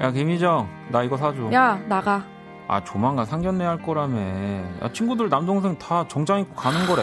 야 0.00 0.10
김희정 0.12 0.68
나 0.90 1.02
이거 1.02 1.16
사줘 1.16 1.50
야, 1.54 1.80
나가. 1.88 2.22
아 2.68 2.84
조만간 2.84 3.24
상견례 3.24 3.64
할 3.64 3.80
거라며 3.82 4.18
야 4.82 4.92
친구들 4.92 5.30
남동생 5.30 5.76
다 5.78 6.04
정장 6.06 6.40
입고 6.40 6.54
가는 6.54 6.86
거래 6.86 7.02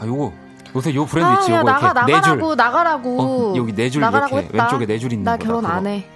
아 0.00 0.06
요거 0.06 0.32
요새 0.74 0.94
요 0.94 1.04
브랜드 1.04 1.28
아, 1.28 1.34
있지 1.34 1.52
야, 1.52 1.60
요거 1.60 1.70
나가, 1.70 1.86
이렇게 2.08 2.12
나가라고, 2.12 2.54
나가라고. 2.54 3.20
어, 3.52 3.56
여기 3.56 3.72
네 3.74 3.90
줄 3.90 4.02
이렇게 4.02 4.36
했다. 4.38 4.64
왼쪽에 4.64 4.86
네 4.86 4.98
줄 4.98 5.12
있는 5.12 5.24
나 5.24 5.32
거다, 5.36 5.44
결혼 5.46 5.62
그거. 5.62 5.72
안 5.74 5.86
해. 5.86 6.08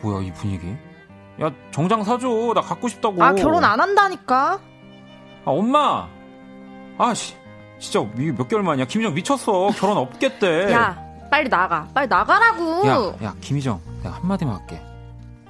뭐야 0.00 0.22
이 0.22 0.32
분위기 0.32 0.76
야 1.40 1.50
정장 1.70 2.02
사줘 2.04 2.28
나 2.54 2.60
갖고 2.60 2.88
싶다고 2.88 3.22
아, 3.22 3.32
결혼 3.34 3.64
안 3.64 3.80
한다니까? 3.80 4.54
아 5.44 5.50
엄마 5.50 6.08
아씨 6.98 7.36
진짜 7.78 8.00
몇 8.36 8.48
개월 8.48 8.62
만이야 8.64 8.86
김희정 8.86 9.14
미쳤어 9.14 9.68
결혼 9.76 9.98
없겠대 9.98 10.72
야, 10.72 10.98
빨리 11.30 11.48
나가. 11.48 11.86
빨리 11.94 12.08
나가라고. 12.08 12.86
야, 12.88 12.96
야, 13.28 13.34
김희정, 13.40 13.80
내가 14.02 14.16
한마디만 14.16 14.54
할게. 14.56 14.80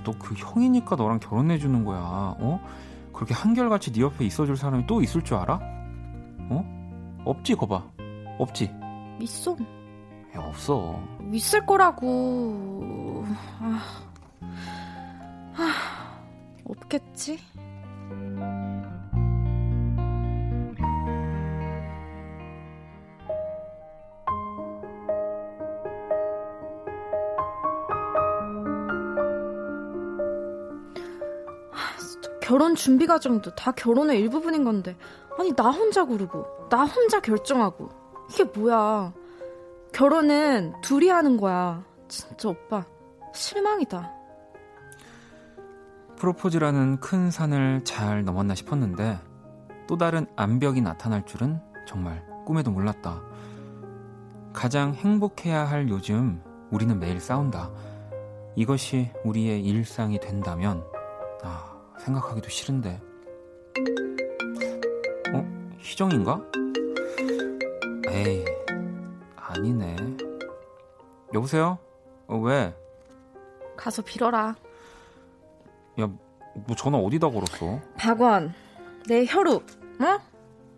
너 0.05 0.13
그 0.19 0.35
형이니까 0.37 0.97
너랑 0.97 1.21
결혼해주는 1.21 1.85
거야. 1.85 1.99
어? 2.03 2.61
그렇게 3.15 3.33
한결같이 3.33 3.93
네 3.93 4.01
옆에 4.03 4.25
있어줄 4.27 4.57
사람이 4.57 4.87
또 4.87 5.01
있을 5.03 5.23
줄 5.23 5.37
알아? 5.39 5.59
어? 6.51 7.21
없지, 7.25 7.55
거봐. 7.55 7.83
없지. 8.39 8.71
있어. 9.21 9.53
야, 10.37 10.41
없어. 10.41 10.99
있을 11.33 11.65
거라고. 11.65 13.25
아, 13.61 13.81
아, 15.59 16.23
없겠지? 16.65 17.39
결혼 32.41 32.75
준비 32.75 33.07
과정도 33.07 33.55
다 33.55 33.73
결혼의 33.73 34.21
일부분인 34.21 34.65
건데. 34.65 34.97
아니 35.39 35.55
나 35.55 35.71
혼자 35.71 36.05
고르고 36.05 36.69
나 36.71 36.85
혼자 36.85 37.21
결정하고. 37.21 37.91
이게 38.31 38.45
뭐야? 38.45 39.13
결혼은 39.93 40.73
둘이 40.83 41.09
하는 41.09 41.37
거야. 41.37 41.85
진짜 42.09 42.49
오빠 42.49 42.87
실망이다 43.35 44.18
프로포즈라는 46.19 46.99
큰 46.99 47.31
산을 47.31 47.85
잘 47.85 48.25
넘었나 48.25 48.55
싶었는데 48.57 49.19
또 49.87 49.97
다른 49.97 50.27
암벽이 50.37 50.81
나타날 50.81 51.25
줄은 51.25 51.61
정말 51.87 52.27
꿈에도 52.45 52.73
몰랐다. 52.73 53.23
가장 54.53 54.95
행복해야 54.95 55.65
할 55.65 55.89
요즘 55.89 56.43
우리는 56.71 56.99
매일 56.99 57.21
싸운다. 57.21 57.71
이것이 58.57 59.13
우리의 59.25 59.65
일상이 59.65 60.19
된다면 60.19 60.85
아 61.45 61.73
생각하기도 62.01 62.49
싫은데. 62.49 63.01
어 65.33 65.69
희정인가? 65.79 66.43
에이 68.09 68.45
아니네. 69.37 69.97
여보세요? 71.33 71.79
어, 72.27 72.37
왜? 72.39 72.75
가서 73.77 74.03
빌어라 74.03 74.57
야, 76.01 76.07
뭐 76.07 76.77
전화 76.77 76.99
어디다 76.99 77.29
걸었어? 77.31 77.81
박원 77.97 78.55
내 79.07 79.25
혈육 79.27 79.67
어? 80.01 80.19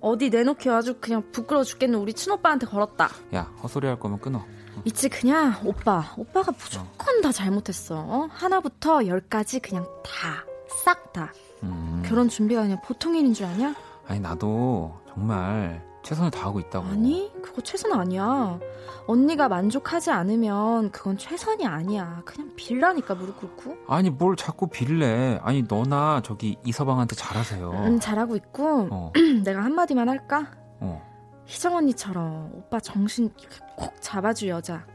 어디 0.01 0.31
내놓기 0.31 0.71
아주 0.71 0.97
그냥 1.01 1.31
부끄러워 1.33 1.63
죽겠는 1.65 1.99
우리 1.99 2.13
친오빠한테 2.15 2.67
걸었다 2.67 3.09
야, 3.35 3.43
헛소리 3.63 3.87
할 3.87 3.99
거면 3.99 4.19
끊어. 4.21 4.45
있지 4.85 5.09
그냥 5.11 5.55
오빠 5.65 6.15
오빠가 6.17 6.53
무조건 6.53 7.21
다 7.21 7.33
잘못했어 7.33 7.99
어? 7.99 8.29
하나부터 8.31 9.07
열까지 9.07 9.61
그냥 9.61 9.87
다싹다 10.05 11.33
음. 11.65 12.03
결혼 12.07 12.29
준비가 12.29 12.63
그냥 12.63 12.81
보통 12.83 13.15
일인 13.15 13.35
줄 13.35 13.45
아냐? 13.47 13.75
아니, 14.09 14.21
나도 14.21 14.99
정말 15.15 15.83
최선을 16.03 16.31
다하고 16.31 16.61
있다고. 16.61 16.87
아니 16.87 17.31
그거 17.43 17.61
최선 17.61 17.93
아니야 17.93 18.59
언니가 19.07 19.49
만족하지 19.49 20.11
않으면 20.11 20.91
그건 20.93 21.19
최선이 21.19 21.67
아니야 21.67 22.23
그냥 22.25 22.53
빌라니까 22.57 23.15
무릎 23.15 23.39
꿇고 23.39 23.77
아니, 23.89 24.09
뭘 24.09 24.37
자꾸 24.37 24.67
빌래. 24.69 25.39
아니, 25.43 25.63
너나 25.63 26.21
저기 26.25 26.57
이서방한테 26.65 27.17
잘하세요. 27.17 27.71
음 27.71 28.01
잘하고 28.01 28.37
있고 28.37 28.89
어, 28.91 29.13
내가 29.45 29.63
한마디만 29.65 30.09
할까? 30.09 30.47
어. 30.81 31.03
희정 31.47 31.75
언니처럼 31.75 32.51
오빠 32.55 32.79
정신 32.79 33.31
콕 33.77 33.93
잡아줄 34.01 34.49
여자 34.51 34.87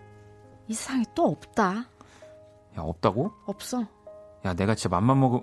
이 0.68 0.74
세상에 0.74 1.04
또 1.14 1.26
없다 1.28 1.66
야, 2.78 2.82
없다고? 2.82 3.32
없어 3.46 3.86
야, 4.46 4.54
내가 4.54 4.74
진짜 4.76 4.96
맘만 4.96 5.20
먹으... 5.20 5.42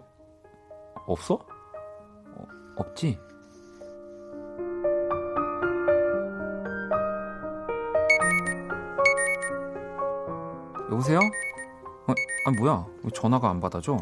없어? 1.07 1.35
어, 1.35 2.47
없지? 2.77 3.19
여보세요? 11.03 11.19
어, 11.19 12.15
아, 12.47 12.51
뭐야? 12.59 12.87
왜 13.03 13.11
전화가 13.11 13.51
안 13.51 13.61
받아줘? 13.61 13.97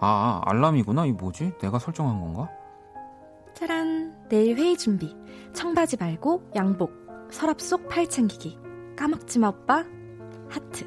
아, 0.00 0.40
알람이구나. 0.44 1.06
이 1.06 1.12
뭐지? 1.12 1.52
내가 1.58 1.78
설정한 1.78 2.20
건가? 2.20 2.48
짜란 3.54 4.28
내일 4.28 4.56
회의 4.56 4.76
준비 4.76 5.14
청바지 5.52 5.96
말고 5.98 6.50
양복 6.54 6.92
서랍 7.30 7.60
속 7.60 7.88
팔 7.88 8.08
챙기기 8.08 8.58
까먹지 8.96 9.38
마 9.38 9.48
오빠 9.48 9.84
하트 10.48 10.86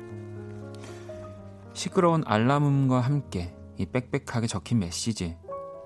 시끄러운 1.73 2.23
알람음과 2.25 2.99
함께 2.99 3.55
이 3.77 3.85
빽빽하게 3.85 4.47
적힌 4.47 4.79
메시지. 4.79 5.37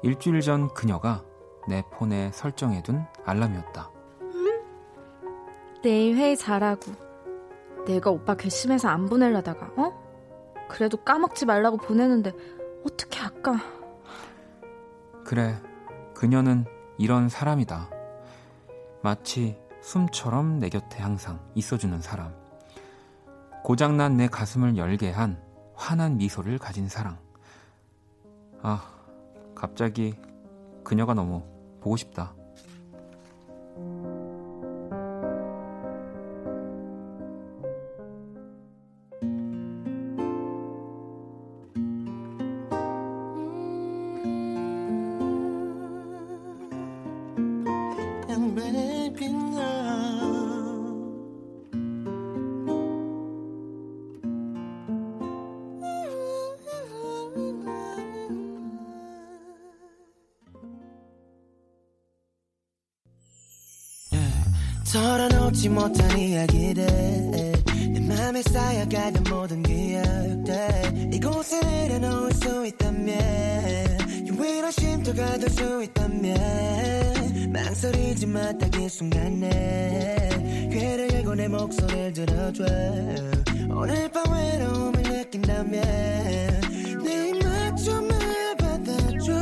일주일 0.04 0.42
전 0.42 0.74
그녀가 0.74 1.24
내 1.68 1.84
폰에 1.94 2.32
설정해둔 2.34 3.06
알람이었다. 3.26 3.92
내일 5.84 6.16
회의 6.16 6.38
잘하고 6.38 7.07
내가 7.88 8.12
오빠 8.12 8.36
괘씸해서 8.36 8.90
안 8.90 9.08
보내려다가 9.08 9.72
어? 9.78 9.92
그래도 10.70 10.98
까먹지 10.98 11.46
말라고 11.46 11.78
보내는데 11.78 12.34
어떻게 12.86 13.20
아까 13.20 13.60
그래, 15.28 15.62
그녀는 16.14 16.64
이런 16.98 17.28
사람이다. 17.28 17.90
마치 19.02 19.58
숨처럼 19.82 20.58
내 20.58 20.70
곁에 20.70 21.04
항상 21.04 21.42
있어주는 21.54 22.00
사람. 22.02 22.34
고장난 23.62 24.16
내 24.16 24.28
가슴을 24.28 24.78
열게 24.78 25.12
한 25.12 25.38
환한 25.76 26.16
미소를 26.16 26.58
가진 26.60 26.88
사랑. 26.88 27.18
아, 28.62 28.90
갑자기 29.54 30.16
그녀가 30.82 31.14
너무 31.14 31.44
보고 31.82 31.98
싶다. 31.98 32.34
털어놓지 64.92 65.70
못한 65.70 66.18
이야기들. 66.18 66.86
내 67.94 68.00
맘에 68.00 68.42
쌓여가던 68.42 69.24
모든 69.30 69.62
기억들. 69.64 71.14
이곳에 71.14 71.60
내려놓을 71.62 72.32
수 72.34 72.66
있다면 72.66 73.18
유일한 74.28 74.72
쉼터가 74.72 75.38
될 75.38 75.50
수 75.50 75.84
있다면 75.84 77.52
망설이지 77.52 78.28
마 78.28 78.52
딱 78.58 78.76
이 78.80 78.88
순간에 78.90 80.30
귀를 80.72 81.12
열고 81.14 81.36
내 81.36 81.48
목소리를 81.48 82.14
들어줘. 82.14 82.64
오늘 83.70 84.10
밤 84.12 84.32
외로움을 84.32 85.04
느낀다면 85.04 85.82
내 87.04 87.30
입맞춤을 87.30 88.56
받아줘. 88.58 89.34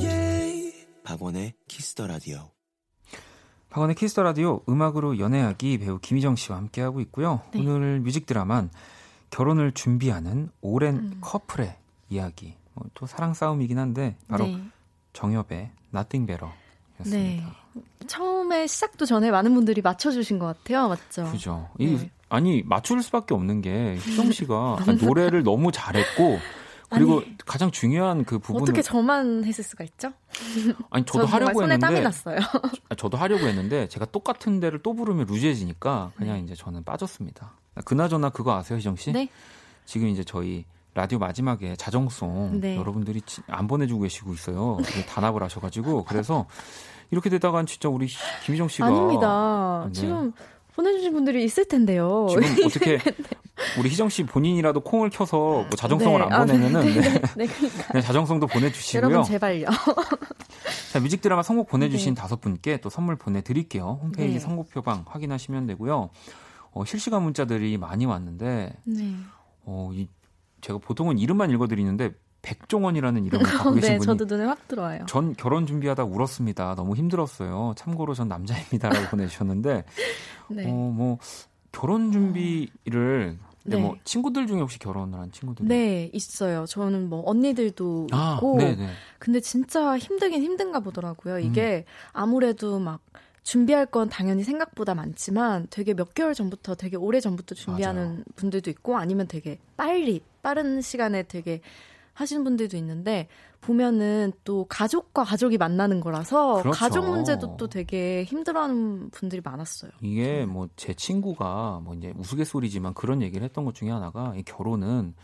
Yeah. 0.00 0.86
박원의 1.04 1.54
키스 1.68 1.92
더 1.92 2.06
라디오 2.06 2.50
박원의 3.70 3.94
키스 3.96 4.12
더 4.12 4.22
라디오 4.22 4.62
음악으로 4.68 5.18
연애하기 5.18 5.78
배우 5.78 5.98
김희정 5.98 6.36
씨와 6.36 6.58
함께하고 6.58 7.00
있고요. 7.02 7.40
네. 7.54 7.60
오늘 7.60 8.00
뮤직 8.00 8.26
드라마는 8.26 8.70
결혼을 9.30 9.72
준비하는 9.72 10.50
오랜 10.60 10.96
음. 10.96 11.18
커플의 11.20 11.76
이야기. 12.08 12.54
뭐 12.74 12.86
또 12.94 13.06
사랑 13.06 13.34
싸움이긴 13.34 13.78
한데 13.78 14.16
바로 14.28 14.46
네. 14.46 14.60
정엽의 15.12 15.70
Nothing 15.94 16.26
Better였습니다. 16.26 17.04
네. 17.04 17.42
처음에 18.06 18.66
시작도 18.66 19.06
전에 19.06 19.30
많은 19.30 19.54
분들이 19.54 19.80
맞춰주신 19.82 20.38
것 20.40 20.46
같아요. 20.46 20.88
맞죠? 20.88 21.30
그죠. 21.30 21.68
이, 21.78 21.86
네. 21.96 22.10
아니 22.28 22.62
맞출 22.64 23.02
수밖에 23.02 23.34
없는 23.34 23.60
게 23.62 23.96
희정 24.02 24.32
씨가 24.32 24.78
노래를 25.00 25.42
너무 25.44 25.70
잘했고 25.72 26.38
그리고 26.90 27.22
가장 27.46 27.70
중요한 27.70 28.24
그 28.24 28.38
부분은 28.38 28.62
어떻게 28.62 28.82
저만 28.82 29.44
했을 29.44 29.62
수가 29.64 29.84
있죠? 29.84 30.12
아니 30.90 31.04
저도 31.04 31.26
하려고 31.26 31.60
손에 31.60 31.78
땀이 31.78 31.96
했는데 31.96 32.02
났어요. 32.02 32.38
아, 32.88 32.94
저도 32.94 33.16
하려고 33.16 33.46
했는데 33.46 33.86
제가 33.88 34.06
똑같은 34.06 34.60
데를 34.60 34.80
또 34.82 34.94
부르면 34.94 35.26
루즈해지니까 35.26 36.12
그냥 36.16 36.36
네. 36.38 36.42
이제 36.42 36.54
저는 36.54 36.84
빠졌습니다. 36.84 37.52
그나저나 37.84 38.30
그거 38.30 38.54
아세요, 38.56 38.78
희정 38.78 38.96
씨? 38.96 39.12
네. 39.12 39.28
지금 39.84 40.08
이제 40.08 40.24
저희 40.24 40.64
라디오 40.94 41.18
마지막에 41.18 41.76
자정송 41.76 42.60
네. 42.60 42.76
여러분들이 42.76 43.20
지- 43.22 43.42
안 43.46 43.68
보내주고 43.68 44.02
계시고 44.02 44.34
있어요. 44.34 44.78
단합을 45.08 45.42
하셔가지고 45.44 46.04
그래서 46.04 46.46
이렇게 47.12 47.30
되다간 47.30 47.66
진짜 47.66 47.88
우리 47.88 48.08
김희정 48.44 48.68
씨가 48.68 48.86
아닙니다. 48.88 49.84
네. 49.86 49.92
지금 49.92 50.32
보내주신 50.74 51.12
분들이 51.12 51.44
있을 51.44 51.66
텐데요. 51.66 52.26
지금 52.30 52.42
어떻게 52.66 52.98
우리 53.78 53.90
희정 53.90 54.08
씨 54.08 54.24
본인이라도 54.24 54.80
콩을 54.80 55.10
켜서 55.10 55.36
뭐 55.36 55.70
자정송을 55.70 56.20
네. 56.20 56.24
안 56.26 56.32
아, 56.32 56.44
보내면은 56.44 56.84
네, 56.84 57.00
네. 57.00 57.20
네, 57.36 57.46
그러니까. 57.46 57.92
네, 57.92 58.00
자정송도 58.00 58.46
보내주시고요. 58.46 59.10
여러분 59.10 59.24
제발요. 59.24 59.66
자, 60.92 61.00
뮤직 61.00 61.20
드라마 61.20 61.42
선곡 61.42 61.68
보내주신 61.68 62.14
네. 62.14 62.20
다섯 62.20 62.40
분께 62.40 62.78
또 62.78 62.90
선물 62.90 63.16
보내드릴게요. 63.16 64.00
홈페이지 64.02 64.34
네. 64.34 64.40
선곡표방 64.40 65.04
확인하시면 65.06 65.66
되고요. 65.66 66.10
어, 66.72 66.84
실시간 66.84 67.22
문자들이 67.22 67.76
많이 67.78 68.06
왔는데, 68.06 68.72
네. 68.84 69.14
어, 69.64 69.90
이, 69.92 70.08
제가 70.60 70.78
보통은 70.78 71.18
이름만 71.18 71.50
읽어드리는데, 71.50 72.12
백종원이라는 72.42 73.26
이름을 73.26 73.44
갖고 73.44 73.72
계신 73.74 73.90
네, 73.90 73.98
분이 73.98 74.06
저도 74.06 74.24
눈에 74.24 74.46
확 74.46 74.66
들어와요. 74.68 75.06
전 75.06 75.34
결혼 75.34 75.66
준비하다 75.66 76.04
울었습니다. 76.04 76.74
너무 76.74 76.96
힘들었어요. 76.96 77.74
참고로 77.76 78.14
전 78.14 78.28
남자입니다라고 78.28 79.08
보내주셨는데, 79.10 79.84
네. 80.48 80.64
어, 80.66 80.72
뭐 80.72 81.18
결혼 81.72 82.12
준비를 82.12 83.38
근데 83.62 83.76
네. 83.76 83.82
뭐 83.82 83.96
친구들 84.04 84.46
중에 84.46 84.60
혹시 84.60 84.78
결혼을 84.78 85.18
한 85.18 85.30
친구들? 85.32 85.66
네, 85.66 86.10
있어요. 86.14 86.64
저는 86.66 87.10
뭐 87.10 87.22
언니들도 87.28 88.08
아, 88.10 88.36
있고, 88.36 88.56
네네. 88.56 88.88
근데 89.18 89.40
진짜 89.40 89.98
힘들긴 89.98 90.42
힘든가 90.42 90.80
보더라고요. 90.80 91.38
이게 91.40 91.84
아무래도 92.12 92.78
막 92.78 93.00
준비할 93.42 93.86
건 93.86 94.08
당연히 94.08 94.44
생각보다 94.44 94.94
많지만 94.94 95.66
되게 95.70 95.92
몇 95.94 96.14
개월 96.14 96.34
전부터 96.34 96.74
되게 96.74 96.96
오래 96.96 97.20
전부터 97.20 97.54
준비하는 97.54 98.02
맞아요. 98.02 98.24
분들도 98.36 98.70
있고 98.70 98.96
아니면 98.96 99.26
되게 99.28 99.58
빨리 99.76 100.22
빠른 100.42 100.80
시간에 100.80 101.22
되게 101.24 101.60
하시는 102.20 102.44
분들도 102.44 102.76
있는데 102.76 103.28
보면은 103.60 104.32
또 104.44 104.66
가족과 104.68 105.24
가족이 105.24 105.58
만나는 105.58 106.00
거라서 106.00 106.62
그렇죠. 106.62 106.78
가족 106.78 107.08
문제도 107.08 107.56
또 107.56 107.66
되게 107.68 108.24
힘들어하는 108.24 109.10
분들이 109.10 109.40
많았어요. 109.44 109.90
이게 110.00 110.46
뭐 110.46 110.68
제 110.76 110.94
친구가 110.94 111.80
뭐 111.82 111.94
이제 111.94 112.12
우스갯소리지만 112.16 112.94
그런 112.94 113.22
얘기를 113.22 113.44
했던 113.44 113.64
것 113.64 113.74
중에 113.74 113.90
하나가 113.90 114.32
이 114.36 114.42
결혼은 114.42 115.14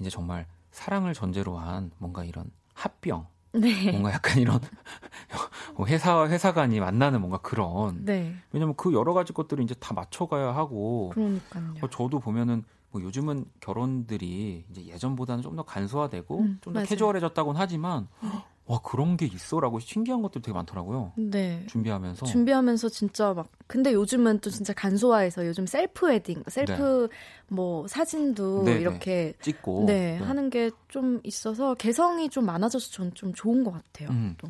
이제 0.00 0.10
정말 0.10 0.46
사랑을 0.70 1.14
전제로 1.14 1.56
한 1.56 1.90
뭔가 1.98 2.24
이런 2.24 2.50
합병, 2.74 3.26
네. 3.52 3.90
뭔가 3.90 4.12
약간 4.12 4.38
이런 4.38 4.60
뭐 5.76 5.86
회사와 5.86 6.28
회사 6.28 6.52
간이 6.52 6.80
만나는 6.80 7.20
뭔가 7.20 7.38
그런 7.38 8.04
네. 8.04 8.34
왜냐면 8.52 8.74
그 8.76 8.92
여러 8.92 9.14
가지 9.14 9.32
것들을 9.32 9.62
이제 9.64 9.74
다 9.74 9.94
맞춰가야 9.94 10.54
하고 10.54 11.10
그러니까요. 11.14 11.74
어, 11.82 11.88
저도 11.88 12.20
보면은 12.20 12.64
뭐 12.96 13.02
요즘은 13.02 13.44
결혼들이 13.60 14.64
이제 14.70 14.86
예전보다는 14.86 15.42
좀 15.42 15.56
더 15.56 15.62
간소화되고 15.62 16.38
음, 16.40 16.58
좀더 16.60 16.78
맞아요. 16.80 16.86
캐주얼해졌다고는 16.88 17.58
하지만 17.60 18.08
와 18.68 18.80
그런 18.82 19.16
게 19.16 19.26
있어라고 19.26 19.78
신기한 19.78 20.22
것들 20.22 20.42
되게 20.42 20.52
많더라고요. 20.52 21.12
네. 21.16 21.64
준비하면서 21.68 22.26
준비하면서 22.26 22.88
진짜 22.88 23.32
막 23.32 23.46
근데 23.68 23.92
요즘은 23.92 24.40
또 24.40 24.50
진짜 24.50 24.72
간소화해서 24.72 25.46
요즘 25.46 25.66
셀프 25.66 26.06
웨딩, 26.08 26.42
셀프 26.48 27.08
뭐 27.48 27.86
사진도 27.86 28.64
네, 28.64 28.74
네. 28.74 28.80
이렇게 28.80 29.34
찍고 29.40 29.84
네, 29.86 30.16
하는 30.18 30.50
게 30.50 30.70
좀 30.88 31.20
있어서 31.22 31.74
개성이 31.74 32.28
좀 32.28 32.44
많아져서 32.46 32.90
전 32.90 33.12
좀 33.14 33.32
좋은 33.34 33.62
것 33.62 33.70
같아요. 33.72 34.08
음. 34.10 34.34
또. 34.38 34.48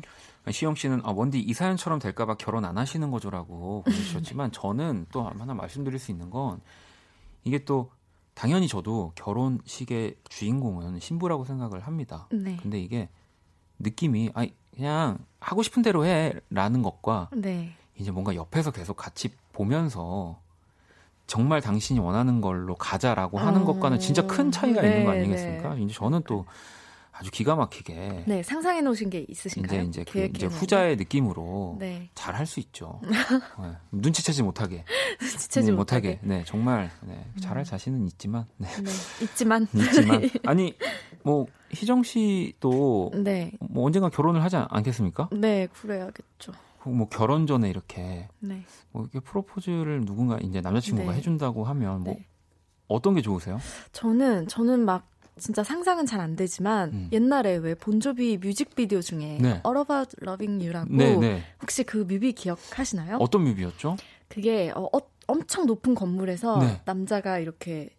시영 0.51 0.75
씨는 0.75 1.01
아, 1.03 1.11
원디 1.11 1.39
이 1.39 1.53
사연처럼 1.53 1.99
될까봐 1.99 2.35
결혼 2.35 2.63
안 2.65 2.77
하시는 2.77 3.11
거죠라고 3.11 3.83
보내주셨지만 3.83 4.51
저는 4.53 5.05
또 5.11 5.23
하나 5.23 5.53
말씀드릴 5.53 5.99
수 5.99 6.09
있는 6.11 6.29
건 6.29 6.59
이게 7.43 7.63
또 7.65 7.91
당연히 8.37 8.67
저도 8.67 9.13
결혼식의 9.15 10.15
주인공은 10.29 10.99
신부라고 10.99 11.43
생각을 11.43 11.79
합니다. 11.79 12.27
네. 12.31 12.55
근데 12.61 12.79
이게 12.79 13.09
느낌이 13.79 14.29
아니 14.35 14.53
그냥 14.75 15.17
하고 15.39 15.63
싶은 15.63 15.81
대로 15.81 16.05
해라는 16.05 16.83
것과 16.83 17.31
네. 17.33 17.73
이제 17.97 18.11
뭔가 18.11 18.35
옆에서 18.35 18.69
계속 18.69 18.95
같이 18.95 19.31
보면서 19.53 20.39
정말 21.25 21.61
당신이 21.61 21.99
원하는 21.99 22.39
걸로 22.39 22.75
가자라고 22.75 23.39
하는 23.39 23.63
어, 23.63 23.65
것과는 23.65 23.97
진짜 23.97 24.27
큰 24.27 24.51
차이가 24.51 24.83
있는 24.83 25.05
거 25.05 25.13
네, 25.13 25.19
아니겠습니까? 25.19 25.75
이제 25.77 25.95
저는 25.95 26.21
또 26.27 26.45
아주 27.19 27.31
기가 27.31 27.55
막히게 27.55 28.25
네, 28.27 28.43
상상해 28.43 28.81
놓으신 28.81 29.09
게 29.09 29.25
있으신가요? 29.27 29.81
이제 29.83 30.01
이제 30.01 30.11
그 30.11 30.25
이제 30.35 30.45
후자의 30.45 30.95
느낌으로 30.97 31.77
네. 31.79 32.09
잘할 32.13 32.45
수 32.45 32.59
있죠. 32.59 33.01
네. 33.59 33.71
눈치채지 33.91 34.43
못하게. 34.43 34.83
지체지 35.19 35.71
네, 35.71 35.75
못하게. 35.75 36.19
네, 36.21 36.43
정말 36.45 36.91
네, 37.01 37.25
잘할 37.41 37.63
자신은 37.63 38.05
있지만 38.07 38.45
네. 38.57 38.67
네. 38.67 38.91
있지만 39.23 39.67
있지만 39.73 40.29
아니 40.45 40.75
뭐 41.23 41.47
희정 41.71 42.03
씨도 42.03 43.13
네. 43.23 43.51
뭐 43.59 43.85
언젠가 43.87 44.09
결혼을 44.09 44.43
하지 44.43 44.55
않- 44.57 44.67
않겠습니까? 44.69 45.29
네, 45.31 45.67
그래야겠죠. 45.73 46.51
뭐 46.85 47.09
결혼 47.09 47.47
전에 47.47 47.67
이렇게 47.69 48.29
네. 48.39 48.63
뭐 48.91 49.01
이렇게 49.03 49.19
프로포즈를 49.19 50.05
누군가 50.05 50.37
이제 50.41 50.61
남자친구가 50.61 51.11
네. 51.11 51.17
해준다고 51.17 51.63
하면 51.65 52.03
뭐 52.03 52.13
네. 52.13 52.25
어떤 52.87 53.15
게 53.15 53.21
좋으세요? 53.21 53.59
저는 53.91 54.47
저는 54.47 54.85
막 54.85 55.05
진짜 55.37 55.63
상상은 55.63 56.05
잘 56.05 56.19
안 56.19 56.35
되지만 56.35 56.89
음. 56.93 57.09
옛날에 57.11 57.57
왜 57.57 57.75
본조비 57.75 58.39
뮤직비디오 58.39 59.01
중에 59.01 59.37
네. 59.39 59.61
All 59.65 59.77
About 59.77 60.15
Loving 60.21 60.63
You라고 60.65 60.87
네, 60.95 61.15
네. 61.15 61.43
혹시 61.61 61.83
그 61.83 61.97
뮤비 62.07 62.33
기억하시나요? 62.33 63.17
어떤 63.17 63.43
뮤비였죠? 63.43 63.97
그게 64.27 64.71
어, 64.75 64.89
어, 64.91 64.99
엄청 65.27 65.65
높은 65.67 65.93
건물에서 65.95 66.59
네. 66.59 66.81
남자가 66.85 67.37
이렇게 67.39 67.89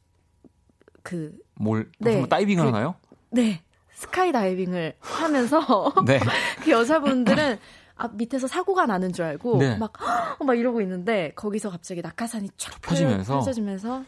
그뭘 1.03 1.91
네, 1.99 2.19
뭐 2.19 2.27
다이빙을 2.27 2.65
그- 2.65 2.69
하나요? 2.69 2.95
네. 3.31 3.63
스카이 3.93 4.31
다이빙을 4.33 4.95
하면서 5.01 5.93
네. 6.07 6.21
그 6.63 6.71
여자분들은 6.71 7.59
앞 7.97 8.15
밑에서 8.15 8.47
사고가 8.47 8.87
나는 8.87 9.13
줄 9.13 9.25
알고 9.25 9.59
네. 9.59 9.77
막, 9.77 9.93
헉! 10.01 10.39
막 10.47 10.55
이러고 10.59 10.81
있는데 10.83 11.33
거기서 11.35 11.71
갑자기 11.71 12.01
낙하산이 12.01 12.51
쫙 12.57 12.81
펴지면서? 12.81 13.35
펼쳐지면서 13.35 14.05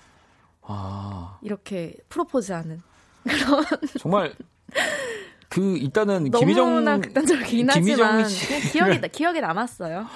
아 0.62 1.39
이렇게 1.43 1.97
프로포즈하는 2.09 2.83
정말 3.99 4.35
그 5.49 5.77
일단은 5.79 6.31
김희정 6.31 6.85
극단적이긴 7.01 7.66
김희정 7.66 8.29
씨- 8.29 8.47
그냥 8.47 8.61
기억이 8.71 9.01
기억에 9.11 9.41
남았어요. 9.41 10.07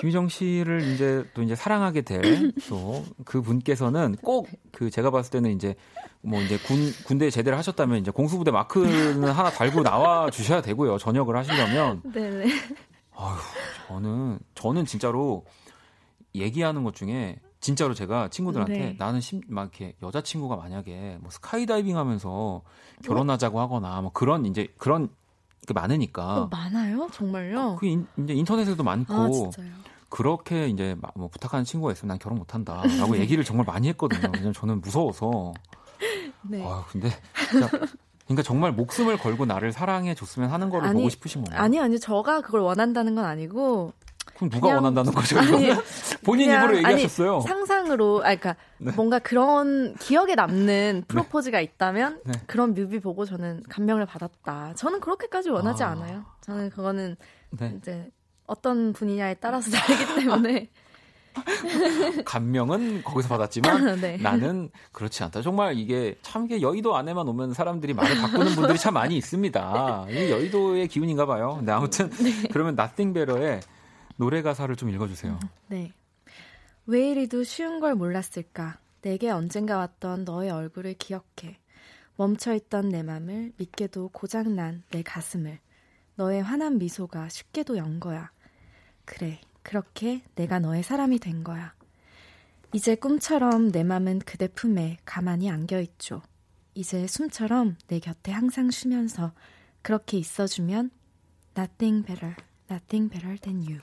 김희정 0.00 0.28
씨를 0.28 0.82
이제 0.92 1.24
또 1.34 1.42
이제 1.42 1.54
사랑하게 1.56 2.02
될 2.02 2.52
또 2.68 3.04
그 3.24 3.42
분께서는 3.42 4.14
꼭 4.22 4.46
그 4.70 4.90
제가 4.90 5.10
봤을 5.10 5.32
때는 5.32 5.50
이제 5.50 5.74
뭐 6.20 6.40
이제 6.40 6.56
군 6.58 6.92
군대에 7.06 7.30
제대를 7.30 7.58
하셨다면 7.58 7.98
이제 7.98 8.12
공수부대 8.12 8.52
마크는 8.52 9.24
하나 9.28 9.50
달고 9.50 9.82
나와 9.82 10.30
주셔야 10.30 10.62
되고요. 10.62 10.98
전역을 10.98 11.36
하시려면 11.36 12.00
네네. 12.04 12.46
아휴 13.16 13.36
저는 13.88 14.38
저는 14.54 14.84
진짜로 14.86 15.44
얘기하는 16.36 16.84
것 16.84 16.94
중에 16.94 17.40
진짜로 17.60 17.94
제가 17.94 18.28
친구들한테 18.28 18.78
네. 18.78 18.96
나는 18.98 19.20
심, 19.20 19.40
막 19.48 19.62
이렇게 19.62 19.96
여자친구가 20.02 20.56
만약에 20.56 21.18
뭐 21.20 21.30
스카이다이빙 21.30 21.96
하면서 21.96 22.62
결혼하자고 23.04 23.60
하거나 23.60 24.00
뭐 24.00 24.12
그런 24.12 24.46
이제 24.46 24.68
그런 24.78 25.08
게 25.66 25.74
많으니까 25.74 26.42
어, 26.42 26.48
많아요? 26.50 27.08
정말요? 27.12 27.76
그 27.78 27.86
인, 27.86 28.06
이제 28.18 28.32
인터넷에도 28.32 28.82
많고 28.84 29.12
아? 29.12 29.62
그렇게 30.08 30.68
이제 30.68 30.96
마- 31.00 31.10
뭐 31.14 31.28
부탁하는 31.28 31.64
친구가 31.64 31.92
있으면 31.92 32.08
난 32.08 32.18
결혼 32.18 32.38
못 32.38 32.54
한다라고 32.54 33.18
얘기를 33.18 33.44
정말 33.44 33.66
많이 33.66 33.88
했거든요. 33.88 34.30
왜냐면 34.32 34.52
저는 34.52 34.80
무서워서. 34.80 35.52
네. 36.42 36.64
아 36.64 36.84
근데 36.88 37.10
진짜 37.50 37.68
그러니까 38.24 38.42
정말 38.42 38.72
목숨을 38.72 39.18
걸고 39.18 39.46
나를 39.46 39.72
사랑해 39.72 40.14
줬으면 40.14 40.50
하는 40.50 40.70
거를 40.70 40.88
아니, 40.88 40.98
보고 40.98 41.08
싶으신 41.08 41.44
거예요. 41.44 41.60
아니 41.60 41.80
아니 41.80 41.98
저가 41.98 42.40
그걸 42.40 42.60
원한다는 42.60 43.14
건 43.14 43.24
아니고 43.24 43.92
그럼 44.38 44.50
누가 44.50 44.60
그냥- 44.68 44.76
원한다는 44.76 45.12
거죠? 45.12 45.38
아니? 45.38 45.68
본인 46.24 46.46
그냥- 46.48 46.64
입으로 46.64 46.78
아니, 46.86 46.94
얘기하셨어요. 46.94 47.40
상상으로 47.40 48.18
아 48.20 48.34
그러니까 48.34 48.56
네. 48.78 48.92
뭔가 48.92 49.18
그런 49.18 49.94
기억에 49.96 50.34
남는 50.34 51.04
프로포즈가 51.08 51.60
있다면 51.60 52.20
네. 52.24 52.32
그런 52.46 52.74
뮤비 52.74 53.00
보고 53.00 53.24
저는 53.24 53.62
감명을 53.68 54.06
받았다. 54.06 54.72
저는 54.76 55.00
그렇게까지 55.00 55.50
원하지 55.50 55.82
아. 55.82 55.88
않아요. 55.90 56.24
저는 56.42 56.70
그거는 56.70 57.16
네. 57.50 57.74
이제 57.78 58.08
어떤 58.46 58.92
분이냐에 58.92 59.34
따라서 59.34 59.70
다르기 59.76 60.20
때문에 60.24 60.68
감명은 62.24 63.02
거기서 63.04 63.28
받았지만 63.28 64.00
네. 64.00 64.16
나는 64.18 64.70
그렇지 64.92 65.22
않다. 65.24 65.42
정말 65.42 65.76
이게 65.78 66.16
참 66.22 66.44
이게 66.46 66.60
여의도 66.60 66.96
안에만 66.96 67.28
오면 67.28 67.54
사람들이 67.54 67.94
말을 67.94 68.16
바꾸는 68.18 68.54
분들이 68.54 68.78
참 68.78 68.94
많이 68.94 69.16
있습니다. 69.16 70.06
이게 70.08 70.30
여의도의 70.30 70.88
기운인가 70.88 71.26
봐요. 71.26 71.54
근데 71.58 71.72
아무튼 71.72 72.10
그러면 72.52 72.74
Nothing 72.78 73.14
Better의 73.14 73.60
노래 74.18 74.42
가사를 74.42 74.74
좀 74.76 74.90
읽어주세요. 74.90 75.38
네. 75.68 75.92
왜 76.86 77.10
이리도 77.10 77.44
쉬운 77.44 77.78
걸 77.78 77.94
몰랐을까? 77.94 78.78
내게 79.00 79.30
언젠가 79.30 79.78
왔던 79.78 80.24
너의 80.24 80.50
얼굴을 80.50 80.94
기억해. 80.94 81.58
멈춰있던 82.16 82.88
내 82.88 83.04
맘을 83.04 83.52
믿게도 83.56 84.08
고장난 84.08 84.82
내 84.90 85.02
가슴을 85.02 85.60
너의 86.16 86.42
환한 86.42 86.78
미소가 86.78 87.28
쉽게도 87.28 87.76
연 87.76 88.00
거야. 88.00 88.32
그래, 89.04 89.40
그렇게 89.62 90.22
내가 90.34 90.58
너의 90.58 90.82
사람이 90.82 91.20
된 91.20 91.44
거야. 91.44 91.72
이제 92.72 92.96
꿈처럼 92.96 93.70
내 93.70 93.84
맘은 93.84 94.18
그대 94.20 94.48
품에 94.48 94.98
가만히 95.04 95.48
안겨있죠. 95.48 96.22
이제 96.74 97.06
숨처럼 97.06 97.76
내 97.86 98.00
곁에 98.00 98.32
항상 98.32 98.70
쉬면서 98.72 99.32
그렇게 99.82 100.18
있어주면 100.18 100.90
Nothing 101.56 102.04
better, 102.04 102.34
nothing 102.70 103.10
better 103.10 103.38
than 103.40 103.62
you. 103.66 103.80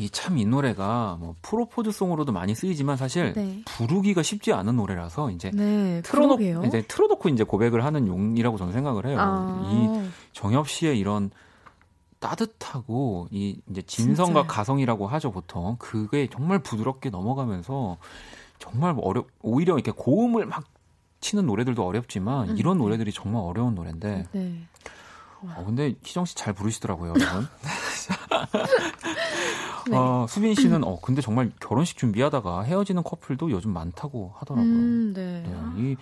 이 0.00 0.08
참 0.10 0.38
이 0.38 0.44
노래가 0.44 1.16
뭐 1.18 1.34
프로포즈 1.42 1.90
송으로도 1.90 2.30
많이 2.30 2.54
쓰이지만 2.54 2.96
사실 2.96 3.32
네. 3.32 3.62
부르기가 3.64 4.22
쉽지 4.22 4.52
않은 4.52 4.76
노래라서 4.76 5.30
이제 5.32 5.50
네, 5.52 6.00
틀어놓고 6.02 6.36
그러게요. 6.36 6.62
이제 6.66 6.82
틀어놓고 6.82 7.28
이제 7.30 7.42
고백을 7.42 7.84
하는 7.84 8.06
용이라고 8.06 8.58
저는 8.58 8.72
생각을 8.72 9.06
해요. 9.06 9.16
아. 9.20 9.68
이 9.72 10.08
정엽 10.32 10.68
씨의 10.68 10.98
이런 11.00 11.30
따뜻하고 12.20 13.28
이 13.30 13.60
이제 13.70 13.82
진성과 13.82 14.24
진짜요. 14.42 14.46
가성이라고 14.46 15.06
하죠 15.08 15.30
보통 15.32 15.76
그게 15.78 16.28
정말 16.30 16.60
부드럽게 16.60 17.10
넘어가면서 17.10 17.96
정말 18.58 18.94
어려 19.02 19.24
오히려 19.42 19.74
이렇게 19.74 19.90
고음을 19.92 20.46
막 20.46 20.64
치는 21.20 21.46
노래들도 21.46 21.84
어렵지만 21.84 22.50
음, 22.50 22.56
이런 22.56 22.78
네. 22.78 22.84
노래들이 22.84 23.12
정말 23.12 23.42
어려운 23.42 23.74
노래인데 23.74 24.26
네. 24.32 24.62
어, 25.42 25.62
근데 25.66 25.94
희정 26.04 26.24
씨 26.24 26.34
잘 26.36 26.52
부르시더라고요 26.52 27.14
여러분. 27.16 27.48
네. 29.90 29.96
어, 29.96 30.26
수빈 30.28 30.54
씨는 30.54 30.84
어 30.84 31.00
근데 31.00 31.20
정말 31.22 31.50
결혼식 31.60 31.96
준비하다가 31.96 32.62
헤어지는 32.62 33.02
커플도 33.02 33.50
요즘 33.50 33.72
많다고 33.72 34.32
하더라고요. 34.36 34.72
음, 34.72 35.12
네. 35.14 35.42
네, 35.46 35.96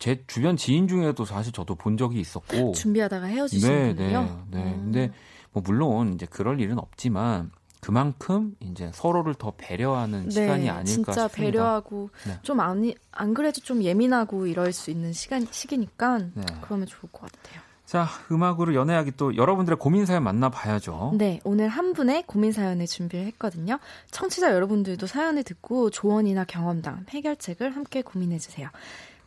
이뭐제 0.00 0.24
주변 0.26 0.56
지인 0.56 0.88
중에도 0.88 1.24
사실 1.24 1.52
저도 1.52 1.74
본 1.74 1.96
적이 1.96 2.20
있었고 2.20 2.72
준비하다가 2.72 3.26
헤어지신 3.26 3.68
네, 3.68 3.94
분이요? 3.94 4.44
네, 4.50 4.58
네. 4.58 4.74
음. 4.74 4.80
근데 4.84 5.12
뭐 5.52 5.62
물론 5.64 6.14
이제 6.14 6.26
그럴 6.26 6.60
일은 6.60 6.78
없지만 6.78 7.50
그만큼 7.80 8.54
이제 8.60 8.92
서로를 8.94 9.34
더 9.34 9.52
배려하는 9.56 10.30
시간이 10.30 10.70
아닐까 10.70 10.84
네, 10.84 10.84
진짜 10.84 11.12
싶습니다. 11.12 11.36
배려하고 11.36 12.10
네. 12.26 12.38
좀 12.42 12.60
안, 12.60 12.92
안 13.10 13.34
그래도 13.34 13.60
좀 13.60 13.82
예민하고 13.82 14.46
이럴 14.46 14.72
수 14.72 14.92
있는 14.92 15.12
시간 15.12 15.46
시기니까 15.50 16.18
네. 16.32 16.44
그러면 16.60 16.86
좋을 16.86 17.10
것 17.10 17.22
같아요. 17.22 17.60
자, 17.92 18.08
음악으로 18.30 18.74
연애하기 18.74 19.18
또 19.18 19.36
여러분들의 19.36 19.76
고민 19.78 20.06
사연 20.06 20.22
만나봐야죠. 20.22 21.12
네, 21.14 21.40
오늘 21.44 21.68
한 21.68 21.92
분의 21.92 22.24
고민 22.26 22.50
사연을 22.50 22.86
준비를 22.86 23.26
했거든요. 23.26 23.78
청취자 24.10 24.54
여러분들도 24.54 25.06
사연을 25.06 25.42
듣고 25.42 25.90
조언이나 25.90 26.44
경험담, 26.44 27.04
해결책을 27.10 27.76
함께 27.76 28.00
고민해 28.00 28.38
주세요. 28.38 28.70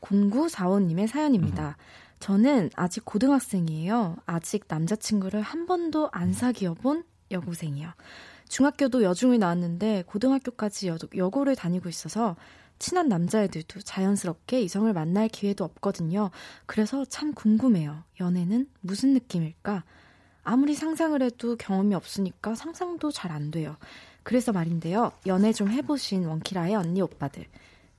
0945님의 0.01 1.05
사연입니다. 1.05 1.77
저는 2.19 2.71
아직 2.75 3.05
고등학생이에요. 3.05 4.15
아직 4.25 4.65
남자친구를 4.67 5.43
한 5.43 5.67
번도 5.67 6.09
안 6.11 6.33
사귀어 6.33 6.73
본 6.73 7.03
여고생이요. 7.29 7.91
중학교도 8.49 9.03
여중을 9.03 9.37
나왔는데 9.37 10.05
고등학교까지 10.07 10.87
여, 10.87 10.97
여고를 11.15 11.55
다니고 11.55 11.87
있어서 11.87 12.35
친한 12.79 13.07
남자애들도 13.07 13.81
자연스럽게 13.81 14.61
이성을 14.61 14.91
만날 14.93 15.27
기회도 15.27 15.63
없거든요. 15.63 16.31
그래서 16.65 17.05
참 17.05 17.33
궁금해요. 17.33 18.03
연애는 18.19 18.67
무슨 18.81 19.13
느낌일까? 19.13 19.83
아무리 20.43 20.75
상상을 20.75 21.19
해도 21.21 21.55
경험이 21.55 21.95
없으니까 21.95 22.53
상상도 22.55 23.11
잘 23.11 23.31
안 23.31 23.49
돼요. 23.51 23.75
그래서 24.23 24.51
말인데요. 24.51 25.11
연애 25.27 25.51
좀 25.53 25.69
해보신 25.69 26.25
원키라의 26.25 26.75
언니 26.75 27.01
오빠들. 27.01 27.45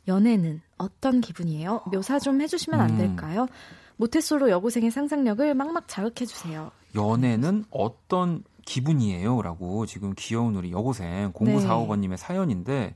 연애는 0.09 0.61
어떤 0.79 1.20
기분이에요? 1.20 1.83
묘사 1.93 2.18
좀 2.18 2.41
해주시면 2.41 2.81
안 2.81 2.91
음. 2.91 2.99
될까요? 2.99 3.47
모태솔로 3.97 4.51
여고생의 4.51 4.91
상상력을 4.91 5.55
막막 5.55 5.89
자극해주세요. 5.89 6.70
연애는 6.95 7.64
어떤 7.70 8.45
기분이에요? 8.64 9.43
라고 9.43 9.87
지금 9.87 10.12
귀여운 10.16 10.55
우리 10.57 10.70
여고생 10.72 11.33
0945번님의 11.33 12.16
사연인데 12.16 12.95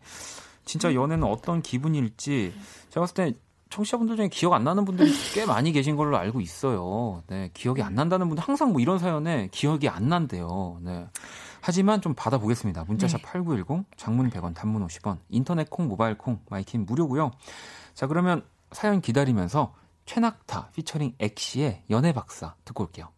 진짜 0.71 0.95
연애는 0.95 1.27
어떤 1.27 1.63
기분일지 1.63 2.55
제가 2.91 3.01
봤을 3.01 3.15
때 3.15 3.33
청취자분들 3.71 4.15
중에 4.15 4.29
기억 4.29 4.53
안 4.53 4.63
나는 4.63 4.85
분들이 4.85 5.11
꽤 5.35 5.45
많이 5.45 5.73
계신 5.73 5.97
걸로 5.97 6.17
알고 6.17 6.41
있어요. 6.41 7.25
네, 7.27 7.51
기억이 7.55 7.83
안 7.83 7.97
난다는 7.97 8.29
분들 8.29 8.45
항상 8.45 8.71
뭐 8.71 8.81
이런 8.81 9.01
사연에 9.01 9.49
기억이 9.51 9.89
안 9.89 10.09
난대요. 10.09 10.79
네. 10.83 11.09
하지만 11.61 12.01
좀 12.01 12.15
받아보겠습니다. 12.15 12.85
문자샵 12.85 13.21
네. 13.21 13.27
8910, 13.27 13.85
장문 13.97 14.31
100원, 14.31 14.55
단문 14.55 14.87
50원, 14.87 15.19
인터넷 15.29 15.69
콩, 15.69 15.89
모바일 15.89 16.17
콩, 16.17 16.39
마이킹 16.49 16.87
무료고요. 16.87 17.33
자, 17.95 18.07
그러면 18.07 18.45
사연 18.71 19.01
기다리면서 19.01 19.75
최낙타 20.07 20.71
피처링 20.71 21.17
엑시의 21.19 21.83
연애 21.91 22.13
박사 22.13 22.55
듣고 22.65 22.85
올게요. 22.85 23.09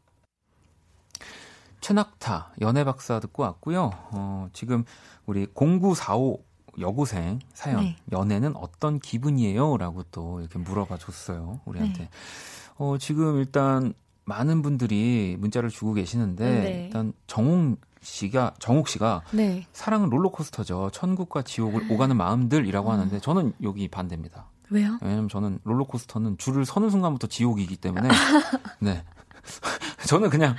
최낙타 1.82 2.54
연애 2.62 2.82
박사 2.84 3.20
듣고 3.20 3.42
왔고요. 3.42 3.90
어, 4.12 4.48
지금 4.54 4.84
우리 5.26 5.46
0945 5.54 6.51
여고생 6.80 7.40
사연 7.54 7.80
네. 7.80 7.96
연애는 8.10 8.56
어떤 8.56 8.98
기분이에요?라고 8.98 10.02
또 10.04 10.40
이렇게 10.40 10.58
물어봐 10.58 10.98
줬어요 10.98 11.60
우리한테. 11.64 12.04
네. 12.04 12.10
어, 12.78 12.96
지금 12.98 13.38
일단 13.38 13.92
많은 14.24 14.62
분들이 14.62 15.36
문자를 15.38 15.68
주고 15.70 15.94
계시는데 15.94 16.60
네. 16.60 16.84
일단 16.84 17.12
정홍 17.26 17.76
씨가 18.00 18.54
정옥 18.58 18.88
씨가 18.88 19.22
네. 19.32 19.66
사랑은 19.72 20.10
롤러코스터죠. 20.10 20.90
천국과 20.92 21.42
지옥을 21.42 21.90
오가는 21.90 22.16
마음들이라고 22.16 22.88
음. 22.88 22.92
하는데 22.92 23.20
저는 23.20 23.52
여기 23.62 23.88
반대입니다. 23.88 24.46
왜요? 24.70 24.98
왜냐면 25.02 25.28
저는 25.28 25.58
롤러코스터는 25.64 26.38
줄을 26.38 26.64
서는 26.64 26.90
순간부터 26.90 27.26
지옥이기 27.26 27.76
때문에 27.76 28.08
네. 28.80 29.04
저는 30.06 30.30
그냥 30.30 30.54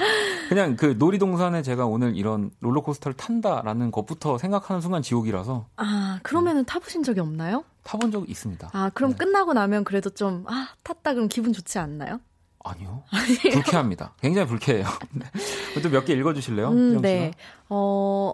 그냥 0.50 0.76
그 0.76 0.96
놀이동산에 0.98 1.62
제가 1.62 1.86
오늘 1.86 2.16
이런 2.16 2.52
롤러코스터를 2.60 3.16
탄다라는 3.16 3.92
것부터 3.92 4.38
생각하는 4.38 4.82
순간 4.82 5.02
지옥이라서 5.02 5.68
아, 5.78 6.20
그러면은 6.24 6.66
타보신 6.66 7.04
적이 7.04 7.22
없나요? 7.22 7.64
타본 7.84 8.12
적이 8.12 8.32
있습니다. 8.32 8.70
아, 8.74 8.90
그럼 8.94 9.12
네. 9.12 9.18
끝나고 9.18 9.54
나면 9.54 9.84
그래도 9.84 10.10
좀, 10.10 10.46
아, 10.48 10.70
탔다 10.84 11.14
그럼 11.14 11.28
기분 11.28 11.52
좋지 11.54 11.80
않나요? 11.80 12.20
아니요. 12.64 13.04
불쾌합니다. 13.52 14.14
굉장히 14.22 14.48
불쾌해요. 14.48 14.86
네. 15.12 15.26
또몇 15.82 16.06
개 16.06 16.14
읽어주실래요? 16.14 16.70
음, 16.70 17.02
네. 17.02 17.34
어, 17.68 18.34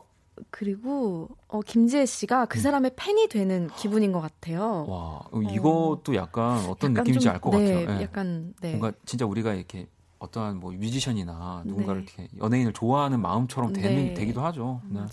그리고, 0.51 1.29
어, 1.47 1.61
김지혜 1.61 2.05
씨가 2.05 2.45
그 2.45 2.59
사람의 2.59 2.91
팬이 2.95 3.27
되는 3.27 3.69
기분인 3.75 4.11
것 4.11 4.21
같아요. 4.21 4.85
음. 4.87 4.91
와, 4.91 5.51
이것도 5.51 6.13
약간 6.15 6.57
어떤 6.67 6.91
약간 6.91 7.03
느낌인지 7.03 7.23
좀- 7.25 7.33
알것 7.33 7.53
네, 7.55 7.73
같아요. 7.85 7.97
네. 7.97 8.03
약간, 8.03 8.53
네. 8.61 8.69
뭔가 8.75 8.95
진짜 9.05 9.25
우리가 9.25 9.53
이렇게 9.55 9.87
어떠한 10.19 10.59
뭐 10.59 10.71
뮤지션이나 10.71 11.63
누군가를 11.65 12.05
네. 12.05 12.13
이렇게 12.23 12.37
연예인을 12.37 12.73
좋아하는 12.73 13.21
마음처럼 13.21 13.73
되는, 13.73 14.07
네. 14.07 14.13
되기도 14.13 14.41
하죠. 14.45 14.81
네. 14.85 14.99
맞아요. 14.99 15.09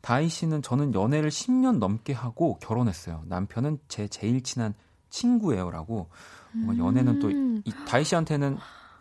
다희 0.00 0.28
씨는 0.28 0.62
저는 0.62 0.94
연애를 0.94 1.30
10년 1.30 1.78
넘게 1.78 2.12
하고 2.12 2.58
결혼했어요. 2.58 3.22
남편은 3.26 3.78
제 3.88 4.08
제일 4.08 4.42
친한 4.42 4.74
친구예요라고. 5.10 6.08
뭔가 6.52 6.84
연애는 6.84 7.20
또 7.20 7.28
음. 7.28 7.62
이 7.64 7.72
다희 7.86 8.04
씨한테는 8.04 8.58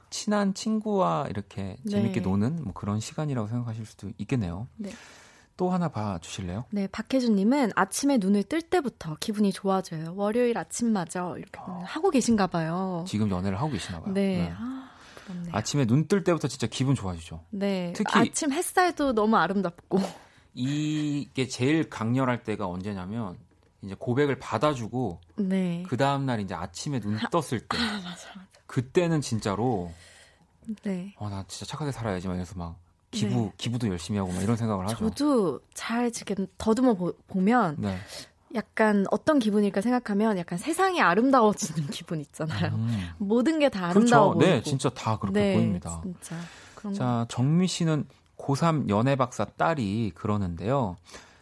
친한 0.10 0.54
친구와 0.54 1.28
이렇게 1.30 1.78
재밌게 1.90 2.22
네. 2.22 2.30
노는 2.30 2.64
뭐 2.64 2.74
그런 2.74 3.00
시간이라고 3.00 3.48
생각하실 3.48 3.86
수도 3.86 4.10
있겠네요. 4.18 4.68
네. 4.76 4.92
또 5.60 5.70
하나 5.72 5.90
봐 5.90 6.20
주실래요? 6.22 6.64
네, 6.70 6.88
박혜준님은 6.88 7.72
아침에 7.76 8.18
눈을 8.18 8.44
뜰 8.44 8.62
때부터 8.62 9.18
기분이 9.20 9.52
좋아져요. 9.52 10.14
월요일 10.16 10.58
아침마저 10.58 11.36
이렇게 11.38 11.60
하고 11.84 12.12
계신가 12.12 12.48
봐요. 12.48 13.04
지금 13.06 13.30
연애를 13.30 13.60
하고 13.60 13.70
계시나 13.70 14.00
봐요. 14.00 14.14
네. 14.14 14.54
아, 14.58 14.69
부럽네요. 15.34 15.56
아침에 15.56 15.86
눈 15.86 16.08
뜰 16.08 16.24
때부터 16.24 16.48
진짜 16.48 16.68
기분 16.68 16.96
좋아지죠. 16.96 17.44
네. 17.52 17.94
특히- 17.96 18.20
아침 18.20 18.52
햇살도 18.52 19.14
너무 19.14 19.36
아름답고. 19.38 20.00
이게 20.54 21.48
제일 21.48 21.90
강렬할 21.90 22.44
때가 22.44 22.68
언제냐면 22.68 23.38
이제 23.82 23.96
고백을 23.98 24.40
받아주고 24.40 25.22
네. 25.38 25.84
그 25.88 25.96
다음 25.96 26.26
날 26.26 26.40
이제 26.42 26.54
아침에 26.54 27.00
눈 27.00 27.18
떴을 27.32 27.60
때 27.62 27.78
맞아, 27.78 28.10
맞아. 28.10 28.28
그때는 28.66 29.22
진짜로 29.22 29.92
네. 30.84 31.14
어 31.18 31.30
나 31.30 31.46
진짜 31.48 31.66
착하게 31.66 31.92
살아야지 31.92 32.28
막 32.28 32.36
이래서 32.36 32.56
막 32.58 32.78
기부 33.12 33.36
네. 33.36 33.52
기부도 33.58 33.88
열심히 33.88 34.20
하고 34.20 34.32
막 34.34 34.42
이런 34.44 34.56
생각을 34.58 34.86
하죠. 34.90 34.98
저도 35.10 35.62
잘 35.74 36.12
지금 36.12 36.46
더듬어 36.58 36.94
보, 36.96 37.14
보면 37.28 37.78
네. 37.80 37.98
약간 38.56 39.06
어떤 39.12 39.40
기분일까 39.40 39.82
생각하면 39.82 40.38
약간 40.38 40.58
세상이 40.58 41.02
아름다워지는 41.02 41.88
기분 41.92 42.20
있잖아요. 42.22 42.74
음. 42.74 43.10
모든 43.18 43.60
게 43.60 43.70
다 43.70 43.88
아름다워 43.88 44.34
그렇죠. 44.34 44.40
보이고. 44.40 44.56
네, 44.56 44.64
진짜 44.64 44.90
다 44.90 45.18
그렇게 45.20 45.40
네, 45.40 45.54
보입니다. 45.56 46.02
진짜. 46.04 46.36
자, 46.96 47.26
정미 47.30 47.68
씨는 47.68 48.06
고3 48.38 48.90
연애 48.90 49.16
박사 49.16 49.46
딸이 49.46 50.14
그러는데요. 50.16 50.96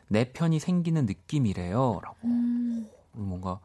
내 0.10 0.32
편이 0.32 0.60
생기는 0.60 1.06
느낌이래요. 1.06 2.00
라고. 2.04 2.18
음, 2.26 2.88
뭔가 3.12 3.60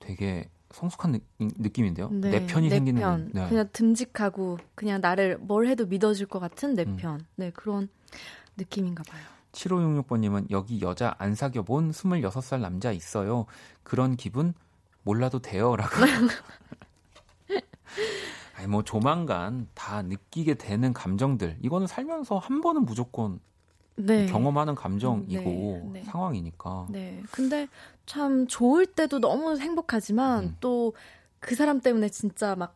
되게 0.00 0.48
성숙한 0.72 1.12
느, 1.12 1.18
느낌인데요. 1.38 2.10
네, 2.10 2.30
내 2.30 2.46
편이 2.46 2.68
내 2.68 2.74
생기는 2.76 3.00
편. 3.00 3.30
네. 3.32 3.48
그냥 3.48 3.68
듬직하고 3.72 4.58
그냥 4.74 5.00
나를 5.00 5.38
뭘 5.38 5.66
해도 5.66 5.86
믿어줄 5.86 6.26
것 6.26 6.40
같은 6.40 6.74
내 6.74 6.82
음. 6.82 6.96
편. 6.96 7.24
네, 7.36 7.50
그런 7.50 7.88
느낌인가 8.56 9.02
봐요. 9.08 9.22
7566번님은 9.54 10.50
여기 10.50 10.80
여자 10.82 11.14
안 11.18 11.34
사귀어본 11.34 11.92
26살 11.92 12.60
남자 12.60 12.92
있어요. 12.92 13.46
그런 13.82 14.16
기분 14.16 14.54
몰라도 15.02 15.38
돼요. 15.38 15.76
라고. 15.76 15.90
아니, 18.56 18.66
뭐, 18.68 18.82
조만간 18.82 19.68
다 19.74 20.02
느끼게 20.02 20.54
되는 20.54 20.92
감정들. 20.92 21.58
이거는 21.62 21.86
살면서 21.86 22.38
한 22.38 22.60
번은 22.60 22.84
무조건 22.84 23.40
네. 23.96 24.26
경험하는 24.26 24.74
감정이고 24.74 25.90
네, 25.92 26.00
네. 26.00 26.04
상황이니까. 26.04 26.86
네. 26.90 27.22
근데 27.30 27.68
참 28.06 28.46
좋을 28.46 28.86
때도 28.86 29.20
너무 29.20 29.58
행복하지만 29.58 30.44
음. 30.44 30.56
또그 30.60 31.54
사람 31.56 31.80
때문에 31.80 32.08
진짜 32.08 32.56
막, 32.56 32.74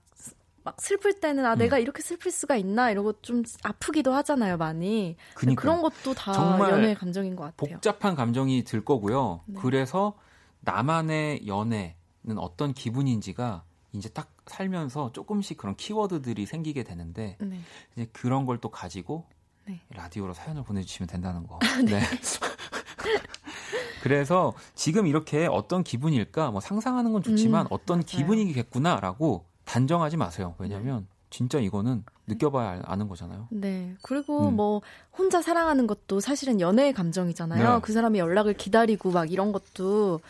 막 0.68 0.80
슬플 0.80 1.18
때는 1.20 1.46
아, 1.46 1.54
음. 1.54 1.58
내가 1.58 1.78
이렇게 1.78 2.02
슬플 2.02 2.30
수가 2.30 2.56
있나 2.56 2.90
이러고 2.90 3.20
좀 3.22 3.42
아프기도 3.62 4.12
하잖아요, 4.12 4.58
많이. 4.58 5.16
그런 5.34 5.80
것도 5.80 6.12
다 6.14 6.32
정말 6.34 6.72
연애의 6.72 6.94
감정인 6.94 7.36
것 7.36 7.44
같아요. 7.44 7.74
복잡한 7.76 8.14
감정이 8.14 8.64
들 8.64 8.84
거고요. 8.84 9.40
네. 9.46 9.58
그래서 9.62 10.14
나만의 10.60 11.46
연애는 11.46 12.36
어떤 12.38 12.74
기분인지가 12.74 13.64
이제 13.92 14.10
딱 14.10 14.30
살면서 14.46 15.12
조금씩 15.12 15.56
그런 15.56 15.74
키워드들이 15.74 16.44
생기게 16.44 16.82
되는데 16.84 17.38
네. 17.40 17.60
이제 17.96 18.06
그런 18.12 18.44
걸 18.44 18.58
또 18.60 18.68
가지고 18.70 19.26
네. 19.66 19.80
라디오로 19.90 20.34
사연을 20.34 20.64
보내주시면 20.64 21.08
된다는 21.08 21.46
거. 21.46 21.58
네. 21.86 22.00
그래서 24.02 24.52
지금 24.74 25.06
이렇게 25.06 25.46
어떤 25.46 25.82
기분일까 25.82 26.50
뭐 26.50 26.60
상상하는 26.60 27.12
건 27.12 27.22
좋지만 27.22 27.66
음, 27.66 27.68
어떤 27.70 27.98
맞아요. 27.98 28.04
기분이겠구나라고 28.06 29.46
단정하지 29.68 30.16
마세요. 30.16 30.54
왜냐하면 30.58 31.06
진짜 31.30 31.58
이거는 31.58 32.04
느껴봐야 32.26 32.70
알- 32.70 32.82
아는 32.86 33.06
거잖아요. 33.08 33.48
네. 33.50 33.94
그리고 34.02 34.48
음. 34.48 34.56
뭐 34.56 34.80
혼자 35.16 35.42
사랑하는 35.42 35.86
것도 35.86 36.20
사실은 36.20 36.60
연애의 36.60 36.94
감정이잖아요. 36.94 37.74
네. 37.74 37.80
그 37.82 37.92
사람이 37.92 38.18
연락을 38.18 38.54
기다리고 38.54 39.10
막 39.10 39.30
이런 39.30 39.52
것도 39.52 40.20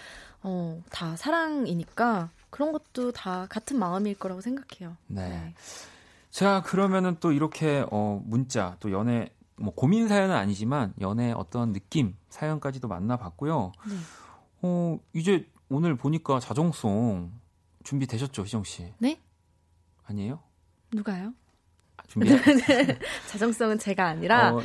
어, 0.43 0.83
다 0.91 1.15
사랑이니까 1.17 2.31
그런 2.51 2.73
것도 2.73 3.13
다 3.13 3.47
같은 3.49 3.79
마음일 3.79 4.19
거라고 4.19 4.41
생각해요. 4.41 4.97
네. 5.07 5.55
자, 6.31 6.63
그러면은 6.63 7.17
또 7.21 7.33
이렇게 7.33 7.85
어 7.91 8.21
문자 8.25 8.77
또 8.81 8.91
연애 8.93 9.31
뭐 9.57 9.73
고민 9.75 10.09
사연은 10.09 10.35
아니지만 10.35 10.95
연애 11.01 11.33
어떤 11.33 11.73
느낌 11.73 12.17
사연까지도 12.29 12.89
만나봤고요. 12.89 13.73
네. 13.89 13.95
어 14.63 14.99
이제 15.15 15.47
오늘 15.69 15.97
보니까 15.97 16.41
자정송 16.41 17.33
준비되셨죠, 17.85 18.43
희정 18.43 18.65
씨? 18.65 18.93
네? 18.99 19.19
아니에요? 20.09 20.41
누가요? 20.93 21.33
아, 21.97 22.03
준비. 22.07 22.29
자정송은 23.29 23.79
제가 23.79 24.07
아니라 24.07 24.55
어, 24.55 24.61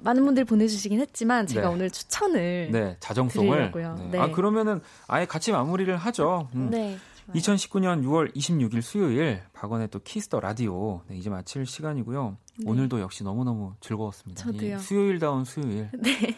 많은 0.00 0.24
분들이 0.24 0.44
보내주시긴 0.44 1.00
했지만 1.00 1.46
제가 1.46 1.68
네. 1.68 1.74
오늘 1.74 1.90
추천을 1.90 2.70
네. 2.72 2.98
드리려고요. 3.00 3.94
네. 3.94 4.08
네. 4.12 4.18
아 4.18 4.30
그러면은 4.30 4.80
아예 5.06 5.26
같이 5.26 5.52
마무리를 5.52 5.94
하죠. 5.96 6.48
음. 6.54 6.70
네. 6.70 6.98
2019년 7.34 8.02
6월 8.04 8.34
26일 8.36 8.82
수요일 8.82 9.40
박원의 9.54 9.88
또 9.88 9.98
키스 10.00 10.25
더 10.25 10.40
라디오 10.40 11.00
네, 11.08 11.16
이제 11.16 11.30
마칠 11.30 11.64
시간이고요. 11.64 12.36
네. 12.58 12.70
오늘도 12.70 13.00
역시 13.00 13.24
너무너무 13.24 13.74
즐거웠습니다. 13.80 14.42
저도요. 14.42 14.76
이 14.76 14.78
수요일다운 14.78 15.44
수요일 15.44 15.88
네. 15.94 16.36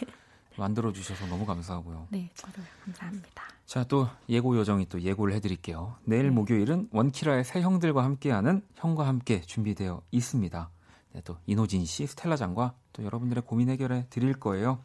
만들어 0.59 0.93
주셔서 0.93 1.27
너무 1.27 1.47
감사하고요. 1.47 2.09
네, 2.11 2.31
저도 2.35 2.63
감사합니다. 2.85 3.43
자, 3.67 3.85
또 3.85 4.09
예고 4.29 4.57
요정이 4.57 4.89
또 4.89 5.01
예고를 5.01 5.35
해드릴게요. 5.35 5.97
내일 6.05 6.25
네. 6.25 6.31
목요일은 6.31 6.89
원키라의 6.93 7.45
새 7.45 7.61
형들과 7.61 8.05
함께하는 8.05 8.63
형과 8.77 9.07
함께 9.07 9.41
준비되어 9.41 10.03
있습니다. 10.11 10.71
네, 11.13 11.21
또 11.25 11.37
이노진 11.47 11.85
씨, 11.85 12.07
스텔라 12.07 12.37
장과 12.37 12.75
또 12.93 13.05
여러분들의 13.05 13.43
고민 13.45 13.69
해결해 13.69 14.07
드릴 14.11 14.35
거예요. 14.35 14.81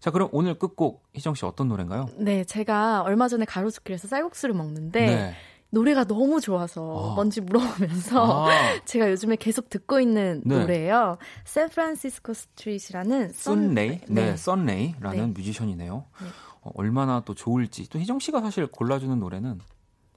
자, 0.00 0.10
그럼 0.10 0.28
오늘 0.32 0.58
끝곡 0.58 1.04
희정 1.14 1.34
씨 1.34 1.44
어떤 1.46 1.68
노래인가요? 1.68 2.08
네, 2.16 2.44
제가 2.44 3.02
얼마 3.02 3.28
전에 3.28 3.44
가로수길에서 3.44 4.08
쌀국수를 4.08 4.54
먹는데 4.54 5.06
네. 5.06 5.34
노래가 5.72 6.04
너무 6.04 6.38
좋아서 6.40 7.12
아. 7.12 7.14
뭔지 7.14 7.40
물어보면서 7.40 8.46
아, 8.46 8.50
제가 8.84 9.10
요즘에 9.10 9.36
계속 9.36 9.70
듣고 9.70 10.00
있는 10.00 10.42
네. 10.44 10.58
노래예요. 10.60 11.16
샌프란시스코 11.46 12.34
스트릿이라는 12.34 13.32
썬레이, 13.32 13.98
썬- 14.06 14.14
네, 14.14 14.36
썬레이라는 14.36 15.18
네. 15.18 15.26
뮤지션이네요. 15.28 16.04
네. 16.20 16.26
어, 16.60 16.70
얼마나 16.74 17.22
또 17.24 17.34
좋을지 17.34 17.88
또 17.88 17.98
희정 17.98 18.18
씨가 18.18 18.42
사실 18.42 18.66
골라주는 18.66 19.18
노래는 19.18 19.60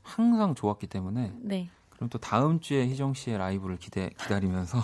항상 0.03 0.55
좋았기 0.55 0.87
때문에 0.87 1.31
네. 1.39 1.69
그럼 1.89 2.09
또 2.09 2.17
다음 2.19 2.59
주에 2.59 2.85
희정 2.87 3.13
씨의 3.13 3.37
라이브를 3.37 3.77
기대 3.77 4.09
기다리면서 4.19 4.77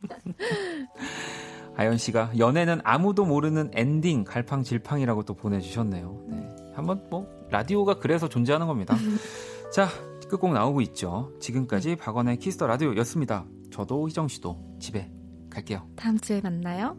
아연 1.76 1.98
씨가 1.98 2.32
연애는 2.38 2.80
아무도 2.84 3.24
모르는 3.24 3.70
엔딩 3.74 4.22
갈팡질팡이라고 4.24 5.24
또 5.24 5.34
보내주셨네요. 5.34 6.24
네. 6.28 6.48
한번 6.74 7.04
뭐 7.10 7.26
라디오가 7.50 7.94
그래서 7.98 8.28
존재하는 8.28 8.66
겁니다. 8.68 8.94
자 9.72 9.88
끝곡 10.32 10.54
나오고 10.54 10.80
있죠. 10.80 11.30
지금까지 11.40 11.96
박원의 11.96 12.38
키스 12.38 12.56
더 12.56 12.66
라디오였습니다. 12.66 13.44
저도 13.70 14.08
희정 14.08 14.28
씨도 14.28 14.78
집에 14.80 15.12
갈게요. 15.50 15.86
다음 15.94 16.18
주에 16.18 16.40
만나요. 16.40 16.96